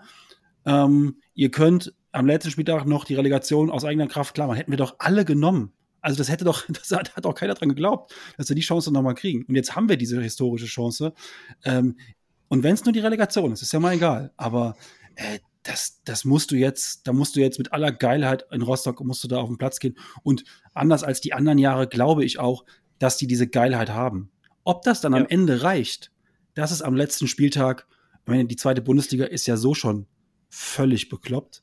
ähm, 0.64 1.16
ihr 1.34 1.50
könnt 1.50 1.94
am 2.12 2.26
letzten 2.26 2.52
Spieltag 2.52 2.86
noch 2.86 3.04
die 3.04 3.16
Relegation 3.16 3.70
aus 3.70 3.84
eigener 3.84 4.06
Kraft 4.06 4.34
klammern, 4.34 4.56
hätten 4.56 4.70
wir 4.70 4.78
doch 4.78 4.94
alle 4.98 5.24
genommen. 5.24 5.72
Also 6.00 6.16
das 6.16 6.30
hätte 6.30 6.44
doch, 6.44 6.64
das 6.68 6.92
hat, 6.92 7.16
hat 7.16 7.26
auch 7.26 7.34
keiner 7.34 7.54
dran 7.54 7.70
geglaubt, 7.70 8.14
dass 8.38 8.48
wir 8.48 8.56
die 8.56 8.62
Chance 8.62 8.92
nochmal 8.92 9.14
kriegen. 9.16 9.44
Und 9.46 9.56
jetzt 9.56 9.74
haben 9.74 9.88
wir 9.88 9.96
diese 9.96 10.22
historische 10.22 10.66
Chance. 10.66 11.12
Ähm, 11.64 11.96
und 12.48 12.62
wenn 12.62 12.74
es 12.74 12.84
nur 12.84 12.92
die 12.92 13.00
Relegation 13.00 13.52
ist, 13.52 13.62
ist 13.62 13.72
ja 13.72 13.80
mal 13.80 13.94
egal. 13.94 14.32
Aber 14.36 14.76
äh, 15.16 15.40
das, 15.64 16.02
das 16.04 16.24
musst 16.24 16.50
du 16.50 16.56
jetzt, 16.56 17.08
da 17.08 17.12
musst 17.12 17.34
du 17.34 17.40
jetzt 17.40 17.58
mit 17.58 17.72
aller 17.72 17.90
Geilheit 17.90 18.46
in 18.52 18.62
Rostock, 18.62 19.02
musst 19.02 19.24
du 19.24 19.28
da 19.28 19.38
auf 19.38 19.48
den 19.48 19.58
Platz 19.58 19.80
gehen. 19.80 19.96
Und 20.22 20.44
anders 20.72 21.02
als 21.02 21.20
die 21.20 21.32
anderen 21.32 21.58
Jahre 21.58 21.88
glaube 21.88 22.24
ich 22.24 22.38
auch, 22.38 22.64
dass 22.98 23.16
die 23.16 23.26
diese 23.26 23.46
Geilheit 23.46 23.90
haben. 23.90 24.30
Ob 24.64 24.82
das 24.82 25.00
dann 25.00 25.12
ja. 25.12 25.20
am 25.20 25.26
Ende 25.26 25.62
reicht, 25.62 26.10
das 26.54 26.72
ist 26.72 26.82
am 26.82 26.94
letzten 26.94 27.26
Spieltag, 27.26 27.86
ich 28.22 28.28
meine, 28.28 28.46
die 28.46 28.56
zweite 28.56 28.80
Bundesliga 28.80 29.26
ist 29.26 29.46
ja 29.46 29.56
so 29.56 29.74
schon 29.74 30.06
völlig 30.48 31.08
bekloppt. 31.08 31.62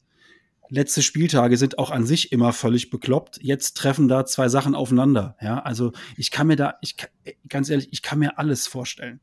Letzte 0.69 1.01
Spieltage 1.01 1.57
sind 1.57 1.79
auch 1.79 1.91
an 1.91 2.05
sich 2.05 2.31
immer 2.31 2.53
völlig 2.53 2.89
bekloppt. 2.89 3.39
Jetzt 3.41 3.75
treffen 3.75 4.07
da 4.07 4.25
zwei 4.25 4.47
Sachen 4.47 4.73
aufeinander. 4.75 5.35
Ja, 5.41 5.59
also 5.59 5.91
ich 6.15 6.31
kann 6.31 6.47
mir 6.47 6.55
da, 6.55 6.75
ich 6.81 6.95
ganz 7.49 7.69
ehrlich, 7.69 7.89
ich 7.91 8.01
kann 8.01 8.19
mir 8.19 8.37
alles 8.37 8.67
vorstellen. 8.67 9.19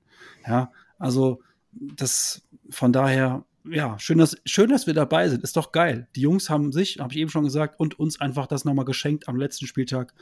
Ja, 0.47 0.73
also 0.99 1.41
das 1.73 2.43
von 2.71 2.93
daher 2.93 3.47
ja, 3.71 3.99
schön 3.99 4.19
dass, 4.19 4.37
schön, 4.45 4.71
dass 4.71 4.87
wir 4.87 4.95
dabei 4.95 5.29
sind. 5.29 5.43
Ist 5.43 5.57
doch 5.57 5.73
geil. 5.73 6.09
Die 6.17 6.21
Jungs 6.21 6.51
haben 6.51 6.73
sich, 6.73 6.99
habe 6.99 7.13
ich 7.13 7.19
eben 7.19 7.31
schon 7.31 7.45
gesagt, 7.45 7.79
und 7.79 7.99
uns 7.99 8.21
einfach 8.21 8.47
das 8.47 8.65
nochmal 8.65 8.85
geschenkt 8.85 9.29
am 9.29 9.37
letzten 9.37 9.67
Spieltag, 9.67 10.15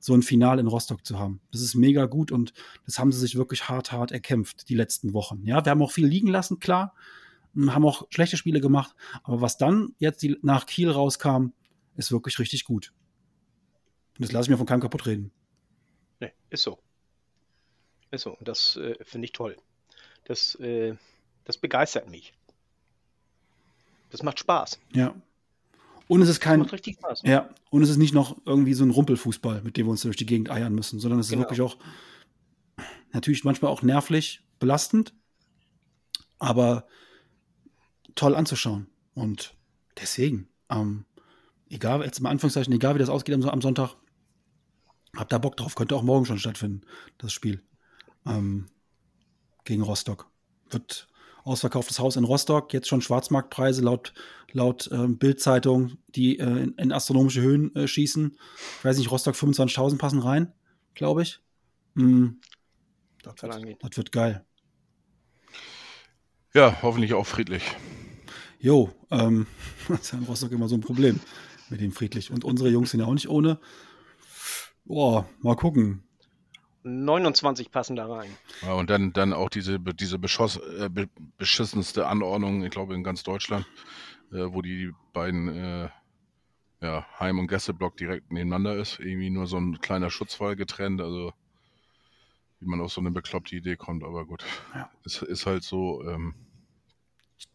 so 0.00 0.14
ein 0.14 0.22
Finale 0.22 0.60
in 0.60 0.66
Rostock 0.66 1.06
zu 1.06 1.18
haben. 1.18 1.40
Das 1.52 1.60
ist 1.60 1.74
mega 1.74 2.06
gut 2.06 2.32
und 2.32 2.52
das 2.86 2.98
haben 2.98 3.12
sie 3.12 3.20
sich 3.20 3.36
wirklich 3.36 3.68
hart, 3.68 3.92
hart 3.92 4.10
erkämpft, 4.10 4.68
die 4.68 4.74
letzten 4.74 5.12
Wochen. 5.12 5.44
Ja, 5.44 5.64
wir 5.64 5.70
haben 5.70 5.82
auch 5.82 5.92
viel 5.92 6.06
liegen 6.06 6.28
lassen, 6.28 6.58
klar. 6.58 6.94
Haben 7.54 7.84
auch 7.84 8.06
schlechte 8.10 8.36
Spiele 8.36 8.60
gemacht. 8.60 8.94
Aber 9.22 9.40
was 9.40 9.58
dann 9.58 9.94
jetzt 9.98 10.22
die, 10.22 10.38
nach 10.42 10.66
Kiel 10.66 10.90
rauskam, 10.90 11.48
ist 11.96 12.12
wirklich 12.12 12.38
richtig 12.38 12.64
gut. 12.64 12.92
Und 14.14 14.24
das 14.24 14.32
lasse 14.32 14.46
ich 14.46 14.50
mir 14.50 14.56
von 14.56 14.66
keinem 14.66 14.80
kaputt 14.80 15.06
reden. 15.06 15.32
Nee, 16.20 16.32
ist 16.48 16.62
so. 16.62 16.78
Ist 18.10 18.22
so. 18.22 18.32
Und 18.32 18.48
das 18.48 18.76
äh, 18.76 18.96
finde 19.04 19.26
ich 19.26 19.32
toll. 19.32 19.56
Das, 20.24 20.54
äh, 20.56 20.94
das 21.44 21.58
begeistert 21.58 22.08
mich. 22.08 22.32
Das 24.10 24.22
macht 24.22 24.38
Spaß. 24.38 24.78
Ja. 24.92 25.14
Und 26.10 26.22
es 26.22 26.28
ist 26.28 26.40
kein. 26.40 26.60
Das 26.60 26.72
richtig 26.72 26.96
Spaß. 26.96 27.22
Ja. 27.22 27.50
Und 27.70 27.82
es 27.82 27.88
ist 27.88 27.96
nicht 27.96 28.12
noch 28.12 28.36
irgendwie 28.44 28.74
so 28.74 28.82
ein 28.84 28.90
Rumpelfußball, 28.90 29.62
mit 29.62 29.76
dem 29.76 29.86
wir 29.86 29.92
uns 29.92 30.02
durch 30.02 30.16
die 30.16 30.26
Gegend 30.26 30.50
eiern 30.50 30.74
müssen, 30.74 30.98
sondern 30.98 31.20
es 31.20 31.26
ist 31.26 31.30
genau. 31.30 31.42
wirklich 31.42 31.60
auch 31.60 31.76
natürlich 33.12 33.44
manchmal 33.44 33.70
auch 33.70 33.82
nervlich 33.82 34.42
belastend, 34.58 35.14
aber 36.40 36.88
toll 38.16 38.34
anzuschauen. 38.34 38.88
Und 39.14 39.54
deswegen, 40.00 40.48
ähm, 40.68 41.04
egal, 41.68 42.02
jetzt 42.02 42.18
im 42.18 42.26
Anführungszeichen, 42.26 42.72
egal 42.72 42.96
wie 42.96 42.98
das 42.98 43.08
ausgeht 43.08 43.36
am, 43.36 43.48
am 43.48 43.62
Sonntag, 43.62 43.94
habt 45.16 45.30
da 45.30 45.38
Bock 45.38 45.56
drauf. 45.56 45.76
Könnte 45.76 45.94
auch 45.94 46.02
morgen 46.02 46.26
schon 46.26 46.40
stattfinden, 46.40 46.80
das 47.18 47.32
Spiel. 47.32 47.62
Ähm, 48.26 48.66
gegen 49.62 49.82
Rostock. 49.82 50.28
Wird 50.70 51.06
ausverkauftes 51.44 51.98
Haus 51.98 52.16
in 52.16 52.24
Rostock, 52.24 52.72
jetzt 52.72 52.88
schon 52.88 53.00
Schwarzmarktpreise 53.00 53.82
laut, 53.82 54.12
laut 54.52 54.88
äh, 54.92 55.06
Bildzeitung, 55.06 55.92
die 56.08 56.38
äh, 56.38 56.44
in, 56.44 56.74
in, 56.74 56.92
astronomische 56.92 57.40
Höhen 57.40 57.74
äh, 57.74 57.86
schießen. 57.86 58.36
Ich 58.78 58.84
weiß 58.84 58.98
nicht, 58.98 59.10
Rostock 59.10 59.34
25.000 59.34 59.98
passen 59.98 60.20
rein, 60.20 60.52
glaube 60.94 61.22
ich. 61.22 61.40
Mm, 61.94 62.28
das, 63.22 63.42
wird, 63.42 63.82
das 63.82 63.96
wird 63.96 64.12
geil. 64.12 64.44
Ja, 66.52 66.82
hoffentlich 66.82 67.14
auch 67.14 67.26
friedlich. 67.26 67.62
Jo, 68.58 68.90
ähm, 69.10 69.46
das 69.88 70.00
ist 70.00 70.12
ja 70.12 70.18
in 70.18 70.24
Rostock 70.24 70.52
immer 70.52 70.68
so 70.68 70.74
ein 70.74 70.80
Problem 70.80 71.20
mit 71.68 71.80
dem 71.80 71.92
friedlich. 71.92 72.30
Und 72.30 72.44
unsere 72.44 72.68
Jungs 72.68 72.90
sind 72.90 73.00
ja 73.00 73.06
auch 73.06 73.14
nicht 73.14 73.28
ohne. 73.28 73.58
Boah, 74.84 75.28
mal 75.40 75.56
gucken. 75.56 76.02
29 76.82 77.70
passen 77.70 77.96
da 77.96 78.06
rein. 78.06 78.30
Ja, 78.62 78.74
und 78.74 78.90
dann, 78.90 79.12
dann 79.12 79.32
auch 79.32 79.50
diese, 79.50 79.78
diese 79.80 80.18
beschoss, 80.18 80.56
äh, 80.56 80.88
beschissenste 81.36 82.06
Anordnung, 82.06 82.64
ich 82.64 82.70
glaube 82.70 82.94
in 82.94 83.04
ganz 83.04 83.22
Deutschland, 83.22 83.66
äh, 84.32 84.46
wo 84.48 84.62
die 84.62 84.92
beiden 85.12 85.48
äh, 85.48 85.88
ja, 86.80 87.06
Heim- 87.18 87.38
und 87.38 87.48
Gästeblock 87.48 87.96
direkt 87.96 88.32
nebeneinander 88.32 88.76
ist. 88.76 88.98
Irgendwie 88.98 89.30
nur 89.30 89.46
so 89.46 89.58
ein 89.58 89.80
kleiner 89.80 90.10
Schutzwall 90.10 90.56
getrennt. 90.56 91.00
Also 91.00 91.32
wie 92.60 92.66
man 92.66 92.80
auf 92.80 92.92
so 92.92 93.00
eine 93.00 93.10
bekloppte 93.10 93.56
Idee 93.56 93.76
kommt, 93.76 94.04
aber 94.04 94.26
gut. 94.26 94.44
Ja. 94.74 94.90
Es 95.04 95.22
ist 95.22 95.46
halt 95.46 95.64
so, 95.64 96.04
ähm, 96.04 96.34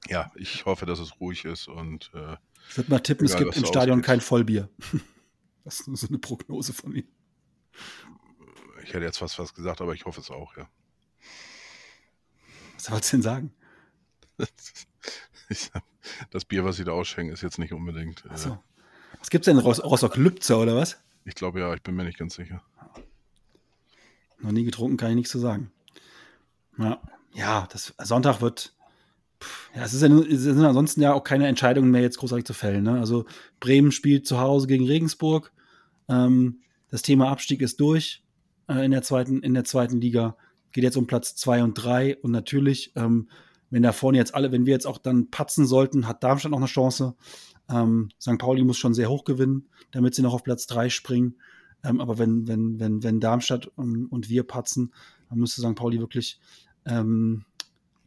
ja, 0.08 0.32
ich 0.36 0.66
hoffe, 0.66 0.86
dass 0.86 1.00
es 1.00 1.20
ruhig 1.20 1.46
ist 1.46 1.68
und 1.68 2.12
äh, 2.14 2.38
ich 2.70 2.78
würde 2.78 2.90
mal 2.90 3.00
tippen, 3.00 3.28
egal, 3.28 3.38
es 3.38 3.44
gibt 3.44 3.58
im 3.58 3.66
Stadion 3.66 4.00
ausgeht. 4.00 4.06
kein 4.06 4.22
Vollbier. 4.22 4.70
das 5.64 5.82
ist 5.82 5.88
nur 5.88 5.98
so 5.98 6.08
eine 6.08 6.18
Prognose 6.18 6.74
von 6.74 6.92
mir. 6.92 7.04
Ich 8.86 8.94
hätte 8.94 9.04
jetzt 9.04 9.18
fast 9.18 9.40
was 9.40 9.54
gesagt, 9.56 9.82
aber 9.82 9.94
ich 9.94 10.06
hoffe 10.06 10.22
es 10.22 10.30
auch, 10.30 10.56
ja. 10.56 10.70
Was 12.76 12.84
sollst 12.86 13.12
du 13.12 13.18
denn 13.18 13.24
sagen? 13.24 13.54
das 16.30 16.46
Bier, 16.46 16.64
was 16.64 16.76
sie 16.76 16.84
da 16.84 16.92
ausschenken, 16.92 17.34
ist 17.34 17.42
jetzt 17.42 17.58
nicht 17.58 17.74
unbedingt. 17.74 18.24
Äh, 18.26 18.38
so. 18.38 18.60
Was 19.20 19.32
gibt 19.32 19.48
es 19.48 19.52
denn? 19.52 19.58
Ross 19.58 19.84
Rostock 19.84 20.18
Lübzer 20.18 20.60
oder 20.60 20.76
was? 20.76 21.00
Ich 21.26 21.34
glaube 21.34 21.62
ja, 21.62 21.74
ich 21.74 21.82
bin 21.82 21.96
mir 21.96 22.04
nicht 22.04 22.20
ganz 22.20 22.36
sicher. 22.36 22.62
Noch 24.40 24.52
nie 24.52 24.66
getrunken, 24.66 24.98
kann 24.98 25.10
ich 25.10 25.16
nichts 25.16 25.32
zu 25.32 25.40
sagen. 25.40 25.72
Ja, 26.78 27.02
ja 27.34 27.68
das 27.72 27.96
Sonntag 28.04 28.42
wird. 28.42 28.76
ja, 29.74 29.84
es, 29.84 29.94
ist 29.94 30.04
ja, 30.04 30.10
es 30.10 30.42
sind 30.42 30.64
ansonsten 30.64 31.02
ja 31.02 31.14
auch 31.14 31.24
keine 31.24 31.48
Entscheidungen 31.48 31.90
mehr 31.90 32.02
jetzt 32.02 32.20
großartig 32.20 32.46
zu 32.46 32.54
fällen. 32.54 32.84
Ne? 32.84 33.00
Also 33.00 33.26
Bremen 33.60 33.92
spielt 33.92 34.28
zu 34.28 34.40
Hause 34.40 34.68
gegen 34.68 34.86
Regensburg. 34.86 35.52
Ähm, 36.08 36.62
das 36.92 37.02
Thema 37.02 37.32
Abstieg 37.32 37.62
ist 37.62 37.80
durch 37.80 38.22
in, 38.68 38.92
der 38.92 39.02
zweiten, 39.02 39.42
in 39.42 39.54
der 39.54 39.64
zweiten 39.64 40.00
Liga. 40.00 40.36
Geht 40.72 40.84
jetzt 40.84 40.98
um 40.98 41.08
Platz 41.08 41.36
zwei 41.36 41.64
und 41.64 41.74
drei. 41.74 42.18
Und 42.18 42.32
natürlich, 42.32 42.92
ähm, 42.96 43.30
wenn 43.70 43.84
da 43.84 43.92
vorne 43.92 44.18
jetzt 44.18 44.36
alle, 44.36 44.52
wenn 44.52 44.66
wir 44.66 44.74
jetzt 44.74 44.88
auch 44.88 44.98
dann 44.98 45.30
patzen 45.30 45.66
sollten, 45.66 46.08
hat 46.08 46.24
Darmstadt 46.24 46.52
noch 46.52 46.60
eine 46.60 46.68
Chance. 46.68 47.16
Ähm, 47.70 48.10
St. 48.20 48.38
Pauli 48.38 48.64
muss 48.64 48.78
schon 48.78 48.94
sehr 48.94 49.10
hoch 49.10 49.24
gewinnen, 49.24 49.70
damit 49.92 50.16
sie 50.16 50.22
noch 50.22 50.34
auf 50.34 50.44
Platz 50.44 50.68
drei 50.68 50.90
springen. 50.90 51.36
Ähm, 51.84 52.02
aber 52.02 52.18
wenn, 52.18 52.48
wenn, 52.48 52.80
wenn, 52.80 53.04
wenn 53.04 53.20
Darmstadt 53.20 53.68
und, 53.68 54.08
und 54.08 54.30
wir 54.30 54.44
patzen, 54.44 54.94
dann 55.30 55.40
müsste 55.40 55.62
St. 55.62 55.76
Pauli 55.76 56.00
wirklich 56.00 56.40
ähm, 56.86 57.46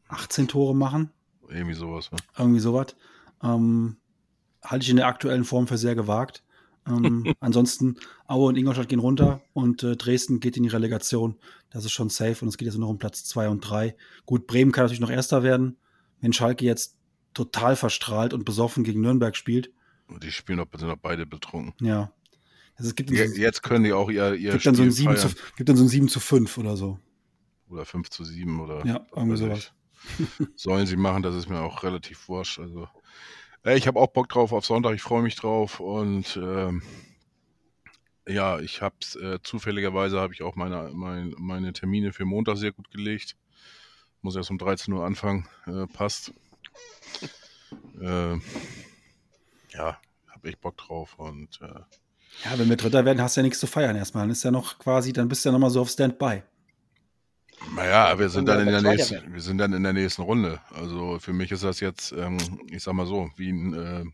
18 0.08 0.48
Tore 0.48 0.74
machen. 0.74 1.10
Irgendwie 1.48 1.74
sowas, 1.74 2.10
ne? 2.10 2.18
Irgendwie 2.36 2.60
sowas. 2.60 2.96
Ähm, 3.42 3.96
halte 4.62 4.84
ich 4.84 4.90
in 4.90 4.96
der 4.96 5.06
aktuellen 5.06 5.44
Form 5.44 5.66
für 5.66 5.78
sehr 5.78 5.94
gewagt. 5.94 6.44
Ähm, 6.88 7.34
ansonsten, 7.40 7.96
Aue 8.26 8.48
und 8.48 8.56
Ingolstadt 8.56 8.88
gehen 8.88 8.98
runter 8.98 9.40
und 9.52 9.82
äh, 9.82 9.96
Dresden 9.96 10.40
geht 10.40 10.56
in 10.56 10.62
die 10.62 10.68
Relegation. 10.68 11.36
Das 11.70 11.84
ist 11.84 11.92
schon 11.92 12.08
safe 12.08 12.42
und 12.42 12.48
es 12.48 12.56
geht 12.56 12.66
jetzt 12.66 12.74
nur 12.74 12.86
noch 12.86 12.90
um 12.90 12.98
Platz 12.98 13.24
2 13.24 13.48
und 13.48 13.60
3. 13.60 13.94
Gut, 14.26 14.46
Bremen 14.46 14.72
kann 14.72 14.84
natürlich 14.84 15.00
noch 15.00 15.10
Erster 15.10 15.42
werden. 15.42 15.76
Wenn 16.20 16.32
Schalke 16.32 16.64
jetzt 16.64 16.96
total 17.34 17.76
verstrahlt 17.76 18.32
und 18.34 18.44
besoffen 18.44 18.84
gegen 18.84 19.00
Nürnberg 19.00 19.36
spielt. 19.36 19.70
Die 20.22 20.32
spielen 20.32 20.58
noch, 20.58 20.66
sind 20.76 20.88
noch 20.88 20.96
beide 20.96 21.26
betrunken. 21.26 21.74
Ja. 21.86 22.12
Also 22.74 22.90
es 22.90 22.94
gibt 22.94 23.10
jetzt, 23.10 23.34
so, 23.34 23.40
jetzt 23.40 23.62
können 23.62 23.84
die 23.84 23.92
auch 23.92 24.08
ihr, 24.10 24.34
ihr 24.34 24.52
gibt 24.52 24.66
dann, 24.66 24.74
so 24.74 24.82
ein 24.82 24.90
7 24.90 25.16
zu, 25.16 25.28
gibt 25.56 25.68
dann 25.68 25.76
so 25.76 25.84
ein 25.84 25.88
7 25.88 26.08
zu 26.08 26.20
5 26.20 26.58
oder 26.58 26.76
so. 26.76 26.98
Oder 27.68 27.84
5 27.84 28.08
zu 28.08 28.24
7 28.24 28.60
oder. 28.60 28.86
Ja, 28.86 29.06
irgendwie 29.14 29.36
sowas. 29.36 29.72
Sollen 30.54 30.86
sie 30.86 30.96
machen, 30.96 31.22
das 31.22 31.34
ist 31.34 31.48
mir 31.48 31.60
auch 31.60 31.82
relativ 31.82 32.28
wurscht. 32.28 32.60
Also 32.60 32.88
ich 33.76 33.86
habe 33.86 33.98
auch 33.98 34.08
Bock 34.08 34.28
drauf 34.28 34.52
auf 34.52 34.64
Sonntag, 34.64 34.94
ich 34.94 35.02
freue 35.02 35.22
mich 35.22 35.36
drauf 35.36 35.80
und 35.80 36.36
ähm, 36.36 36.82
ja, 38.26 38.60
ich 38.60 38.82
habe 38.82 38.96
äh, 39.20 39.38
zufälligerweise 39.42 40.20
habe 40.20 40.34
ich 40.34 40.42
auch 40.42 40.54
meine, 40.54 40.90
meine, 40.92 41.34
meine 41.38 41.72
Termine 41.72 42.12
für 42.12 42.24
Montag 42.24 42.56
sehr 42.56 42.72
gut 42.72 42.90
gelegt. 42.90 43.36
Muss 44.20 44.36
erst 44.36 44.50
um 44.50 44.58
13 44.58 44.92
Uhr 44.94 45.04
anfangen, 45.04 45.48
äh, 45.66 45.86
passt. 45.86 46.32
Äh, 48.00 48.38
ja, 49.74 50.00
habe 50.28 50.48
ich 50.48 50.56
Bock 50.58 50.76
drauf 50.78 51.18
und 51.18 51.60
äh, 51.60 51.80
ja, 52.44 52.58
wenn 52.58 52.68
wir 52.68 52.76
Dritter 52.76 53.04
werden, 53.04 53.20
hast 53.20 53.36
du 53.36 53.40
ja 53.40 53.42
nichts 53.42 53.58
zu 53.58 53.66
feiern 53.66 53.96
erstmal. 53.96 54.22
Dann 54.22 54.30
ist 54.30 54.44
ja 54.44 54.50
noch 54.50 54.78
quasi, 54.78 55.12
dann 55.12 55.28
bist 55.28 55.44
du 55.44 55.48
ja 55.48 55.52
nochmal 55.52 55.70
so 55.70 55.80
auf 55.80 55.90
Standby. 55.90 56.42
Naja, 57.74 58.18
wir 58.18 58.28
sind 58.28 58.46
dann 58.46 58.60
in 58.60 58.66
der 58.66 58.82
nächsten, 58.82 59.32
wir 59.32 59.40
sind 59.40 59.58
dann 59.58 59.72
in 59.72 59.82
der 59.82 59.92
nächsten 59.92 60.22
Runde. 60.22 60.60
Also 60.74 61.18
für 61.18 61.32
mich 61.32 61.52
ist 61.52 61.64
das 61.64 61.80
jetzt, 61.80 62.12
ähm, 62.12 62.38
ich 62.70 62.82
sag 62.82 62.94
mal 62.94 63.06
so, 63.06 63.30
wie 63.36 63.50
ein 63.50 63.74
äh, 63.74 64.04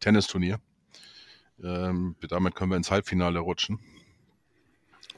Tennisturnier. 0.00 0.60
Ähm, 1.62 2.16
damit 2.28 2.54
können 2.54 2.70
wir 2.70 2.76
ins 2.76 2.90
Halbfinale 2.90 3.40
rutschen. 3.40 3.80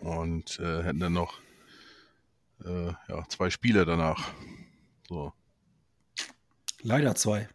Und 0.00 0.58
äh, 0.60 0.82
hätten 0.82 1.00
dann 1.00 1.12
noch 1.12 1.40
äh, 2.64 2.92
ja, 3.08 3.24
zwei 3.28 3.50
Spiele 3.50 3.84
danach. 3.84 4.32
So. 5.08 5.32
Leider 6.82 7.14
zwei. 7.14 7.48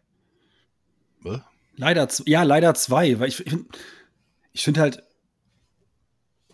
Was? 1.20 1.40
Leider, 1.74 2.08
ja, 2.26 2.42
leider 2.42 2.74
zwei, 2.74 3.18
weil 3.18 3.28
ich, 3.28 3.44
ich 4.52 4.64
finde 4.64 4.80
halt 4.80 5.02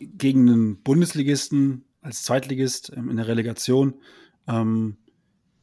gegen 0.01 0.49
einen 0.49 0.83
Bundesligisten 0.83 1.85
als 2.03 2.25
Zweitligist 2.25 2.93
ähm, 2.95 3.09
in 3.09 3.17
der 3.17 3.29
Relegation 3.29 3.95
ähm, 4.47 4.99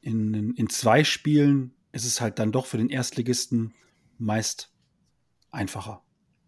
in, 0.01 0.55
in, 0.55 0.69
zwei 0.69 1.03
Spielen 1.03 1.73
ist 1.91 2.05
es 2.05 2.21
halt 2.21 2.39
dann 2.39 2.51
doch 2.51 2.65
für 2.65 2.77
den 2.77 2.89
Erstligisten 2.89 3.73
meist 4.17 4.71
einfacher 5.51 6.01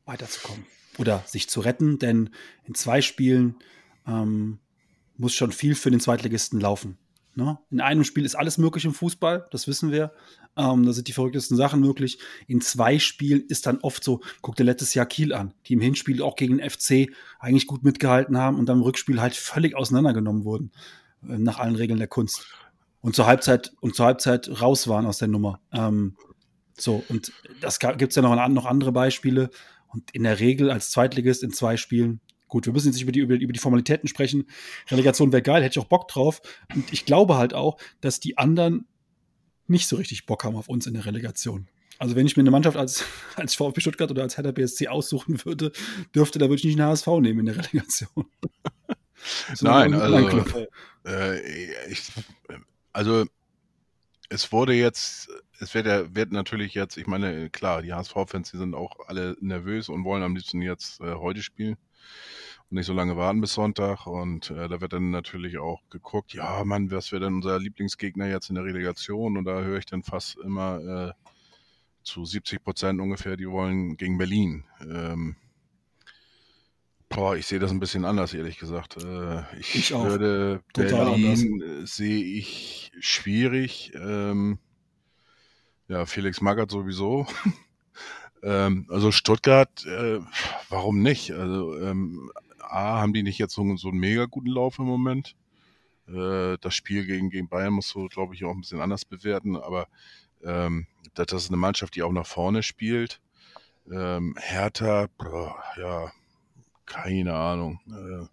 weiterzukommen 0.06 0.66
oder 0.98 1.24
sich 1.28 1.50
zu 1.50 1.60
retten, 1.60 2.00
denn 2.00 2.30
in 2.64 2.74
zwei 2.74 3.02
Spielen 3.02 3.56
ähm, 4.08 4.60
muss 5.18 5.34
schon 5.34 5.52
viel 5.52 5.76
für 5.76 5.92
den 5.92 6.00
Zweitligisten 6.00 6.60
laufen. 6.60 6.98
Ne? 7.36 7.58
In 7.70 7.80
einem 7.80 8.04
Spiel 8.04 8.26
ist 8.26 8.36
alles 8.36 8.58
möglich 8.58 8.84
im 8.84 8.94
Fußball, 8.94 9.48
das 9.52 9.68
wissen 9.68 9.92
wir. 9.92 10.12
Ähm, 10.58 10.86
da 10.86 10.92
sind 10.92 11.08
die 11.08 11.14
verrücktesten 11.14 11.56
Sachen 11.56 11.80
möglich. 11.80 12.20
In 12.48 12.60
zwei 12.60 13.00
Spielen 13.00 13.46
ist 13.48 13.66
dann 13.66 13.80
oft 13.80 14.04
so, 14.04 14.20
guck 14.42 14.58
dir 14.58 14.66
letztes 14.66 14.94
Jahr 14.94 15.06
Kiel 15.06 15.34
an, 15.34 15.54
die 15.66 15.74
im 15.74 15.82
Hinspiel 15.82 16.22
auch 16.22 16.36
gegen 16.36 16.58
den 16.58 16.70
FC 16.70 17.10
eigentlich 17.40 17.68
gut 17.68 17.84
mitgehalten 17.84 18.38
haben 18.38 18.60
und 18.60 18.68
dann 18.68 18.78
im 18.78 18.84
Rückspiel 18.84 19.22
halt 19.22 19.36
völlig 19.36 19.76
auseinandergenommen 19.76 20.44
wurden, 20.44 20.72
äh, 21.24 21.38
nach 21.38 21.60
allen 21.60 21.76
Regeln 21.76 22.00
der 22.00 22.10
Kunst. 22.10 22.48
Und 23.00 23.16
zur 23.16 23.28
Halbzeit, 23.28 23.72
und 23.80 23.96
zur 23.96 24.08
Halbzeit 24.08 24.62
raus 24.62 24.88
waren 24.88 25.06
aus 25.06 25.18
der 25.18 25.30
Nummer. 25.30 25.62
Ähm, 25.72 26.18
so, 26.78 27.04
und 27.08 27.32
das 27.62 27.80
gibt 27.80 28.10
es 28.10 28.16
ja 28.16 28.22
noch, 28.22 28.48
noch 28.50 28.66
andere 28.66 28.92
Beispiele. 28.92 29.50
Und 29.88 30.12
in 30.12 30.24
der 30.24 30.40
Regel 30.40 30.70
als 30.70 30.92
Zweitligist 30.92 31.44
in 31.44 31.52
zwei 31.52 31.78
Spielen, 31.78 32.22
gut, 32.52 32.66
wir 32.68 32.74
müssen 32.74 32.88
jetzt 32.88 32.96
nicht 32.96 33.04
über 33.04 33.12
die, 33.12 33.22
über, 33.22 33.36
über 33.36 33.54
die 33.54 33.60
Formalitäten 33.60 34.08
sprechen. 34.08 34.46
Relegation 34.90 35.32
wäre 35.32 35.42
geil, 35.42 35.64
hätte 35.64 35.80
ich 35.80 35.84
auch 35.84 35.90
Bock 35.90 36.08
drauf. 36.08 36.42
Und 36.76 36.94
ich 36.94 37.06
glaube 37.06 37.38
halt 37.38 37.56
auch, 37.56 37.78
dass 38.02 38.20
die 38.20 38.38
anderen 38.38 38.86
nicht 39.68 39.88
so 39.88 39.96
richtig 39.96 40.26
Bock 40.28 40.44
haben 40.44 40.56
auf 40.58 40.68
uns 40.68 40.86
in 40.86 40.94
der 40.94 41.06
Relegation. 41.06 41.68
Also 41.98 42.16
wenn 42.16 42.26
ich 42.28 42.36
mir 42.36 42.42
eine 42.42 42.52
Mannschaft 42.52 42.78
als, 42.78 43.06
als 43.36 43.56
VfB 43.56 43.80
Stuttgart 43.82 44.12
oder 44.12 44.22
als 44.22 44.38
Hertha 44.38 44.52
BSC 44.52 44.90
aussuchen 44.90 45.44
würde, 45.46 45.72
dürfte, 46.14 46.38
da 46.40 46.46
würde 46.46 46.58
ich 46.58 46.66
nicht 46.66 46.80
einen 46.80 46.90
HSV 46.90 47.08
nehmen 47.22 47.40
in 47.40 47.46
der 47.48 47.58
Relegation. 47.58 48.26
So 49.54 49.68
Nein, 49.68 49.94
ein 49.94 50.02
also-. 50.02 50.68
Äh, 51.06 51.92
ich, 51.92 52.12
also 52.92 53.24
es 54.30 54.52
wurde 54.52 54.74
jetzt, 54.74 55.30
es 55.60 55.76
wird, 55.76 55.86
ja, 55.86 56.16
wird 56.16 56.32
natürlich 56.32 56.74
jetzt, 56.74 56.98
ich 56.98 57.06
meine, 57.06 57.52
klar, 57.52 57.84
die 57.84 57.94
HSV-Fans, 57.94 58.50
die 58.50 58.58
sind 58.58 58.74
auch 58.74 58.96
alle 59.06 59.38
nervös 59.40 59.90
und 59.90 60.06
wollen 60.06 60.24
am 60.24 60.36
liebsten 60.36 60.64
jetzt 60.64 61.02
äh, 61.02 61.14
heute 61.14 61.44
spielen 61.44 61.78
und 62.70 62.78
nicht 62.78 62.86
so 62.86 62.94
lange 62.94 63.18
warten 63.18 63.42
bis 63.42 63.54
Sonntag. 63.54 64.08
Und 64.08 64.50
äh, 64.52 64.68
da 64.70 64.82
wird 64.82 64.94
dann 64.94 65.12
natürlich 65.12 65.58
auch 65.58 65.82
geguckt, 65.90 66.34
ja, 66.34 66.64
Mann, 66.64 66.92
was 66.92 67.12
wäre 67.12 67.26
denn 67.26 67.36
unser 67.36 67.60
Lieblingsgegner 67.60 68.28
jetzt 68.28 68.50
in 68.50 68.56
der 68.56 68.64
Relegation? 68.66 69.38
Und 69.38 69.46
da 69.46 69.62
höre 69.62 69.78
ich 69.80 69.86
dann 69.86 70.04
fast 70.04 70.38
immer 70.38 70.80
äh, 71.10 71.14
zu 72.04 72.26
70 72.26 72.64
Prozent 72.64 73.00
ungefähr, 73.00 73.38
die 73.38 73.50
wollen 73.50 73.98
gegen 73.98 74.18
Berlin. 74.18 74.66
Ähm, 74.82 75.36
Boah, 77.10 77.36
ich 77.36 77.46
sehe 77.46 77.60
das 77.60 77.72
ein 77.72 77.82
bisschen 77.82 78.06
anders, 78.06 78.34
ehrlich 78.34 78.58
gesagt. 78.58 79.04
Äh, 79.04 79.42
ich, 79.60 79.76
Ich 79.76 79.94
auch. 79.94 80.06
würde 80.06 80.64
Berlin 80.74 81.86
sehe 81.86 82.24
ich 82.24 82.90
schwierig. 83.02 83.92
Ähm, 83.96 84.60
ja, 85.90 86.06
Felix 86.06 86.40
Magath 86.40 86.72
sowieso. 86.72 87.28
ähm, 88.44 88.88
also 88.90 89.12
Stuttgart, 89.12 89.86
äh, 89.86 90.20
warum 90.70 91.02
nicht? 91.02 91.32
Also 91.32 91.78
ähm, 91.80 92.32
A, 92.60 93.02
haben 93.02 93.14
die 93.14 93.24
nicht 93.24 93.38
jetzt 93.38 93.54
so, 93.54 93.76
so 93.76 93.90
einen 93.90 94.00
mega 94.00 94.26
guten 94.26 94.50
Lauf 94.50 94.80
im 94.80 94.86
Moment. 94.86 95.36
Äh, 96.08 96.58
das 96.62 96.74
Spiel 96.76 97.06
gegen, 97.06 97.30
gegen 97.30 97.50
Bayern 97.50 97.74
musst 97.74 97.94
du, 97.96 98.08
glaube 98.08 98.36
ich, 98.36 98.44
auch 98.44 98.52
ein 98.52 98.62
bisschen 98.62 98.82
anders 98.82 99.06
bewerten, 99.06 99.56
aber 99.58 99.88
ähm, 100.44 100.88
das, 101.14 101.28
das 101.28 101.44
ist 101.44 101.50
eine 101.50 101.58
Mannschaft, 101.58 101.96
die 101.96 102.04
auch 102.04 102.12
nach 102.12 102.26
vorne 102.28 102.64
spielt. 102.64 103.22
Ähm, 103.92 104.36
Hertha, 104.40 105.08
boah, 105.18 105.62
ja, 105.78 106.12
keine 106.86 107.34
Ahnung. 107.34 107.80
Äh, 107.90 108.28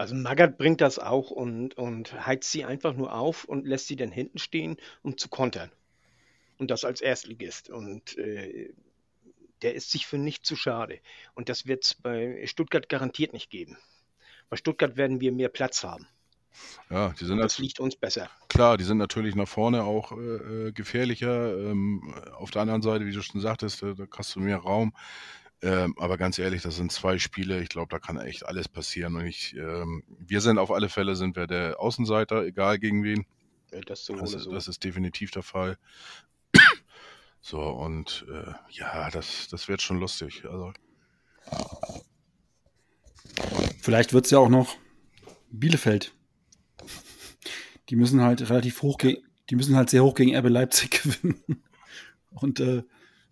Also 0.00 0.14
Magath 0.14 0.56
bringt 0.56 0.80
das 0.80 0.98
auch 0.98 1.30
und, 1.30 1.76
und 1.76 2.26
heizt 2.26 2.50
sie 2.50 2.64
einfach 2.64 2.94
nur 2.94 3.12
auf 3.12 3.44
und 3.44 3.66
lässt 3.66 3.86
sie 3.86 3.96
dann 3.96 4.10
hinten 4.10 4.38
stehen, 4.38 4.78
um 5.02 5.18
zu 5.18 5.28
kontern. 5.28 5.70
Und 6.60 6.70
das 6.70 6.84
als 6.84 7.00
Erstligist. 7.00 7.70
Und 7.70 8.16
äh, 8.18 8.72
der 9.62 9.74
ist 9.74 9.90
sich 9.90 10.06
für 10.06 10.18
nicht 10.18 10.46
zu 10.46 10.56
schade. 10.56 11.00
Und 11.34 11.48
das 11.48 11.66
wird 11.66 11.84
es 11.84 11.94
bei 11.94 12.46
Stuttgart 12.46 12.88
garantiert 12.88 13.32
nicht 13.32 13.50
geben. 13.50 13.78
Bei 14.50 14.56
Stuttgart 14.56 14.96
werden 14.96 15.20
wir 15.20 15.32
mehr 15.32 15.48
Platz 15.48 15.82
haben. 15.84 16.06
ja, 16.90 17.14
die 17.18 17.24
sind 17.24 17.36
Und 17.36 17.42
das 17.42 17.58
liegt 17.58 17.80
uns 17.80 17.96
besser. 17.96 18.30
klar, 18.48 18.76
die 18.76 18.84
sind 18.84 18.98
natürlich 18.98 19.34
nach 19.34 19.48
vorne 19.48 19.84
auch 19.84 20.12
äh, 20.12 20.16
äh, 20.68 20.72
gefährlicher. 20.72 21.56
Ähm, 21.56 22.14
auf 22.36 22.50
der 22.50 22.62
anderen 22.62 22.82
Seite, 22.82 23.06
wie 23.06 23.12
du 23.12 23.22
schon 23.22 23.40
sagtest, 23.40 23.82
äh, 23.82 23.94
da 23.94 24.04
hast 24.16 24.34
du 24.36 24.40
mehr 24.40 24.58
Raum. 24.58 24.92
Ähm, 25.62 25.94
aber 25.98 26.18
ganz 26.18 26.38
ehrlich, 26.38 26.62
das 26.62 26.76
sind 26.76 26.90
zwei 26.92 27.18
Spiele. 27.18 27.62
Ich 27.62 27.68
glaube, 27.70 27.88
da 27.90 27.98
kann 27.98 28.18
echt 28.18 28.44
alles 28.46 28.68
passieren. 28.68 29.16
Und 29.16 29.26
ich, 29.26 29.54
ähm, 29.56 30.02
wir 30.18 30.40
sind 30.42 30.58
auf 30.58 30.70
alle 30.70 30.88
Fälle 30.88 31.16
sind 31.16 31.36
wir 31.36 31.46
der 31.46 31.80
Außenseiter, 31.80 32.44
egal 32.44 32.78
gegen 32.78 33.02
wen. 33.04 33.26
Äh, 33.70 33.82
Das 33.82 34.04
so 34.04 34.14
Das, 34.16 34.30
so. 34.32 34.52
das 34.52 34.68
ist 34.68 34.82
definitiv 34.84 35.30
der 35.30 35.42
Fall. 35.42 35.78
So, 37.42 37.60
und 37.60 38.26
äh, 38.30 38.52
ja, 38.70 39.10
das, 39.10 39.48
das 39.50 39.68
wird 39.68 39.80
schon 39.82 39.98
lustig. 39.98 40.44
Also, 40.44 40.72
Vielleicht 43.80 44.12
wird 44.12 44.26
es 44.26 44.30
ja 44.30 44.38
auch 44.38 44.48
noch 44.48 44.76
Bielefeld. 45.50 46.14
Die 47.88 47.96
müssen 47.96 48.20
halt 48.20 48.48
relativ 48.50 48.82
hoch, 48.82 48.98
ge- 48.98 49.22
die 49.48 49.56
müssen 49.56 49.74
halt 49.74 49.90
sehr 49.90 50.04
hoch 50.04 50.14
gegen 50.14 50.36
RB 50.36 50.48
Leipzig 50.48 50.90
gewinnen. 51.02 51.42
Und 52.30 52.60
äh, 52.60 52.84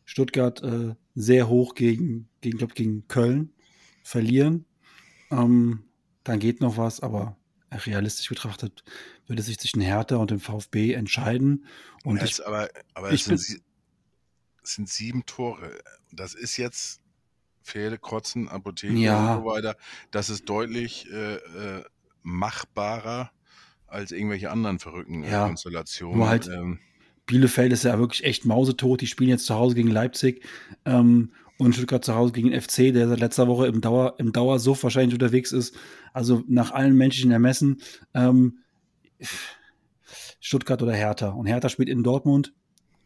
Stuttgart 0.05 0.63
äh, 0.63 0.95
sehr 1.15 1.49
hoch 1.49 1.75
gegen, 1.75 2.29
gegen, 2.41 2.59
glaub, 2.59 2.75
gegen 2.75 3.07
Köln 3.09 3.53
verlieren. 4.03 4.65
Ähm, 5.31 5.85
dann 6.25 6.39
geht 6.41 6.61
noch 6.61 6.77
was, 6.77 7.01
aber 7.01 7.37
realistisch 7.71 8.29
betrachtet 8.31 8.83
würde 9.27 9.43
sich 9.43 9.59
zwischen 9.59 9.83
Hertha 9.83 10.17
und 10.17 10.31
dem 10.31 10.41
VfB 10.41 10.95
entscheiden. 10.95 11.67
Und 12.03 12.17
ich, 12.17 12.31
es, 12.33 12.41
aber 12.41 12.71
aber 12.95 13.13
ich 13.13 13.25
sind, 13.25 13.47
bin- 13.47 13.63
es 14.69 14.75
sind 14.75 14.89
sieben 14.89 15.25
Tore. 15.25 15.79
Das 16.13 16.35
ist 16.35 16.57
jetzt 16.59 17.01
Pferde, 17.65 17.99
Kotzen, 17.99 18.49
Apotheke 18.49 18.95
Ja. 18.95 19.35
und 19.37 19.43
so 19.43 19.49
weiter. 19.49 19.77
Das 20.11 20.29
ist 20.31 20.49
deutlich 20.49 21.11
äh, 21.11 21.35
äh, 21.37 21.85
machbarer 22.23 23.31
als 23.87 24.13
irgendwelche 24.13 24.51
anderen 24.51 24.79
verrückten 24.79 25.25
äh, 25.25 25.31
Ja, 25.31 25.47
Konstellationen. 25.47 26.19
nur 26.19 26.29
halt- 26.29 26.49
ähm, 26.49 26.79
Bielefeld 27.27 27.73
ist 27.73 27.85
ja 27.85 27.99
wirklich 27.99 28.25
echt 28.25 28.45
mausetot. 28.47 29.01
Die 29.03 29.07
spielen 29.07 29.29
jetzt 29.31 29.45
zu 29.47 29.55
Hause 29.55 29.75
gegen 29.75 29.91
Leipzig 29.91 30.45
ähm, 30.87 31.33
und 31.59 31.75
Stuttgart 31.75 32.03
zu 32.05 32.15
Hause 32.15 32.33
gegen 32.33 32.51
den 32.51 32.61
FC, 32.61 32.93
der 32.93 33.07
seit 33.09 33.21
letzter 33.21 33.49
Woche 33.49 33.67
im, 33.67 33.81
Dauer, 33.83 34.15
im 34.19 34.33
Dauersuff 34.33 34.83
wahrscheinlich 34.83 35.15
unterwegs 35.15 35.53
ist. 35.53 35.77
Also 36.15 36.43
nach 36.47 36.71
allen 36.73 36.95
menschlichen 36.97 37.31
Ermessen 37.31 37.83
ähm, 38.15 38.59
Stuttgart 40.41 40.83
oder 40.83 40.95
Hertha. 40.95 41.29
Und 41.31 41.47
Hertha 41.47 41.69
spielt 41.69 41.89
in 41.91 42.03
Dortmund 42.03 42.55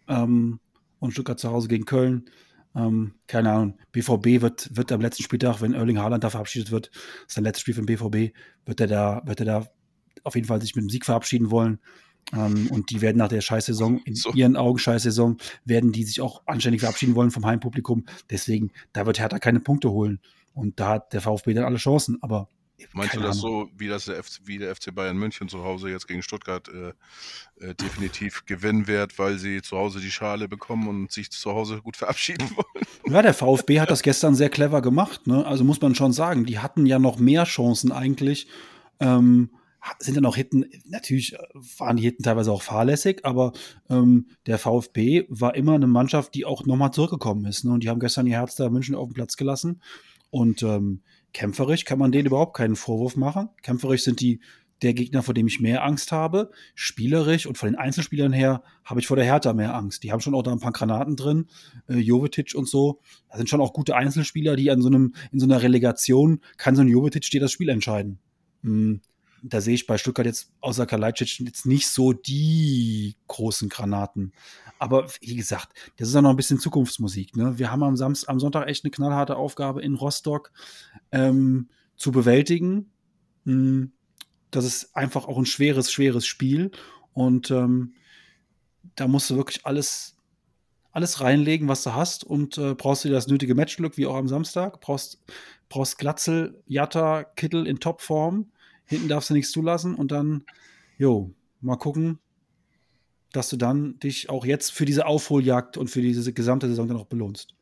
ähm, 0.09 0.61
und 1.03 1.11
Stuttgart 1.11 1.39
zu 1.39 1.51
Hause 1.51 1.69
gegen 1.69 1.85
Köln. 1.85 2.27
Ähm, 2.75 3.15
keine 3.27 3.51
Ahnung. 3.51 3.79
BVB 3.91 4.41
wird, 4.41 4.75
wird 4.75 4.93
am 4.93 5.01
letzten 5.01 5.25
Spieltag, 5.25 5.61
wenn 5.61 5.75
Erling 5.75 5.99
Haaland 5.99 6.25
da 6.25 6.31
verabschiedet 6.31 6.71
wird, 6.71 6.91
ist 7.27 7.35
sein 7.35 7.45
letztes 7.45 7.63
Spiel 7.63 7.75
für 7.75 7.83
den 7.83 7.87
BVB, 7.87 8.35
wird 8.65 8.81
er 8.81 8.87
da, 8.87 9.23
wird 9.27 9.41
er 9.41 9.47
da 9.47 9.67
auf 10.25 10.35
jeden 10.37 10.47
Fall 10.47 10.63
sich 10.63 10.75
mit 10.77 10.85
dem 10.85 10.89
Sieg 10.89 11.05
verabschieden 11.05 11.51
wollen. 11.51 11.81
Ähm, 12.33 12.69
und 12.71 12.91
die 12.91 13.01
werden 13.01 13.19
nach 13.19 13.29
der 13.29 13.41
Scheißsaison, 13.41 13.99
in 14.05 14.15
So. 14.15 14.33
ihren 14.33 14.57
Augen 14.57 14.79
Scheißsaison, 14.79 15.39
werden 15.65 15.91
die 15.91 16.05
sich 16.05 16.21
auch 16.21 16.43
anständig 16.47 16.83
verabschieden 16.83 17.17
wollen 17.17 17.33
vom 17.33 17.45
Heimpublikum. 17.45 18.05
Deswegen, 18.31 18.71
da 18.93 19.05
wird 19.05 19.19
Hertha 19.19 19.41
keine 19.41 19.61
Punkte 19.61 19.91
holen. 19.91 20.21
Und 20.55 20.79
da 20.79 20.91
hat 20.91 21.13
der 21.13 21.21
VfB 21.21 21.55
dann 21.55 21.65
alle 21.65 21.79
Chancen. 21.79 22.19
Aber 22.23 22.49
Meinst 22.93 23.13
keine 23.13 23.23
du 23.23 23.29
das 23.29 23.45
Ahnung. 23.45 23.69
so, 23.71 23.79
wie 23.79 23.89
das 23.89 24.07
der 24.07 24.23
FC, 24.23 24.41
wie 24.45 24.59
der 24.59 24.75
FC 24.75 24.95
Bayern 24.95 25.17
München 25.17 25.49
zu 25.49 25.63
Hause 25.65 25.91
jetzt 25.91 26.07
gegen 26.09 26.23
Stuttgart 26.23 26.69
äh, 26.69 26.93
äh, 27.65 27.75
definitiv 27.75 28.45
gewinnen 28.47 28.87
wird, 28.87 29.19
weil 29.19 29.39
sie 29.39 29.63
zu 29.63 29.77
Hause 29.77 30.01
die 30.01 30.11
Schale 30.11 30.49
bekommen 30.49 30.89
und 30.89 31.13
sich 31.13 31.31
zu 31.31 31.53
Hause 31.53 31.81
gut 31.83 31.97
verabschieden 31.97 32.51
wollen? 32.57 32.87
Ja, 33.07 33.23
der 33.23 33.35
VfB 33.35 33.81
hat 33.81 33.91
das 33.91 34.03
gestern 34.03 34.35
sehr 34.35 34.51
clever 34.51 34.83
gemacht. 34.83 35.27
Ne? 35.27 35.47
Also 35.47 35.65
muss 35.65 35.81
man 35.81 35.95
schon 35.95 36.13
sagen, 36.13 36.45
die 36.45 36.59
hatten 36.59 36.87
ja 36.87 36.99
noch 36.99 37.19
mehr 37.19 37.45
Chancen 37.45 37.93
eigentlich. 37.93 38.49
Ähm, 39.01 39.51
sind 39.99 40.17
dann 40.17 40.27
auch 40.27 40.37
Hitten, 40.37 40.67
natürlich 40.87 41.35
äh, 41.35 41.39
waren 41.79 41.97
die 41.97 42.05
Hitten 42.05 42.23
teilweise 42.23 42.53
auch 42.53 42.63
fahrlässig, 42.63 43.25
aber 43.25 43.53
ähm, 43.91 44.29
der 44.47 44.59
VfB 44.59 45.25
war 45.29 45.55
immer 45.55 45.75
eine 45.75 45.87
Mannschaft, 45.87 46.35
die 46.35 46.45
auch 46.45 46.65
nochmal 46.67 46.93
zurückgekommen 46.93 47.45
ist. 47.47 47.65
Ne? 47.65 47.73
Und 47.73 47.83
die 47.83 47.89
haben 47.89 48.01
gestern 48.01 48.27
ihr 48.27 48.39
Herz 48.39 48.55
da 48.57 48.71
München 48.71 48.95
auf 48.95 49.09
den 49.09 49.15
Platz 49.15 49.37
gelassen. 49.37 49.83
Und 50.31 50.63
ähm, 50.63 51.03
kämpferisch 51.33 51.85
kann 51.85 51.99
man 51.99 52.13
denen 52.13 52.27
überhaupt 52.27 52.57
keinen 52.57 52.77
Vorwurf 52.77 53.17
machen. 53.17 53.49
Kämpferisch 53.63 54.05
sind 54.05 54.21
die 54.21 54.41
der 54.83 54.95
Gegner, 54.95 55.23
vor 55.23 55.35
dem 55.35 55.47
ich 55.47 55.61
mehr 55.61 55.85
Angst 55.85 56.13
habe. 56.13 56.51
Spielerisch 56.75 57.47
und 57.47 57.57
von 57.57 57.69
den 57.69 57.79
Einzelspielern 57.79 58.33
her 58.33 58.63
habe 58.85 59.01
ich 59.01 59.07
vor 59.07 59.17
der 59.17 59.25
Hertha 59.25 59.53
mehr 59.53 59.75
Angst. 59.75 60.03
Die 60.03 60.13
haben 60.13 60.21
schon 60.21 60.35
auch 60.35 60.43
da 60.43 60.53
ein 60.53 60.59
paar 60.59 60.73
Granaten 60.73 61.17
drin, 61.17 61.47
äh, 61.89 61.99
Jovetic 61.99 62.55
und 62.55 62.69
so. 62.69 63.01
Da 63.31 63.37
sind 63.39 63.49
schon 63.49 63.61
auch 63.61 63.73
gute 63.73 63.95
Einzelspieler, 63.95 64.57
die 64.57 64.71
an 64.71 64.83
so 64.83 64.89
einem, 64.89 65.15
in 65.31 65.39
so 65.39 65.47
einer 65.47 65.63
Relegation 65.63 66.41
kann 66.57 66.77
so 66.77 66.83
ein 66.83 66.89
Jovetic 66.89 67.31
dir 67.31 67.41
das 67.41 67.53
Spiel 67.53 67.69
entscheiden. 67.69 68.19
Hm, 68.63 69.01
da 69.43 69.61
sehe 69.61 69.75
ich 69.75 69.87
bei 69.87 69.99
Stuttgart 69.99 70.27
jetzt 70.27 70.53
außer 70.61 70.87
Kalajdzic 70.87 71.41
jetzt 71.41 71.67
nicht 71.67 71.89
so 71.89 72.13
die 72.13 73.17
großen 73.27 73.69
Granaten. 73.69 74.33
Aber 74.79 75.07
wie 75.21 75.35
gesagt, 75.35 75.69
das 75.97 76.09
ist 76.09 76.15
ja 76.15 76.23
noch 76.23 76.31
ein 76.31 76.37
bisschen 76.37 76.61
Zukunftsmusik. 76.61 77.37
Ne? 77.37 77.59
Wir 77.59 77.71
haben 77.71 77.83
am, 77.83 77.97
Samstag, 77.97 78.31
am 78.31 78.41
Sonntag 78.41 78.69
echt 78.69 78.85
eine 78.85 78.93
knallharte 78.93 79.37
Aufgabe 79.37 79.83
in 79.83 79.95
Rostock 79.95 80.53
ähm, 81.11 81.69
zu 81.97 82.13
bewältigen. 82.13 82.91
Hm, 83.45 83.93
das 84.51 84.65
ist 84.65 84.97
einfach 84.97 85.27
auch 85.27 85.39
ein 85.39 85.47
schweres, 85.47 85.91
schweres 85.91 86.25
Spiel. 86.25 86.71
Und 87.13 87.51
ähm, 87.51 87.95
da 88.95 89.09
musst 89.09 89.29
du 89.31 89.37
wirklich 89.37 89.67
alles, 89.67 90.17
alles 90.93 91.21
reinlegen, 91.21 91.69
was 91.69 91.83
du 91.83 91.95
hast. 91.95 92.23
Und 92.23 92.59
äh, 92.59 92.75
brauchst 92.75 93.05
du 93.05 93.09
das 93.09 93.27
nötige 93.27 93.57
Matchglück, 93.57 93.97
wie 93.97 94.07
auch 94.07 94.17
am 94.17 94.29
Samstag. 94.29 94.81
Brauchst, 94.81 95.21
brauchst 95.69 95.99
Glatzel, 95.99 96.63
Jatta, 96.67 97.25
Kittel 97.25 97.67
in 97.67 97.81
Topform. 97.81 98.53
Hinten 98.93 99.09
darfst 99.09 99.31
du 99.31 99.35
nichts 99.35 99.51
zulassen. 99.51 99.95
Und 99.95 100.13
dann, 100.13 100.45
jo, 100.99 101.33
mal 101.61 101.77
gucken, 101.77 102.19
dass 103.33 103.49
du 103.49 103.57
dann 103.57 103.99
dich 103.99 104.29
auch 104.29 104.45
jetzt 104.45 104.73
für 104.73 104.85
diese 104.85 105.07
Aufholjagd 105.07 105.77
und 105.77 105.89
für 105.89 106.03
diese 106.03 106.33
gesamte 106.33 106.69
Saison 106.69 106.89
dann 106.89 106.99
auch 106.99 107.07
belohnst. 107.07 107.55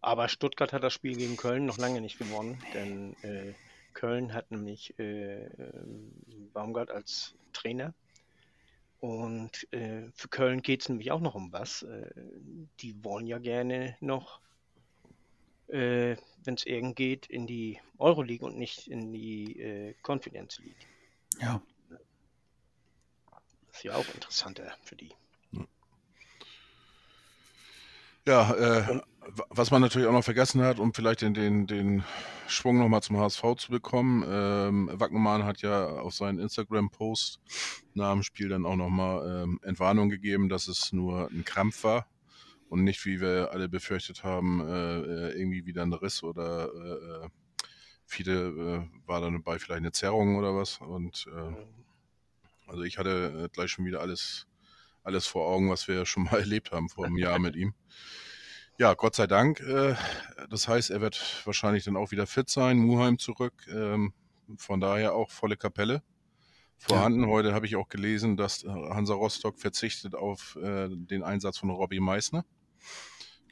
Aber 0.00 0.28
Stuttgart 0.28 0.72
hat 0.72 0.84
das 0.84 0.92
Spiel 0.92 1.16
gegen 1.16 1.36
Köln 1.36 1.66
noch 1.66 1.78
lange 1.78 2.00
nicht 2.00 2.18
gewonnen, 2.18 2.58
denn 2.72 3.14
äh, 3.22 3.52
Köln 3.94 4.32
hat 4.32 4.50
nämlich 4.50 4.96
äh, 4.98 5.48
Baumgart 6.52 6.90
als 6.90 7.34
Trainer. 7.52 7.94
Und 9.00 9.72
äh, 9.72 10.08
für 10.14 10.28
Köln 10.28 10.62
geht 10.62 10.82
es 10.82 10.88
nämlich 10.88 11.10
auch 11.10 11.20
noch 11.20 11.34
um 11.34 11.52
was. 11.52 11.82
Äh, 11.82 12.10
die 12.80 13.02
wollen 13.04 13.26
ja 13.26 13.38
gerne 13.38 13.96
noch, 14.00 14.40
äh, 15.68 16.16
wenn 16.44 16.54
es 16.54 16.66
irgend 16.66 16.96
geht, 16.96 17.26
in 17.26 17.46
die 17.46 17.80
Euroleague 17.98 18.46
und 18.46 18.56
nicht 18.56 18.88
in 18.88 19.12
die 19.12 19.60
äh, 19.60 19.94
Confidence 20.02 20.58
League. 20.58 20.86
Ja, 21.40 21.62
ist 23.78 23.84
ja 23.84 23.94
auch 23.94 24.14
interessanter 24.14 24.72
für 24.82 24.96
die. 24.96 25.12
Ja, 28.26 28.52
äh, 28.54 29.00
was 29.50 29.70
man 29.70 29.80
natürlich 29.80 30.08
auch 30.08 30.12
noch 30.12 30.24
vergessen 30.24 30.62
hat, 30.62 30.80
um 30.80 30.92
vielleicht 30.92 31.22
den, 31.22 31.32
den, 31.32 31.66
den 31.68 32.04
Schwung 32.48 32.78
nochmal 32.78 33.02
zum 33.02 33.18
HSV 33.18 33.42
zu 33.56 33.70
bekommen, 33.70 34.24
ähm, 34.28 34.90
Wackenmann 34.92 35.44
hat 35.44 35.62
ja 35.62 35.86
auf 35.86 36.12
seinen 36.12 36.40
Instagram-Post 36.40 37.40
nach 37.94 38.12
dem 38.12 38.24
Spiel 38.24 38.48
dann 38.48 38.66
auch 38.66 38.74
nochmal 38.74 39.44
ähm, 39.44 39.60
Entwarnung 39.62 40.08
gegeben, 40.08 40.48
dass 40.48 40.66
es 40.66 40.92
nur 40.92 41.30
ein 41.30 41.44
Krampf 41.44 41.84
war 41.84 42.06
und 42.68 42.84
nicht, 42.84 43.04
wie 43.06 43.20
wir 43.20 43.50
alle 43.52 43.68
befürchtet 43.68 44.24
haben, 44.24 44.60
äh, 44.60 44.98
äh 45.00 45.38
irgendwie 45.38 45.66
wieder 45.66 45.82
ein 45.82 45.92
Riss 45.92 46.22
oder 46.22 46.70
äh, 46.74 47.24
äh 47.24 47.28
viele 48.06 48.32
äh, 48.32 49.06
war 49.06 49.20
dann 49.20 49.34
dabei 49.34 49.58
vielleicht 49.58 49.78
eine 49.78 49.92
Zerrung 49.92 50.36
oder 50.36 50.54
was 50.54 50.78
und 50.80 51.26
äh, 51.30 51.66
also 52.68 52.82
ich 52.82 52.98
hatte 52.98 53.44
äh, 53.44 53.48
gleich 53.48 53.70
schon 53.70 53.86
wieder 53.86 54.00
alles, 54.00 54.46
alles 55.02 55.26
vor 55.26 55.46
Augen, 55.46 55.70
was 55.70 55.88
wir 55.88 56.04
schon 56.06 56.24
mal 56.30 56.38
erlebt 56.38 56.70
haben 56.70 56.88
vor 56.88 57.06
einem 57.06 57.16
Jahr 57.16 57.38
mit 57.38 57.56
ihm. 57.56 57.74
Ja, 58.78 58.94
Gott 58.94 59.16
sei 59.16 59.26
Dank. 59.26 59.60
Äh, 59.60 59.96
das 60.50 60.68
heißt, 60.68 60.90
er 60.90 61.00
wird 61.00 61.42
wahrscheinlich 61.44 61.84
dann 61.84 61.96
auch 61.96 62.12
wieder 62.12 62.26
fit 62.26 62.48
sein. 62.48 62.78
Muheim 62.78 63.18
zurück. 63.18 63.66
Ähm, 63.68 64.12
von 64.56 64.80
daher 64.80 65.14
auch 65.14 65.30
volle 65.30 65.56
Kapelle 65.56 66.02
vorhanden. 66.76 67.22
Ja. 67.22 67.28
Heute 67.28 67.54
habe 67.54 67.66
ich 67.66 67.74
auch 67.74 67.88
gelesen, 67.88 68.36
dass 68.36 68.64
Hansa 68.64 69.14
Rostock 69.14 69.58
verzichtet 69.58 70.14
auf 70.14 70.56
äh, 70.62 70.88
den 70.90 71.22
Einsatz 71.24 71.58
von 71.58 71.70
Robbie 71.70 72.00
Meissner 72.00 72.44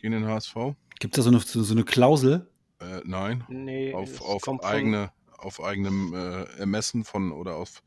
gegen 0.01 0.13
den 0.13 0.27
HSV. 0.27 0.55
Gibt 0.99 1.17
es 1.17 1.25
da 1.25 1.31
so 1.31 1.37
eine, 1.37 1.41
so 1.41 1.73
eine 1.73 1.85
Klausel? 1.85 2.51
Äh, 2.81 3.01
nein. 3.05 3.45
Nee, 3.49 3.95
auf, 3.95 4.21
auf, 4.21 4.65
eigene, 4.65 5.13
auf 5.39 5.63
eigenem 5.63 6.15
äh, 6.15 6.45
Ermessen 6.59 7.05
von 7.05 7.33
oder 7.33 7.57
auf 7.57 7.83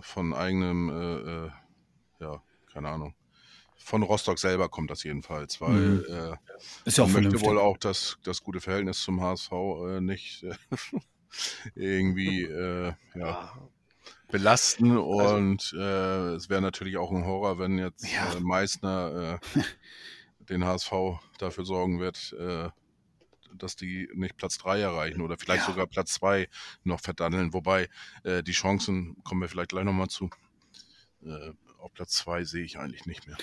von 0.00 0.32
eigenem, 0.32 0.90
äh, 0.90 1.46
äh, 1.46 1.50
ja, 2.20 2.42
keine 2.72 2.88
Ahnung. 2.88 3.14
Von 3.76 4.04
Rostock 4.04 4.38
selber 4.38 4.68
kommt 4.68 4.90
das 4.90 5.02
jedenfalls, 5.02 5.60
weil 5.60 5.72
mhm. 5.72 6.04
äh, 6.08 6.36
ist 6.84 6.98
ja 6.98 7.04
auch 7.04 7.08
möchte 7.08 7.40
wohl 7.40 7.58
auch 7.58 7.78
das, 7.78 8.16
das 8.22 8.44
gute 8.44 8.60
Verhältnis 8.60 9.02
zum 9.02 9.20
HSV 9.20 9.52
äh, 9.52 10.00
nicht 10.00 10.44
äh, 10.44 10.54
irgendwie 11.74 12.44
äh, 12.44 12.92
ja, 13.16 13.52
belasten 14.30 14.92
also 14.92 15.02
und 15.02 15.74
äh, 15.76 16.34
es 16.34 16.48
wäre 16.48 16.62
natürlich 16.62 16.96
auch 16.96 17.10
ein 17.10 17.24
Horror, 17.24 17.58
wenn 17.58 17.78
jetzt 17.78 18.06
ja. 18.12 18.34
äh, 18.34 18.40
Meißner 18.40 19.40
äh, 19.56 19.60
den 20.48 20.64
HSV 20.64 20.92
dafür 21.38 21.64
sorgen 21.64 22.00
wird, 22.00 22.34
äh, 22.38 22.68
dass 23.54 23.76
die 23.76 24.08
nicht 24.14 24.36
Platz 24.36 24.58
3 24.58 24.80
erreichen 24.80 25.20
oder 25.20 25.36
vielleicht 25.36 25.66
ja. 25.66 25.72
sogar 25.72 25.86
Platz 25.86 26.14
2 26.14 26.48
noch 26.84 27.00
verdandeln. 27.00 27.52
Wobei 27.52 27.88
äh, 28.24 28.42
die 28.42 28.52
Chancen, 28.52 29.16
kommen 29.24 29.40
wir 29.40 29.48
vielleicht 29.48 29.70
gleich 29.70 29.84
nochmal 29.84 30.08
zu, 30.08 30.30
äh, 31.24 31.52
auf 31.78 31.92
Platz 31.92 32.12
2 32.14 32.44
sehe 32.44 32.64
ich 32.64 32.78
eigentlich 32.78 33.06
nicht 33.06 33.26
mehr. 33.26 33.36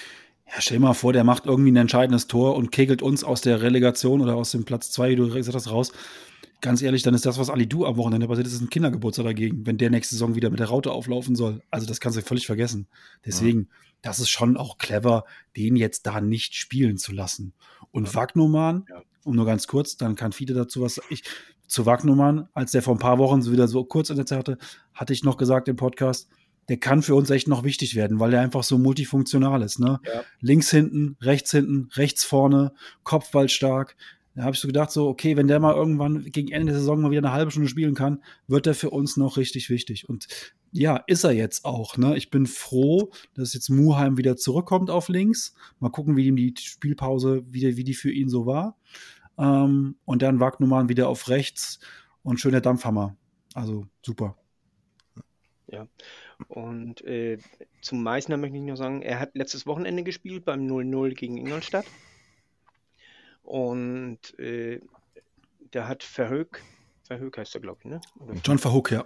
Ja, 0.48 0.62
stell 0.62 0.78
dir 0.78 0.84
mal 0.84 0.94
vor, 0.94 1.14
der 1.14 1.24
macht 1.24 1.46
irgendwie 1.46 1.72
ein 1.72 1.76
entscheidendes 1.76 2.28
Tor 2.28 2.56
und 2.56 2.72
kegelt 2.72 3.02
uns 3.02 3.24
aus 3.24 3.42
der 3.42 3.62
Relegation 3.62 4.22
oder 4.22 4.36
aus 4.36 4.52
dem 4.52 4.66
Platz 4.66 4.92
2, 4.92 5.12
wie 5.12 5.16
du 5.16 5.30
gesagt 5.30 5.56
hast, 5.56 5.70
raus. 5.70 5.92
Ganz 6.62 6.82
ehrlich, 6.82 7.04
dann 7.04 7.14
ist 7.14 7.26
das, 7.26 7.38
was 7.38 7.50
Ali 7.50 7.68
Du 7.68 7.86
am 7.86 7.98
Wochenende 7.98 8.28
passiert 8.28 8.48
ist, 8.48 8.60
ein 8.60 8.70
Kindergeburtstag 8.70 9.26
dagegen, 9.26 9.66
wenn 9.66 9.78
der 9.78 9.90
nächste 9.90 10.16
Saison 10.16 10.36
wieder 10.36 10.50
mit 10.50 10.60
der 10.60 10.68
Raute 10.68 10.92
auflaufen 10.92 11.36
soll. 11.36 11.62
Also 11.70 11.86
das 11.86 12.00
kannst 12.00 12.18
du 12.18 12.22
völlig 12.22 12.48
vergessen. 12.48 12.88
Deswegen, 13.26 13.70
ja. 13.70 13.89
Das 14.02 14.20
ist 14.20 14.30
schon 14.30 14.58
auch 14.58 14.78
clever, 14.78 15.26
den 15.56 15.76
jetzt 15.76 16.06
da 16.06 16.22
nicht 16.22 16.56
spielen 16.56 16.98
zu 16.98 17.12
lassen. 17.12 17.54
Und 17.92 18.08
ja. 18.08 18.16
Wagnumann, 18.16 18.86
ja 18.90 19.02
um 19.24 19.36
nur 19.36 19.46
ganz 19.46 19.68
kurz, 19.68 19.98
dann 19.98 20.16
kann 20.16 20.32
Fiete 20.32 20.54
dazu 20.54 20.82
was. 20.82 21.00
Ich, 21.10 21.24
zu 21.68 21.86
Wagnumann, 21.86 22.50
als 22.54 22.72
der 22.72 22.82
vor 22.82 22.96
ein 22.96 23.00
paar 23.00 23.20
Wochen 23.20 23.42
so 23.42 23.52
wieder 23.52 23.68
so 23.68 23.84
kurz 23.84 24.10
in 24.10 24.16
der 24.16 24.26
Zeit 24.26 24.40
hatte, 24.40 24.58
hatte 24.94 25.14
ich 25.14 25.24
noch 25.24 25.38
gesagt 25.38 25.68
im 25.68 25.76
Podcast, 25.76 26.30
der 26.68 26.78
kann 26.78 27.02
für 27.02 27.16
uns 27.16 27.30
echt 27.30 27.48
noch 27.48 27.64
wichtig 27.64 27.96
werden, 27.96 28.20
weil 28.20 28.34
er 28.34 28.42
einfach 28.42 28.64
so 28.64 28.78
multifunktional 28.78 29.62
ist. 29.62 29.80
Ne? 29.80 30.00
Ja. 30.06 30.24
Links 30.40 30.70
hinten, 30.70 31.16
rechts 31.22 31.52
hinten, 31.52 31.90
rechts 31.94 32.24
vorne, 32.24 32.74
Kopfball 33.04 33.50
stark. 33.50 33.96
Da 34.40 34.46
habe 34.46 34.56
ich 34.56 34.62
so 34.62 34.70
gedacht, 34.70 34.90
so, 34.90 35.10
okay, 35.10 35.36
wenn 35.36 35.50
der 35.50 35.60
mal 35.60 35.76
irgendwann 35.76 36.24
gegen 36.32 36.50
Ende 36.50 36.72
der 36.72 36.80
Saison 36.80 37.02
mal 37.02 37.12
wieder 37.12 37.20
eine 37.20 37.34
halbe 37.34 37.52
Stunde 37.52 37.68
spielen 37.68 37.94
kann, 37.94 38.24
wird 38.48 38.68
der 38.68 38.74
für 38.74 38.90
uns 38.90 39.18
noch 39.18 39.36
richtig 39.36 39.70
wichtig. 39.70 40.08
Und 40.08 40.30
ja, 40.72 40.96
ist 41.08 41.26
er 41.26 41.34
jetzt 41.34 41.66
auch. 41.66 41.98
Ne? 41.98 42.16
Ich 42.16 42.30
bin 42.30 42.46
froh, 42.46 43.12
dass 43.34 43.54
jetzt 43.54 43.68
Muheim 43.68 44.18
wieder 44.18 44.38
zurückkommt 44.38 44.90
auf 44.92 45.10
links. 45.10 45.56
Mal 45.82 45.90
gucken, 45.90 46.16
wie 46.16 46.26
ihm 46.26 46.38
die 46.38 46.54
Spielpause, 46.58 47.44
wie, 47.50 47.76
wie 47.76 47.84
die 47.84 47.94
für 47.94 48.14
ihn 48.14 48.30
so 48.30 48.46
war. 48.46 48.78
Ähm, 49.38 49.98
und 50.06 50.22
dann 50.22 50.40
Wagnumann 50.40 50.88
wieder 50.88 51.10
auf 51.10 51.28
rechts 51.28 51.82
und 52.24 52.40
schöner 52.40 52.62
Dampfhammer. 52.62 53.18
Also 53.56 53.88
super. 54.02 54.38
Ja, 55.68 55.86
und 56.48 57.04
äh, 57.04 57.40
zum 57.82 58.04
Meißner 58.04 58.38
möchte 58.38 58.56
ich 58.56 58.64
noch 58.64 58.78
sagen, 58.78 59.02
er 59.02 59.20
hat 59.20 59.36
letztes 59.36 59.68
Wochenende 59.68 60.04
gespielt 60.04 60.46
beim 60.46 60.62
0-0 60.62 61.14
gegen 61.16 61.36
Ingolstadt. 61.36 61.86
Und 63.50 64.38
äh, 64.38 64.80
der 65.74 65.88
hat 65.88 66.04
Verhoek, 66.04 66.62
Verhoek 67.06 67.40
heißt 67.40 67.56
er, 67.56 67.62
glaube 67.62 67.80
ich, 67.80 67.86
ne? 67.90 68.00
Oder 68.20 68.36
John 68.46 68.60
Verhoek, 68.60 68.92
ja. 68.92 69.06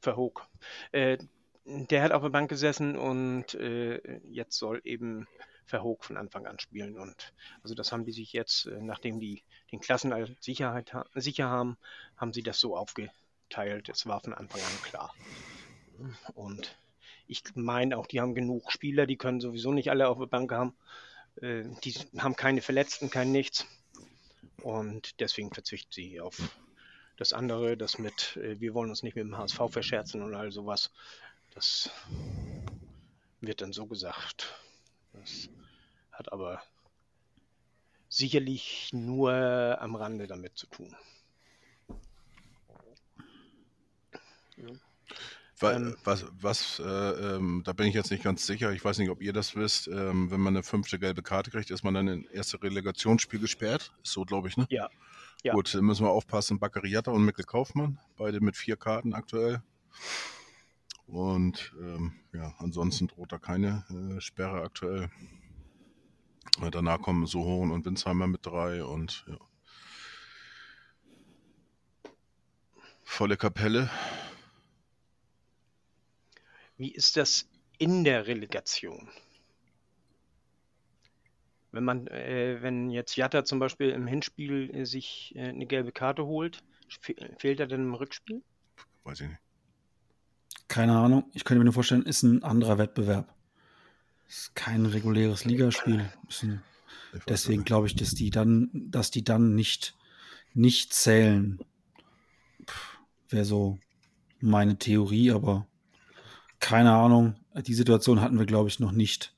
Verhoek. 0.00 0.48
Äh, 0.90 1.18
der 1.64 2.02
hat 2.02 2.10
auf 2.10 2.22
der 2.22 2.30
Bank 2.30 2.50
gesessen 2.50 2.96
und 2.96 3.54
äh, 3.54 4.18
jetzt 4.24 4.58
soll 4.58 4.80
eben 4.82 5.28
Verhoek 5.66 6.04
von 6.04 6.16
Anfang 6.16 6.48
an 6.48 6.58
spielen. 6.58 6.98
Und 6.98 7.32
also 7.62 7.76
das 7.76 7.92
haben 7.92 8.04
die 8.04 8.10
sich 8.10 8.32
jetzt, 8.32 8.66
äh, 8.66 8.80
nachdem 8.80 9.20
die 9.20 9.44
den 9.70 9.78
Klassenhalt 9.78 10.42
Sicherheit 10.42 10.92
sicher 11.14 11.48
haben, 11.48 11.78
haben 12.16 12.32
sie 12.32 12.42
das 12.42 12.58
so 12.58 12.76
aufgeteilt. 12.76 13.88
Es 13.88 14.06
war 14.06 14.18
von 14.18 14.34
Anfang 14.34 14.60
an 14.60 14.82
klar. 14.82 15.14
Und 16.34 16.76
ich 17.28 17.44
meine 17.54 17.96
auch, 17.96 18.08
die 18.08 18.20
haben 18.20 18.34
genug 18.34 18.72
Spieler, 18.72 19.06
die 19.06 19.16
können 19.16 19.40
sowieso 19.40 19.72
nicht 19.72 19.88
alle 19.88 20.08
auf 20.08 20.18
der 20.18 20.26
Bank 20.26 20.50
haben. 20.50 20.74
Äh, 21.40 21.64
die 21.84 21.94
haben 22.18 22.36
keine 22.36 22.62
Verletzten, 22.62 23.10
kein 23.10 23.32
nichts. 23.32 23.66
Und 24.62 25.20
deswegen 25.20 25.52
verzichten 25.52 25.92
sie 25.92 26.20
auf 26.20 26.56
das 27.16 27.32
andere, 27.32 27.76
das 27.76 27.98
mit, 27.98 28.36
äh, 28.36 28.60
wir 28.60 28.74
wollen 28.74 28.90
uns 28.90 29.02
nicht 29.02 29.16
mit 29.16 29.24
dem 29.24 29.36
HSV 29.36 29.60
verscherzen 29.70 30.22
und 30.22 30.34
all 30.34 30.52
sowas. 30.52 30.90
Das 31.54 31.90
wird 33.40 33.60
dann 33.60 33.72
so 33.72 33.86
gesagt. 33.86 34.54
Das 35.12 35.48
hat 36.10 36.32
aber 36.32 36.62
sicherlich 38.08 38.90
nur 38.92 39.32
am 39.80 39.96
Rande 39.96 40.26
damit 40.26 40.56
zu 40.56 40.66
tun. 40.66 40.94
Ähm. 44.58 44.80
Was, 46.04 46.26
was 46.40 46.78
äh, 46.80 47.36
ähm, 47.36 47.62
da 47.64 47.72
bin 47.72 47.86
ich 47.86 47.94
jetzt 47.94 48.10
nicht 48.10 48.24
ganz 48.24 48.46
sicher. 48.46 48.72
Ich 48.72 48.84
weiß 48.84 48.98
nicht, 48.98 49.10
ob 49.10 49.22
ihr 49.22 49.32
das 49.32 49.54
wisst. 49.56 49.88
Ähm, 49.88 50.30
wenn 50.30 50.40
man 50.40 50.54
eine 50.54 50.62
fünfte 50.62 50.98
gelbe 50.98 51.22
Karte 51.22 51.50
kriegt, 51.50 51.70
ist 51.70 51.84
man 51.84 51.94
dann 51.94 52.08
in 52.08 52.24
erste 52.26 52.62
Relegationsspiel 52.62 53.40
gesperrt. 53.40 53.92
Ist 54.02 54.12
so, 54.12 54.24
glaube 54.24 54.48
ich, 54.48 54.56
ne? 54.56 54.66
Ja. 54.70 54.90
Ja. 55.44 55.54
Gut, 55.54 55.74
dann 55.74 55.84
müssen 55.84 56.04
wir 56.04 56.10
aufpassen. 56.10 56.58
Baccariata 56.60 57.10
und 57.10 57.24
Mikkel 57.24 57.44
Kaufmann, 57.44 57.98
beide 58.16 58.40
mit 58.40 58.56
vier 58.56 58.76
Karten 58.76 59.12
aktuell. 59.12 59.62
Und 61.06 61.72
ähm, 61.80 62.12
ja, 62.32 62.54
ansonsten 62.58 63.08
droht 63.08 63.32
da 63.32 63.38
keine 63.38 63.84
äh, 63.90 64.20
Sperre 64.20 64.62
aktuell. 64.62 65.10
Danach 66.70 67.00
kommen 67.00 67.26
Sohon 67.26 67.70
und 67.70 67.84
Winsheimer 67.84 68.26
mit 68.26 68.46
drei 68.46 68.84
und 68.84 69.24
ja. 69.26 69.38
Volle 73.02 73.36
Kapelle. 73.36 73.90
Wie 76.82 76.90
ist 76.90 77.16
das 77.16 77.48
in 77.78 78.02
der 78.02 78.26
Relegation? 78.26 79.08
Wenn 81.70 81.84
man, 81.84 82.08
äh, 82.08 82.60
wenn 82.60 82.90
jetzt 82.90 83.14
Jatta 83.14 83.44
zum 83.44 83.60
Beispiel 83.60 83.90
im 83.90 84.08
Hinspiel 84.08 84.68
äh, 84.74 84.84
sich 84.84 85.32
äh, 85.36 85.50
eine 85.50 85.66
gelbe 85.66 85.92
Karte 85.92 86.26
holt, 86.26 86.64
fe 86.88 87.14
fehlt 87.38 87.60
er 87.60 87.68
dann 87.68 87.82
im 87.82 87.94
Rückspiel? 87.94 88.42
Weiß 89.04 89.20
ich 89.20 89.28
nicht. 89.28 89.38
Keine 90.66 90.98
Ahnung. 90.98 91.30
Ich 91.34 91.44
könnte 91.44 91.60
mir 91.60 91.66
nur 91.66 91.72
vorstellen, 91.72 92.02
ist 92.02 92.24
ein 92.24 92.42
anderer 92.42 92.78
Wettbewerb. 92.78 93.32
Ist 94.26 94.56
kein 94.56 94.84
reguläres 94.84 95.44
Ligaspiel. 95.44 96.10
Ist 96.28 96.42
ein, 96.42 96.64
deswegen 97.28 97.62
glaube 97.62 97.86
ich, 97.86 97.94
dass 97.94 98.10
die 98.10 98.30
dann, 98.30 98.70
dass 98.72 99.12
die 99.12 99.22
dann 99.22 99.54
nicht, 99.54 99.94
nicht 100.52 100.92
zählen. 100.92 101.60
Wäre 103.28 103.44
so 103.44 103.78
meine 104.40 104.78
Theorie, 104.78 105.30
aber 105.30 105.68
keine 106.62 106.92
Ahnung. 106.92 107.34
Die 107.66 107.74
Situation 107.74 108.22
hatten 108.22 108.38
wir, 108.38 108.46
glaube 108.46 108.68
ich, 108.68 108.80
noch 108.80 108.92
nicht. 108.92 109.34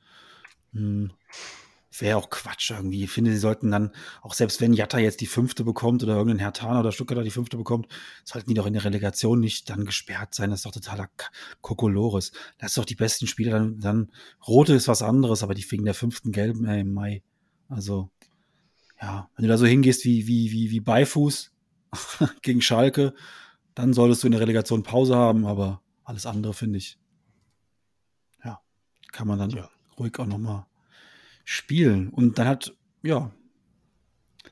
Hm. 0.73 1.11
Wäre 1.99 2.19
auch 2.19 2.29
Quatsch 2.29 2.71
irgendwie. 2.71 3.05
Ich 3.05 3.11
finde, 3.11 3.31
sie 3.31 3.39
sollten 3.39 3.71
dann, 3.71 3.93
auch 4.21 4.35
selbst 4.35 4.61
wenn 4.61 4.73
Jatta 4.73 4.99
jetzt 4.99 5.21
die 5.21 5.27
fünfte 5.27 5.65
bekommt 5.65 6.03
oder 6.03 6.17
irgendein 6.17 6.41
Hertaner 6.41 6.81
oder 6.81 6.93
Stuttgarter 6.93 7.23
die 7.23 7.31
fünfte 7.31 7.57
bekommt, 7.57 7.87
sollten 8.25 8.49
die 8.49 8.55
doch 8.55 8.67
in 8.67 8.73
der 8.73 8.85
Relegation 8.85 9.41
nicht 9.41 9.71
dann 9.71 9.87
gesperrt 9.87 10.35
sein. 10.35 10.51
Das 10.51 10.61
ist 10.61 10.67
doch 10.67 10.73
totaler 10.73 11.09
Kokolores. 11.61 12.33
Lass 12.61 12.75
doch 12.75 12.85
die 12.85 12.97
besten 12.97 13.27
Spieler 13.27 13.53
dann, 13.53 13.79
dann 13.79 14.13
rote 14.47 14.75
ist 14.75 14.89
was 14.89 15.03
anderes, 15.03 15.43
aber 15.43 15.55
die 15.55 15.69
wegen 15.71 15.85
der 15.85 15.95
fünften 15.95 16.31
gelben 16.31 16.67
äh, 16.67 16.81
im 16.81 16.93
Mai. 16.93 17.23
Also, 17.69 18.11
ja, 19.01 19.31
wenn 19.37 19.45
du 19.45 19.49
da 19.49 19.57
so 19.57 19.67
hingehst 19.67 20.05
wie, 20.05 20.27
wie, 20.27 20.51
wie, 20.51 20.71
wie 20.71 20.81
Beifuß 20.81 21.53
gegen 22.43 22.61
Schalke, 22.61 23.15
dann 23.75 23.95
solltest 23.95 24.23
du 24.23 24.27
in 24.27 24.33
der 24.33 24.41
Relegation 24.41 24.83
Pause 24.83 25.17
haben, 25.17 25.47
aber 25.47 25.81
alles 26.03 26.27
andere 26.27 26.55
finde 26.55 26.79
ich, 26.79 26.99
kann 29.15 29.27
man 29.29 29.39
dann 29.39 29.51
Ja. 29.51 29.71
ruhig 29.99 30.19
auch 30.19 30.27
nochmal 30.27 30.67
spielen. 31.45 32.11
Und 32.11 32.39
dann 32.39 32.49
hat, 32.49 32.77
ja, 33.03 33.31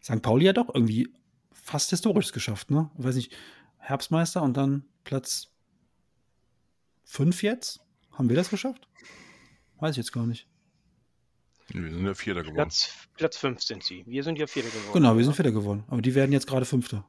St. 0.03 0.23
Pauli 0.23 0.47
ja 0.47 0.53
doch 0.53 0.73
irgendwie 0.75 1.13
fast 1.53 1.91
historisch 1.91 2.33
geschafft, 2.33 2.71
ne? 2.71 2.91
Ich 2.99 3.05
weiß 3.05 3.17
nicht, 3.17 3.37
Herbstmeister 3.79 4.43
und 4.43 4.57
dann 4.57 4.85
Platz 5.05 5.49
5 7.05 7.43
jetzt? 7.43 7.81
Haben 8.13 8.29
wir 8.29 8.37
das 8.37 8.51
geschafft? 8.51 8.89
Weiß 9.81 9.93
ich 9.93 9.97
jetzt 9.99 10.13
gar 10.13 10.27
nicht. 10.27 10.47
Wir 11.69 11.91
sind 11.91 12.05
der 12.05 12.15
Vierter 12.15 12.43
geworden. 12.43 12.57
Platz, 12.57 13.09
Platz 13.17 13.37
5 13.39 13.63
sind 13.63 13.83
sie. 13.83 14.05
Wir 14.07 14.23
sind 14.23 14.39
ja 14.39 14.47
Vierter 14.47 14.69
geworden. 14.71 14.93
Genau, 14.93 15.17
wir 15.17 15.25
sind 15.25 15.35
Vierter 15.35 15.53
geworden. 15.53 15.85
Aber 15.89 16.03
die 16.03 16.15
werden 16.15 16.33
jetzt 16.33 16.47
gerade 16.47 16.65
Fünfter. 16.67 17.07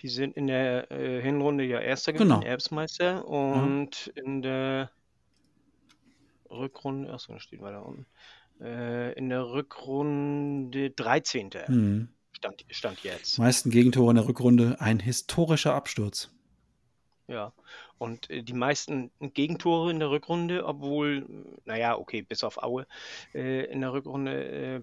Die 0.00 0.08
sind 0.08 0.36
in 0.36 0.46
der 0.46 0.90
äh, 0.92 1.22
Hinrunde 1.22 1.64
ja 1.64 1.80
Erster 1.80 2.12
Genau. 2.12 2.36
geworden, 2.36 2.46
Erbsmeister. 2.46 3.26
Und 3.26 4.08
in 4.14 4.42
der 4.42 4.90
Rückrunde, 6.50 7.12
achso, 7.12 7.32
das 7.32 7.42
steht 7.42 7.60
weiter 7.60 7.84
unten. 7.84 8.06
Äh, 8.60 9.12
in 9.14 9.28
der 9.28 9.46
Rückrunde 9.50 10.90
13. 10.90 11.50
Mhm. 11.68 12.08
Stand, 12.32 12.64
stand 12.70 13.02
jetzt. 13.02 13.38
Meisten 13.38 13.70
Gegentore 13.70 14.10
in 14.10 14.16
der 14.16 14.28
Rückrunde. 14.28 14.76
Ein 14.80 14.98
historischer 14.98 15.74
Absturz. 15.74 16.30
Ja. 17.28 17.52
Und 17.98 18.30
äh, 18.30 18.42
die 18.42 18.52
meisten 18.52 19.10
Gegentore 19.20 19.90
in 19.90 19.98
der 19.98 20.10
Rückrunde, 20.10 20.64
obwohl, 20.64 21.26
naja, 21.64 21.96
okay, 21.96 22.22
bis 22.22 22.44
auf 22.44 22.62
Aue, 22.62 22.86
äh, 23.34 23.64
in 23.64 23.80
der 23.80 23.92
Rückrunde, 23.92 24.44
äh, 24.44 24.80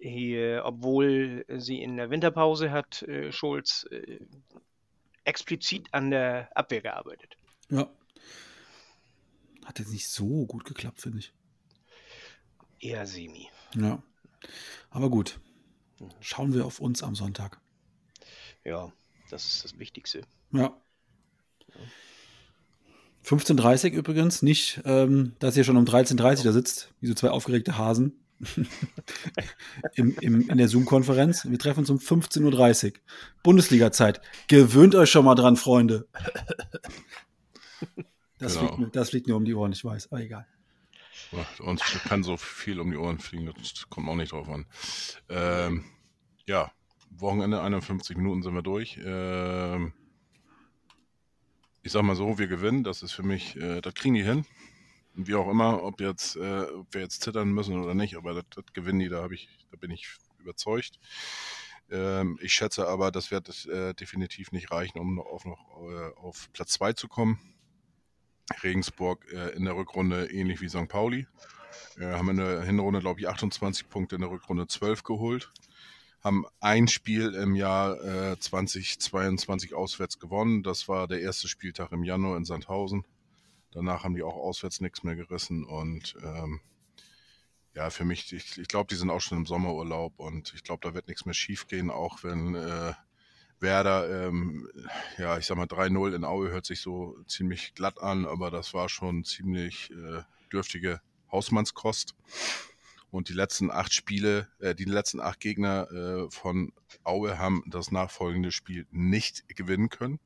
hier, 0.00 0.62
obwohl 0.64 1.44
sie 1.48 1.82
in 1.82 1.96
der 1.96 2.10
Winterpause 2.10 2.70
hat 2.70 3.02
äh, 3.02 3.32
Schulz 3.32 3.86
äh, 3.90 4.18
explizit 5.24 5.88
an 5.92 6.10
der 6.10 6.50
Abwehr 6.54 6.82
gearbeitet. 6.82 7.36
Ja. 7.70 7.88
Hat 9.64 9.78
jetzt 9.78 9.92
nicht 9.92 10.08
so 10.08 10.46
gut 10.46 10.64
geklappt, 10.64 11.00
finde 11.00 11.18
ich. 11.18 11.32
Eher 12.78 13.06
semi. 13.06 13.48
Ja. 13.74 14.02
Aber 14.90 15.10
gut. 15.10 15.40
Schauen 16.20 16.52
wir 16.52 16.66
auf 16.66 16.80
uns 16.80 17.02
am 17.02 17.14
Sonntag. 17.14 17.60
Ja, 18.64 18.92
das 19.30 19.46
ist 19.46 19.64
das 19.64 19.78
Wichtigste. 19.78 20.22
Ja. 20.52 20.76
15.30 23.24 23.90
übrigens, 23.90 24.42
nicht, 24.42 24.82
ähm, 24.84 25.34
dass 25.38 25.56
ihr 25.56 25.64
schon 25.64 25.78
um 25.78 25.84
13.30 25.84 26.44
da 26.44 26.52
sitzt, 26.52 26.92
wie 27.00 27.06
so 27.06 27.14
zwei 27.14 27.30
aufgeregte 27.30 27.78
Hasen 27.78 28.24
Im, 29.94 30.16
im, 30.20 30.48
in 30.48 30.58
der 30.58 30.68
Zoom-Konferenz. 30.68 31.48
Wir 31.48 31.58
treffen 31.58 31.80
uns 31.80 31.90
um 31.90 31.98
15.30 31.98 32.92
Uhr. 32.92 32.92
Bundesliga-Zeit. 33.42 34.20
Gewöhnt 34.48 34.94
euch 34.94 35.10
schon 35.10 35.24
mal 35.24 35.34
dran, 35.34 35.56
Freunde. 35.56 36.06
Das, 38.44 38.52
Genau. 38.54 38.66
fliegt, 38.66 38.78
mir- 38.78 38.88
das 38.90 39.10
fliegt 39.10 39.26
mir 39.26 39.36
um 39.36 39.44
die 39.46 39.54
Ohren, 39.54 39.72
ich 39.72 39.82
weiß, 39.84 40.12
aber 40.12 40.20
egal. 40.20 40.46
Uns 41.60 41.80
kann 42.04 42.22
so 42.22 42.36
viel 42.36 42.78
um 42.78 42.90
die 42.90 42.96
Ohren 42.98 43.18
fliegen, 43.18 43.46
das 43.46 43.88
kommt 43.88 44.08
auch 44.08 44.14
nicht 44.16 44.32
drauf 44.32 44.48
an. 44.48 44.66
Ähm, 45.30 45.84
ja, 46.46 46.70
Wochenende, 47.10 47.62
51 47.62 48.16
Minuten 48.18 48.42
sind 48.42 48.54
wir 48.54 48.62
durch. 48.62 49.00
Ähm, 49.02 49.94
ich 51.82 51.92
sag 51.92 52.02
mal 52.02 52.16
so, 52.16 52.38
wir 52.38 52.46
gewinnen, 52.48 52.84
das 52.84 53.02
ist 53.02 53.12
für 53.12 53.22
mich, 53.22 53.56
äh, 53.56 53.80
das 53.80 53.94
kriegen 53.94 54.14
die 54.14 54.22
hin. 54.24 54.44
Und 55.16 55.26
Wie 55.28 55.34
auch 55.36 55.48
immer, 55.48 55.82
ob 55.82 56.00
jetzt, 56.00 56.36
äh, 56.36 56.62
ob 56.64 56.92
wir 56.92 57.00
jetzt 57.00 57.22
zittern 57.22 57.50
müssen 57.52 57.80
oder 57.80 57.94
nicht, 57.94 58.16
aber 58.16 58.34
das, 58.34 58.44
das 58.50 58.64
gewinnen 58.74 58.98
die, 58.98 59.08
da 59.08 59.22
habe 59.22 59.34
ich, 59.34 59.48
da 59.70 59.76
bin 59.78 59.90
ich 59.90 60.08
überzeugt. 60.40 60.98
Ähm, 61.90 62.38
ich 62.42 62.52
schätze 62.52 62.88
aber, 62.88 63.10
das 63.10 63.30
wird 63.30 63.66
äh, 63.66 63.94
definitiv 63.94 64.52
nicht 64.52 64.70
reichen, 64.72 64.98
um 64.98 65.14
noch 65.14 65.26
auf, 65.26 65.44
noch, 65.46 65.80
äh, 65.88 66.12
auf 66.16 66.50
Platz 66.52 66.72
2 66.72 66.92
zu 66.92 67.08
kommen. 67.08 67.38
Regensburg 68.62 69.26
äh, 69.32 69.50
in 69.50 69.64
der 69.64 69.76
Rückrunde 69.76 70.30
ähnlich 70.30 70.60
wie 70.60 70.68
St. 70.68 70.88
Pauli. 70.88 71.26
Äh, 71.98 72.06
haben 72.06 72.30
in 72.30 72.36
der 72.36 72.62
Hinrunde, 72.62 73.00
glaube 73.00 73.20
ich, 73.20 73.28
28 73.28 73.88
Punkte, 73.88 74.16
in 74.16 74.22
der 74.22 74.30
Rückrunde 74.30 74.66
12 74.66 75.02
geholt. 75.02 75.52
Haben 76.22 76.46
ein 76.60 76.88
Spiel 76.88 77.34
im 77.34 77.54
Jahr 77.54 78.02
äh, 78.32 78.38
2022 78.38 79.74
auswärts 79.74 80.18
gewonnen. 80.18 80.62
Das 80.62 80.88
war 80.88 81.06
der 81.06 81.20
erste 81.20 81.48
Spieltag 81.48 81.92
im 81.92 82.02
Januar 82.02 82.36
in 82.36 82.44
Sandhausen. 82.44 83.04
Danach 83.72 84.04
haben 84.04 84.14
die 84.14 84.22
auch 84.22 84.36
auswärts 84.36 84.80
nichts 84.80 85.02
mehr 85.02 85.16
gerissen. 85.16 85.64
Und 85.64 86.16
ähm, 86.22 86.60
ja, 87.74 87.90
für 87.90 88.04
mich, 88.04 88.32
ich, 88.32 88.56
ich 88.58 88.68
glaube, 88.68 88.86
die 88.88 88.94
sind 88.94 89.10
auch 89.10 89.20
schon 89.20 89.38
im 89.38 89.46
Sommerurlaub 89.46 90.18
und 90.18 90.54
ich 90.54 90.62
glaube, 90.62 90.86
da 90.86 90.94
wird 90.94 91.08
nichts 91.08 91.26
mehr 91.26 91.34
schief 91.34 91.66
gehen, 91.66 91.90
auch 91.90 92.22
wenn 92.22 92.54
äh, 92.54 92.92
Werder, 93.64 94.28
ähm, 94.28 94.68
ja, 95.18 95.38
ich 95.38 95.46
sag 95.46 95.56
mal 95.56 95.66
3-0 95.66 96.14
in 96.14 96.24
Aue 96.24 96.50
hört 96.50 96.66
sich 96.66 96.80
so 96.80 97.16
ziemlich 97.26 97.74
glatt 97.74 98.00
an, 98.00 98.26
aber 98.26 98.52
das 98.52 98.74
war 98.74 98.88
schon 98.88 99.24
ziemlich 99.24 99.90
äh, 99.90 100.22
dürftige 100.52 101.00
Hausmannskost. 101.32 102.14
Und 103.10 103.28
die 103.28 103.32
letzten 103.32 103.70
acht 103.70 103.92
Spiele, 103.92 104.48
äh, 104.60 104.74
die 104.74 104.84
letzten 104.84 105.20
acht 105.20 105.40
Gegner 105.40 105.90
äh, 105.90 106.30
von 106.30 106.72
Aue 107.04 107.38
haben 107.38 107.62
das 107.66 107.90
nachfolgende 107.90 108.52
Spiel 108.52 108.86
nicht 108.90 109.48
gewinnen 109.48 109.88
können. 109.88 110.20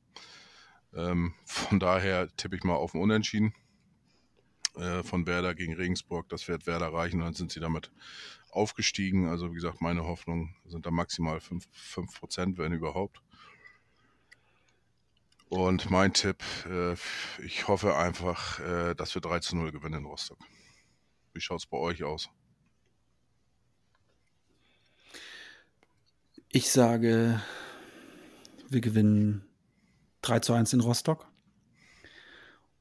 Ähm, 0.94 1.34
von 1.44 1.80
daher 1.80 2.28
tippe 2.36 2.56
ich 2.56 2.64
mal 2.64 2.74
auf 2.74 2.94
ein 2.94 3.00
Unentschieden 3.00 3.54
äh, 4.76 5.02
von 5.02 5.26
Werder 5.26 5.54
gegen 5.54 5.74
Regensburg. 5.74 6.28
Das 6.28 6.48
wird 6.48 6.66
Werder 6.66 6.92
reichen, 6.92 7.20
dann 7.20 7.34
sind 7.34 7.52
sie 7.52 7.60
damit 7.60 7.92
aufgestiegen. 8.50 9.28
Also 9.28 9.50
wie 9.50 9.56
gesagt, 9.56 9.80
meine 9.80 10.04
Hoffnung 10.04 10.54
sind 10.66 10.86
da 10.86 10.90
maximal 10.90 11.38
5%, 11.38 11.66
5% 11.94 12.58
wenn 12.58 12.72
überhaupt. 12.72 13.22
Und 15.48 15.90
mein 15.90 16.12
Tipp, 16.12 16.42
äh, 16.68 16.94
ich 17.42 17.68
hoffe 17.68 17.96
einfach, 17.96 18.60
äh, 18.60 18.94
dass 18.94 19.14
wir 19.14 19.22
3 19.22 19.40
zu 19.40 19.56
0 19.56 19.72
gewinnen 19.72 20.00
in 20.00 20.06
Rostock. 20.06 20.38
Wie 21.32 21.40
schaut 21.40 21.60
es 21.60 21.66
bei 21.66 21.78
euch 21.78 22.04
aus? 22.04 22.28
Ich 26.50 26.70
sage, 26.70 27.40
wir 28.68 28.80
gewinnen 28.80 29.44
3 30.22 30.40
zu 30.40 30.52
1 30.52 30.72
in 30.74 30.80
Rostock. 30.80 31.26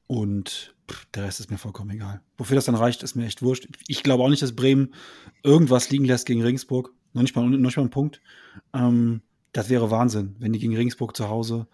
Und 0.06 0.74
der 1.14 1.24
Rest 1.24 1.40
ist 1.40 1.50
mir 1.50 1.58
vollkommen 1.58 1.90
egal. 1.90 2.22
Wofür 2.38 2.54
das 2.54 2.64
dann 2.64 2.74
reicht, 2.74 3.02
ist 3.02 3.14
mir 3.14 3.26
echt 3.26 3.42
wurscht. 3.42 3.68
Ich 3.88 4.02
glaube 4.02 4.24
auch 4.24 4.30
nicht, 4.30 4.42
dass 4.42 4.56
Bremen 4.56 4.94
irgendwas 5.42 5.90
liegen 5.90 6.04
lässt 6.04 6.26
gegen 6.26 6.42
Regensburg. 6.42 6.92
Noch 7.12 7.22
nicht 7.22 7.36
mal, 7.36 7.48
noch 7.48 7.58
nicht 7.58 7.76
mal 7.76 7.82
einen 7.82 7.90
Punkt. 7.90 8.20
Ähm, 8.74 9.22
das 9.52 9.68
wäre 9.68 9.90
Wahnsinn, 9.90 10.36
wenn 10.38 10.52
die 10.52 10.58
gegen 10.58 10.76
Regensburg 10.76 11.16
zu 11.16 11.28
Hause 11.28 11.66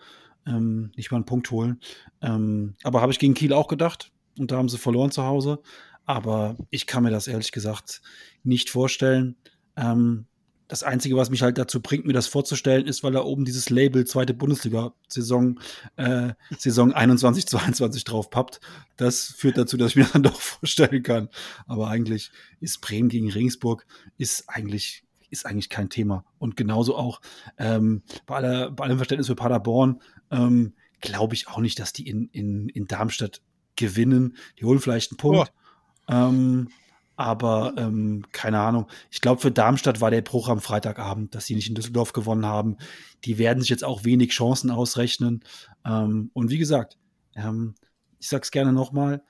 ähm, 0.46 0.92
nicht 0.96 1.10
mal 1.10 1.18
einen 1.18 1.26
Punkt 1.26 1.50
holen. 1.50 1.80
Ähm, 2.22 2.74
aber 2.82 3.00
habe 3.00 3.12
ich 3.12 3.18
gegen 3.18 3.34
Kiel 3.34 3.52
auch 3.52 3.68
gedacht 3.68 4.12
und 4.38 4.50
da 4.50 4.56
haben 4.56 4.68
sie 4.68 4.78
verloren 4.78 5.10
zu 5.10 5.24
Hause. 5.24 5.60
Aber 6.06 6.56
ich 6.70 6.86
kann 6.86 7.02
mir 7.02 7.10
das 7.10 7.28
ehrlich 7.28 7.52
gesagt 7.52 8.02
nicht 8.42 8.70
vorstellen. 8.70 9.36
Ähm, 9.76 10.26
das 10.68 10.82
Einzige, 10.82 11.16
was 11.16 11.30
mich 11.30 11.42
halt 11.42 11.58
dazu 11.58 11.80
bringt, 11.80 12.06
mir 12.06 12.14
das 12.14 12.26
vorzustellen, 12.26 12.86
ist, 12.86 13.02
weil 13.02 13.12
da 13.12 13.22
oben 13.22 13.44
dieses 13.44 13.68
Label 13.68 14.06
zweite 14.06 14.32
Bundesliga-Saison 14.32 15.60
äh, 15.96 16.32
Saison 16.58 16.92
21, 16.92 17.46
22 17.46 18.04
drauf 18.04 18.30
pappt. 18.30 18.60
Das 18.96 19.26
führt 19.36 19.58
dazu, 19.58 19.76
dass 19.76 19.90
ich 19.90 19.96
mir 19.96 20.08
dann 20.12 20.22
doch 20.22 20.40
vorstellen 20.40 21.02
kann. 21.02 21.28
Aber 21.66 21.88
eigentlich 21.88 22.30
ist 22.60 22.80
Bremen 22.80 23.08
gegen 23.08 23.30
Regensburg 23.30 23.86
ist 24.16 24.48
eigentlich 24.48 25.04
ist 25.30 25.46
eigentlich 25.46 25.68
kein 25.68 25.90
Thema. 25.90 26.24
Und 26.38 26.56
genauso 26.56 26.96
auch 26.96 27.20
ähm, 27.58 28.02
bei, 28.24 28.36
aller, 28.36 28.70
bei 28.70 28.84
allem 28.84 28.98
Verständnis 28.98 29.26
für 29.26 29.34
Paderborn 29.34 30.00
ähm, 30.34 30.74
glaube 31.00 31.34
ich 31.34 31.48
auch 31.48 31.58
nicht, 31.58 31.78
dass 31.78 31.92
die 31.92 32.08
in, 32.08 32.28
in, 32.32 32.68
in 32.68 32.86
Darmstadt 32.86 33.40
gewinnen. 33.76 34.36
Die 34.58 34.64
holen 34.64 34.80
vielleicht 34.80 35.12
einen 35.12 35.18
Punkt. 35.18 35.52
Oh. 36.08 36.12
Ähm, 36.12 36.68
aber 37.16 37.74
ähm, 37.76 38.24
keine 38.32 38.58
Ahnung. 38.60 38.88
Ich 39.10 39.20
glaube, 39.20 39.40
für 39.40 39.52
Darmstadt 39.52 40.00
war 40.00 40.10
der 40.10 40.22
Bruch 40.22 40.48
am 40.48 40.60
Freitagabend, 40.60 41.34
dass 41.34 41.46
sie 41.46 41.54
nicht 41.54 41.68
in 41.68 41.74
Düsseldorf 41.74 42.12
gewonnen 42.12 42.46
haben. 42.46 42.76
Die 43.24 43.38
werden 43.38 43.60
sich 43.60 43.70
jetzt 43.70 43.84
auch 43.84 44.04
wenig 44.04 44.30
Chancen 44.30 44.70
ausrechnen. 44.70 45.44
Ähm, 45.86 46.30
und 46.32 46.50
wie 46.50 46.58
gesagt, 46.58 46.98
ähm, 47.36 47.74
ich 48.18 48.28
sag's 48.28 48.50
gerne 48.50 48.72
nochmal, 48.72 49.22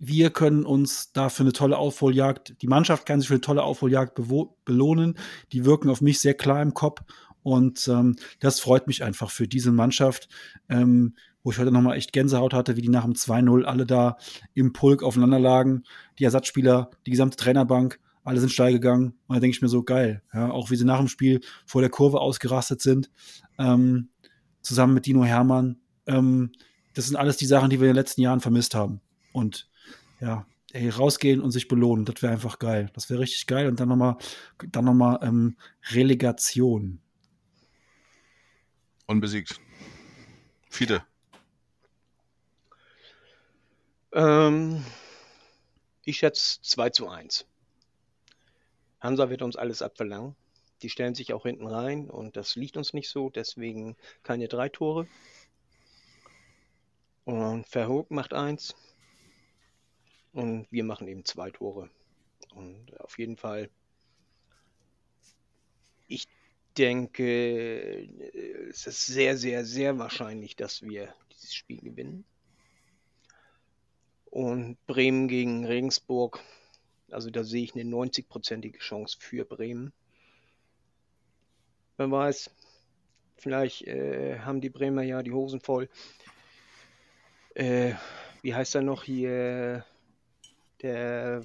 wir 0.00 0.30
können 0.30 0.64
uns 0.64 1.12
da 1.12 1.28
für 1.28 1.42
eine 1.42 1.52
tolle 1.52 1.76
Aufholjagd, 1.76 2.62
die 2.62 2.66
Mannschaft 2.66 3.04
kann 3.04 3.20
sich 3.20 3.28
für 3.28 3.34
eine 3.34 3.42
tolle 3.42 3.62
Aufholjagd 3.62 4.18
belohnen. 4.64 5.18
Die 5.52 5.66
wirken 5.66 5.90
auf 5.90 6.00
mich 6.00 6.20
sehr 6.20 6.34
klar 6.34 6.62
im 6.62 6.72
Kopf. 6.72 7.02
Und 7.42 7.88
ähm, 7.88 8.16
das 8.38 8.60
freut 8.60 8.86
mich 8.86 9.02
einfach 9.02 9.30
für 9.30 9.48
diese 9.48 9.72
Mannschaft. 9.72 10.28
Ähm, 10.68 11.14
wo 11.42 11.50
ich 11.50 11.58
heute 11.58 11.72
nochmal 11.72 11.96
echt 11.96 12.12
Gänsehaut 12.12 12.52
hatte, 12.52 12.76
wie 12.76 12.82
die 12.82 12.88
nach 12.88 13.04
dem 13.04 13.14
2-0 13.14 13.64
alle 13.64 13.86
da 13.86 14.16
im 14.54 14.72
Pulk 14.72 15.02
aufeinander 15.02 15.38
lagen. 15.38 15.84
Die 16.18 16.24
Ersatzspieler, 16.24 16.90
die 17.06 17.10
gesamte 17.10 17.36
Trainerbank, 17.36 17.98
alle 18.24 18.40
sind 18.40 18.52
steil 18.52 18.72
gegangen. 18.72 19.14
Und 19.26 19.36
da 19.36 19.40
denke 19.40 19.56
ich 19.56 19.62
mir 19.62 19.68
so, 19.68 19.82
geil. 19.82 20.22
Ja, 20.34 20.50
auch 20.50 20.70
wie 20.70 20.76
sie 20.76 20.84
nach 20.84 20.98
dem 20.98 21.08
Spiel 21.08 21.40
vor 21.64 21.80
der 21.80 21.90
Kurve 21.90 22.20
ausgerastet 22.20 22.82
sind. 22.82 23.10
Ähm, 23.58 24.10
zusammen 24.60 24.94
mit 24.94 25.06
Dino 25.06 25.24
Hermann. 25.24 25.78
Ähm, 26.06 26.52
das 26.94 27.06
sind 27.06 27.16
alles 27.16 27.38
die 27.38 27.46
Sachen, 27.46 27.70
die 27.70 27.80
wir 27.80 27.88
in 27.88 27.94
den 27.94 28.02
letzten 28.02 28.20
Jahren 28.20 28.40
vermisst 28.40 28.74
haben. 28.74 29.00
Und 29.32 29.68
ja, 30.20 30.46
ey, 30.72 30.90
rausgehen 30.90 31.40
und 31.40 31.50
sich 31.50 31.68
belohnen, 31.68 32.04
das 32.04 32.20
wäre 32.20 32.32
einfach 32.32 32.58
geil. 32.58 32.90
Das 32.94 33.08
wäre 33.08 33.20
richtig 33.20 33.46
geil. 33.46 33.68
Und 33.68 33.80
dann 33.80 33.88
nochmal 33.88 34.16
dann 34.70 34.84
noch 34.84 34.94
mal, 34.94 35.18
ähm, 35.22 35.56
Relegation. 35.90 37.00
Unbesiegt. 39.10 39.60
Viele. 40.68 41.04
Ähm, 44.12 44.84
ich 46.04 46.18
schätze 46.18 46.62
2 46.62 46.90
zu 46.90 47.08
1. 47.08 47.44
Hansa 49.00 49.28
wird 49.28 49.42
uns 49.42 49.56
alles 49.56 49.82
abverlangen. 49.82 50.36
Die 50.82 50.90
stellen 50.90 51.16
sich 51.16 51.32
auch 51.32 51.42
hinten 51.42 51.66
rein 51.66 52.08
und 52.08 52.36
das 52.36 52.54
liegt 52.54 52.76
uns 52.76 52.92
nicht 52.92 53.08
so, 53.08 53.30
deswegen 53.30 53.96
keine 54.22 54.46
drei 54.46 54.68
Tore. 54.68 55.08
Und 57.24 57.66
Verhoek 57.66 58.12
macht 58.12 58.32
eins. 58.32 58.76
Und 60.32 60.68
wir 60.70 60.84
machen 60.84 61.08
eben 61.08 61.24
zwei 61.24 61.50
Tore. 61.50 61.90
Und 62.54 63.00
auf 63.00 63.18
jeden 63.18 63.36
Fall, 63.36 63.70
denke, 66.76 68.08
es 68.68 68.86
ist 68.86 69.06
sehr, 69.06 69.36
sehr, 69.36 69.64
sehr 69.64 69.98
wahrscheinlich, 69.98 70.56
dass 70.56 70.82
wir 70.82 71.14
dieses 71.32 71.54
Spiel 71.54 71.80
gewinnen. 71.80 72.24
Und 74.26 74.76
Bremen 74.86 75.26
gegen 75.28 75.66
Regensburg, 75.66 76.40
also 77.10 77.30
da 77.30 77.42
sehe 77.42 77.64
ich 77.64 77.74
eine 77.74 77.84
90-prozentige 77.84 78.78
Chance 78.78 79.16
für 79.18 79.44
Bremen. 79.44 79.92
Wer 81.96 82.10
weiß, 82.10 82.50
vielleicht 83.36 83.86
äh, 83.86 84.38
haben 84.38 84.60
die 84.60 84.70
Bremer 84.70 85.02
ja 85.02 85.22
die 85.22 85.32
Hosen 85.32 85.60
voll. 85.60 85.88
Äh, 87.54 87.94
wie 88.42 88.54
heißt 88.54 88.74
er 88.76 88.82
noch 88.82 89.02
hier? 89.02 89.84
Der 90.82 91.42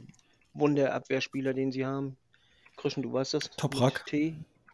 Wunderabwehrspieler, 0.53 1.53
den 1.53 1.71
sie 1.71 1.85
haben. 1.85 2.15
Krischen, 2.77 3.03
du 3.03 3.11
weißt 3.11 3.33
das? 3.33 3.49
Toprak. 3.51 4.05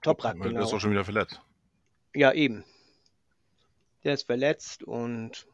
Toprak, 0.01 0.39
genau. 0.39 0.49
Der 0.49 0.61
ist 0.63 0.73
auch 0.73 0.79
schon 0.79 0.91
wieder 0.91 1.05
verletzt. 1.05 1.41
Ja, 2.13 2.33
eben. 2.33 2.63
Der 4.03 4.13
ist 4.13 4.23
verletzt 4.23 4.83
und 4.83 5.47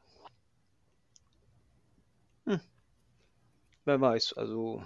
hm. 2.46 2.62
Wer 3.86 4.02
weiß, 4.02 4.34
also 4.34 4.86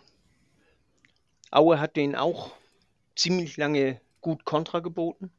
Aue 1.52 1.80
hat 1.80 1.96
den 1.96 2.16
auch 2.16 2.52
ziemlich 3.16 3.58
lange 3.58 4.02
gut 4.22 4.46
Kontra 4.46 4.80
geboten. 4.80 5.32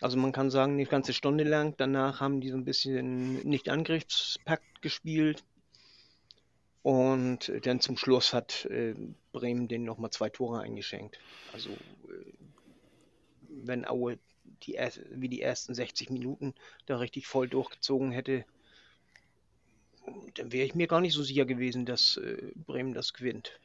Also 0.00 0.18
man 0.18 0.32
kann 0.32 0.50
sagen, 0.50 0.72
eine 0.72 0.84
ganze 0.84 1.12
Stunde 1.12 1.44
lang. 1.44 1.74
Danach 1.76 2.20
haben 2.20 2.40
die 2.40 2.50
so 2.50 2.56
ein 2.56 2.64
bisschen 2.64 3.40
nicht 3.46 3.68
Angriffspakt 3.68 4.82
gespielt. 4.82 5.44
Und 6.86 7.50
dann 7.66 7.80
zum 7.80 7.96
Schluss 7.96 8.32
hat 8.32 8.64
äh, 8.66 8.94
Bremen 9.32 9.66
den 9.66 9.82
nochmal 9.82 10.12
zwei 10.12 10.30
Tore 10.30 10.60
eingeschenkt. 10.60 11.18
Also 11.52 11.70
äh, 11.70 12.32
wenn 13.48 13.84
Aue 13.84 14.20
die, 14.62 14.78
wie 15.10 15.28
die 15.28 15.42
ersten 15.42 15.74
60 15.74 16.10
Minuten 16.10 16.54
da 16.86 16.98
richtig 16.98 17.26
voll 17.26 17.48
durchgezogen 17.48 18.12
hätte, 18.12 18.44
dann 20.34 20.52
wäre 20.52 20.64
ich 20.64 20.76
mir 20.76 20.86
gar 20.86 21.00
nicht 21.00 21.14
so 21.14 21.24
sicher 21.24 21.44
gewesen, 21.44 21.86
dass 21.86 22.18
äh, 22.18 22.52
Bremen 22.54 22.94
das 22.94 23.12
gewinnt. 23.14 23.58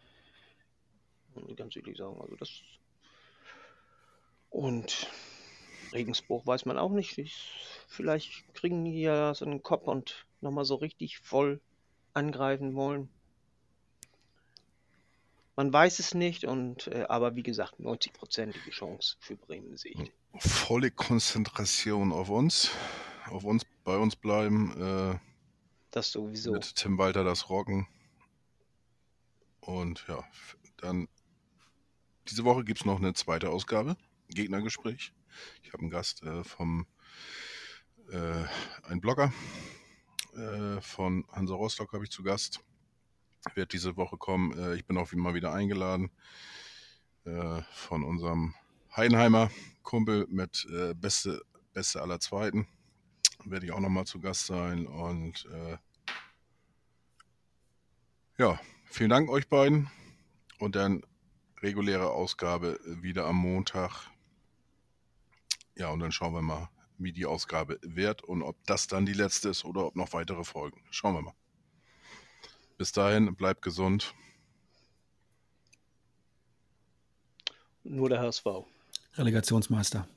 Ganz 1.56 1.76
ehrlich 1.76 1.98
sagen. 1.98 2.20
Also 2.20 2.36
das. 2.38 2.62
Und 4.50 5.08
Regensburg 5.94 6.48
weiß 6.48 6.66
man 6.66 6.80
auch 6.80 6.92
nicht. 6.92 7.20
Ich, 7.20 7.84
vielleicht 7.88 8.52
kriegen 8.56 8.84
die 8.84 9.00
ja 9.00 9.36
so 9.36 9.46
einen 9.46 9.62
Kopf 9.62 9.86
und 9.86 10.26
nochmal 10.42 10.66
so 10.66 10.74
richtig 10.74 11.20
voll 11.20 11.62
angreifen 12.14 12.76
wollen. 12.76 13.10
Man 15.56 15.72
weiß 15.72 16.00
es 16.00 16.14
nicht, 16.14 16.46
und 16.46 16.88
äh, 16.88 17.06
aber 17.08 17.36
wie 17.36 17.44
gesagt, 17.44 17.76
90-prozentige 17.80 18.72
Chance 18.72 19.18
für 19.20 19.36
Bremen 19.36 19.78
sehe 19.78 19.92
ich. 19.92 20.12
Volle 20.40 20.92
Konzentration 20.92 22.12
auf 22.12 22.30
uns, 22.30 22.72
auf 23.30 23.44
uns, 23.44 23.64
bei 23.84 23.98
uns 23.98 24.16
bleiben. 24.16 25.12
Äh 25.12 25.20
das 25.92 26.12
sowieso. 26.12 26.54
Mit 26.54 26.76
Tim 26.76 26.98
Walter 26.98 27.24
das 27.24 27.50
Rocken. 27.50 27.86
Und 29.60 30.06
ja, 30.08 30.24
dann 30.78 31.08
diese 32.30 32.46
Woche 32.46 32.64
gibt 32.64 32.80
es 32.80 32.86
noch 32.86 32.98
eine 32.98 33.14
zweite 33.14 33.50
Ausgabe, 33.50 33.98
Gegnergespräch. 34.30 35.14
Ich 35.64 35.74
habe 35.74 35.82
einen 35.82 35.90
Gast 35.90 36.24
äh, 36.24 36.44
vom, 36.44 36.88
äh, 38.10 38.46
ein 38.84 39.02
Blogger 39.02 39.34
äh, 40.34 40.82
von 40.82 41.26
Hansa 41.32 41.56
Rostock 41.56 41.94
habe 41.94 42.04
ich 42.04 42.12
zu 42.12 42.24
Gast. 42.24 42.60
Wird 43.56 43.74
diese 43.74 43.98
Woche 43.98 44.18
kommen. 44.18 44.58
Äh, 44.58 44.76
ich 44.76 44.86
bin 44.86 44.98
auch 44.98 45.12
immer 45.12 45.34
wieder 45.34 45.54
eingeladen 45.54 46.12
äh, 47.26 47.62
von 47.74 48.04
unserem 48.04 48.54
Heidenheimer 48.96 49.50
Kumpel 49.84 50.28
mit 50.30 50.68
äh, 50.72 50.94
Beste, 50.94 51.42
Beste 51.74 52.02
aller 52.02 52.20
Zweiten 52.20 52.68
werde 53.46 53.66
ich 53.66 53.72
auch 53.72 53.80
nochmal 53.80 54.06
zu 54.06 54.20
Gast 54.20 54.46
sein. 54.46 54.86
Und 54.86 55.48
ja, 58.38 58.60
vielen 58.86 59.10
Dank 59.10 59.32
euch 59.32 59.50
beiden. 59.50 59.90
Und 60.60 60.76
dann 60.76 61.02
reguläre 61.62 62.12
Ausgabe 62.12 62.80
wieder 62.86 63.26
am 63.26 63.38
Montag. 63.38 64.12
Ja, 65.76 65.90
und 65.90 66.00
dann 66.00 66.12
schauen 66.12 66.34
wir 66.34 66.42
mal, 66.44 66.70
wie 67.04 67.14
die 67.14 67.26
Ausgabe 67.26 67.80
wird 67.82 68.24
und 68.24 68.42
ob 68.42 68.56
das 68.66 68.88
dann 68.88 69.06
die 69.06 69.14
letzte 69.14 69.50
ist 69.50 69.66
oder 69.66 69.86
ob 69.86 69.96
noch 69.96 70.14
weitere 70.14 70.44
folgen. 70.44 70.82
Schauen 70.90 71.16
wir 71.16 71.22
mal. 71.22 71.36
Bis 72.78 72.92
dahin, 72.92 73.36
bleibt 73.36 73.62
gesund. 73.62 74.14
Nur 77.84 78.10
der 78.10 78.20
HSV. 78.22 78.46
Relegationsmeister. 79.16 80.08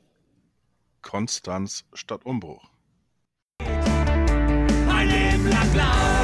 Konstanz 1.02 1.84
statt 1.92 2.24
Umbruch. 2.24 2.70
Ein 3.58 5.08
Leben 5.08 5.48
lang 5.50 5.72
blau 5.72 6.23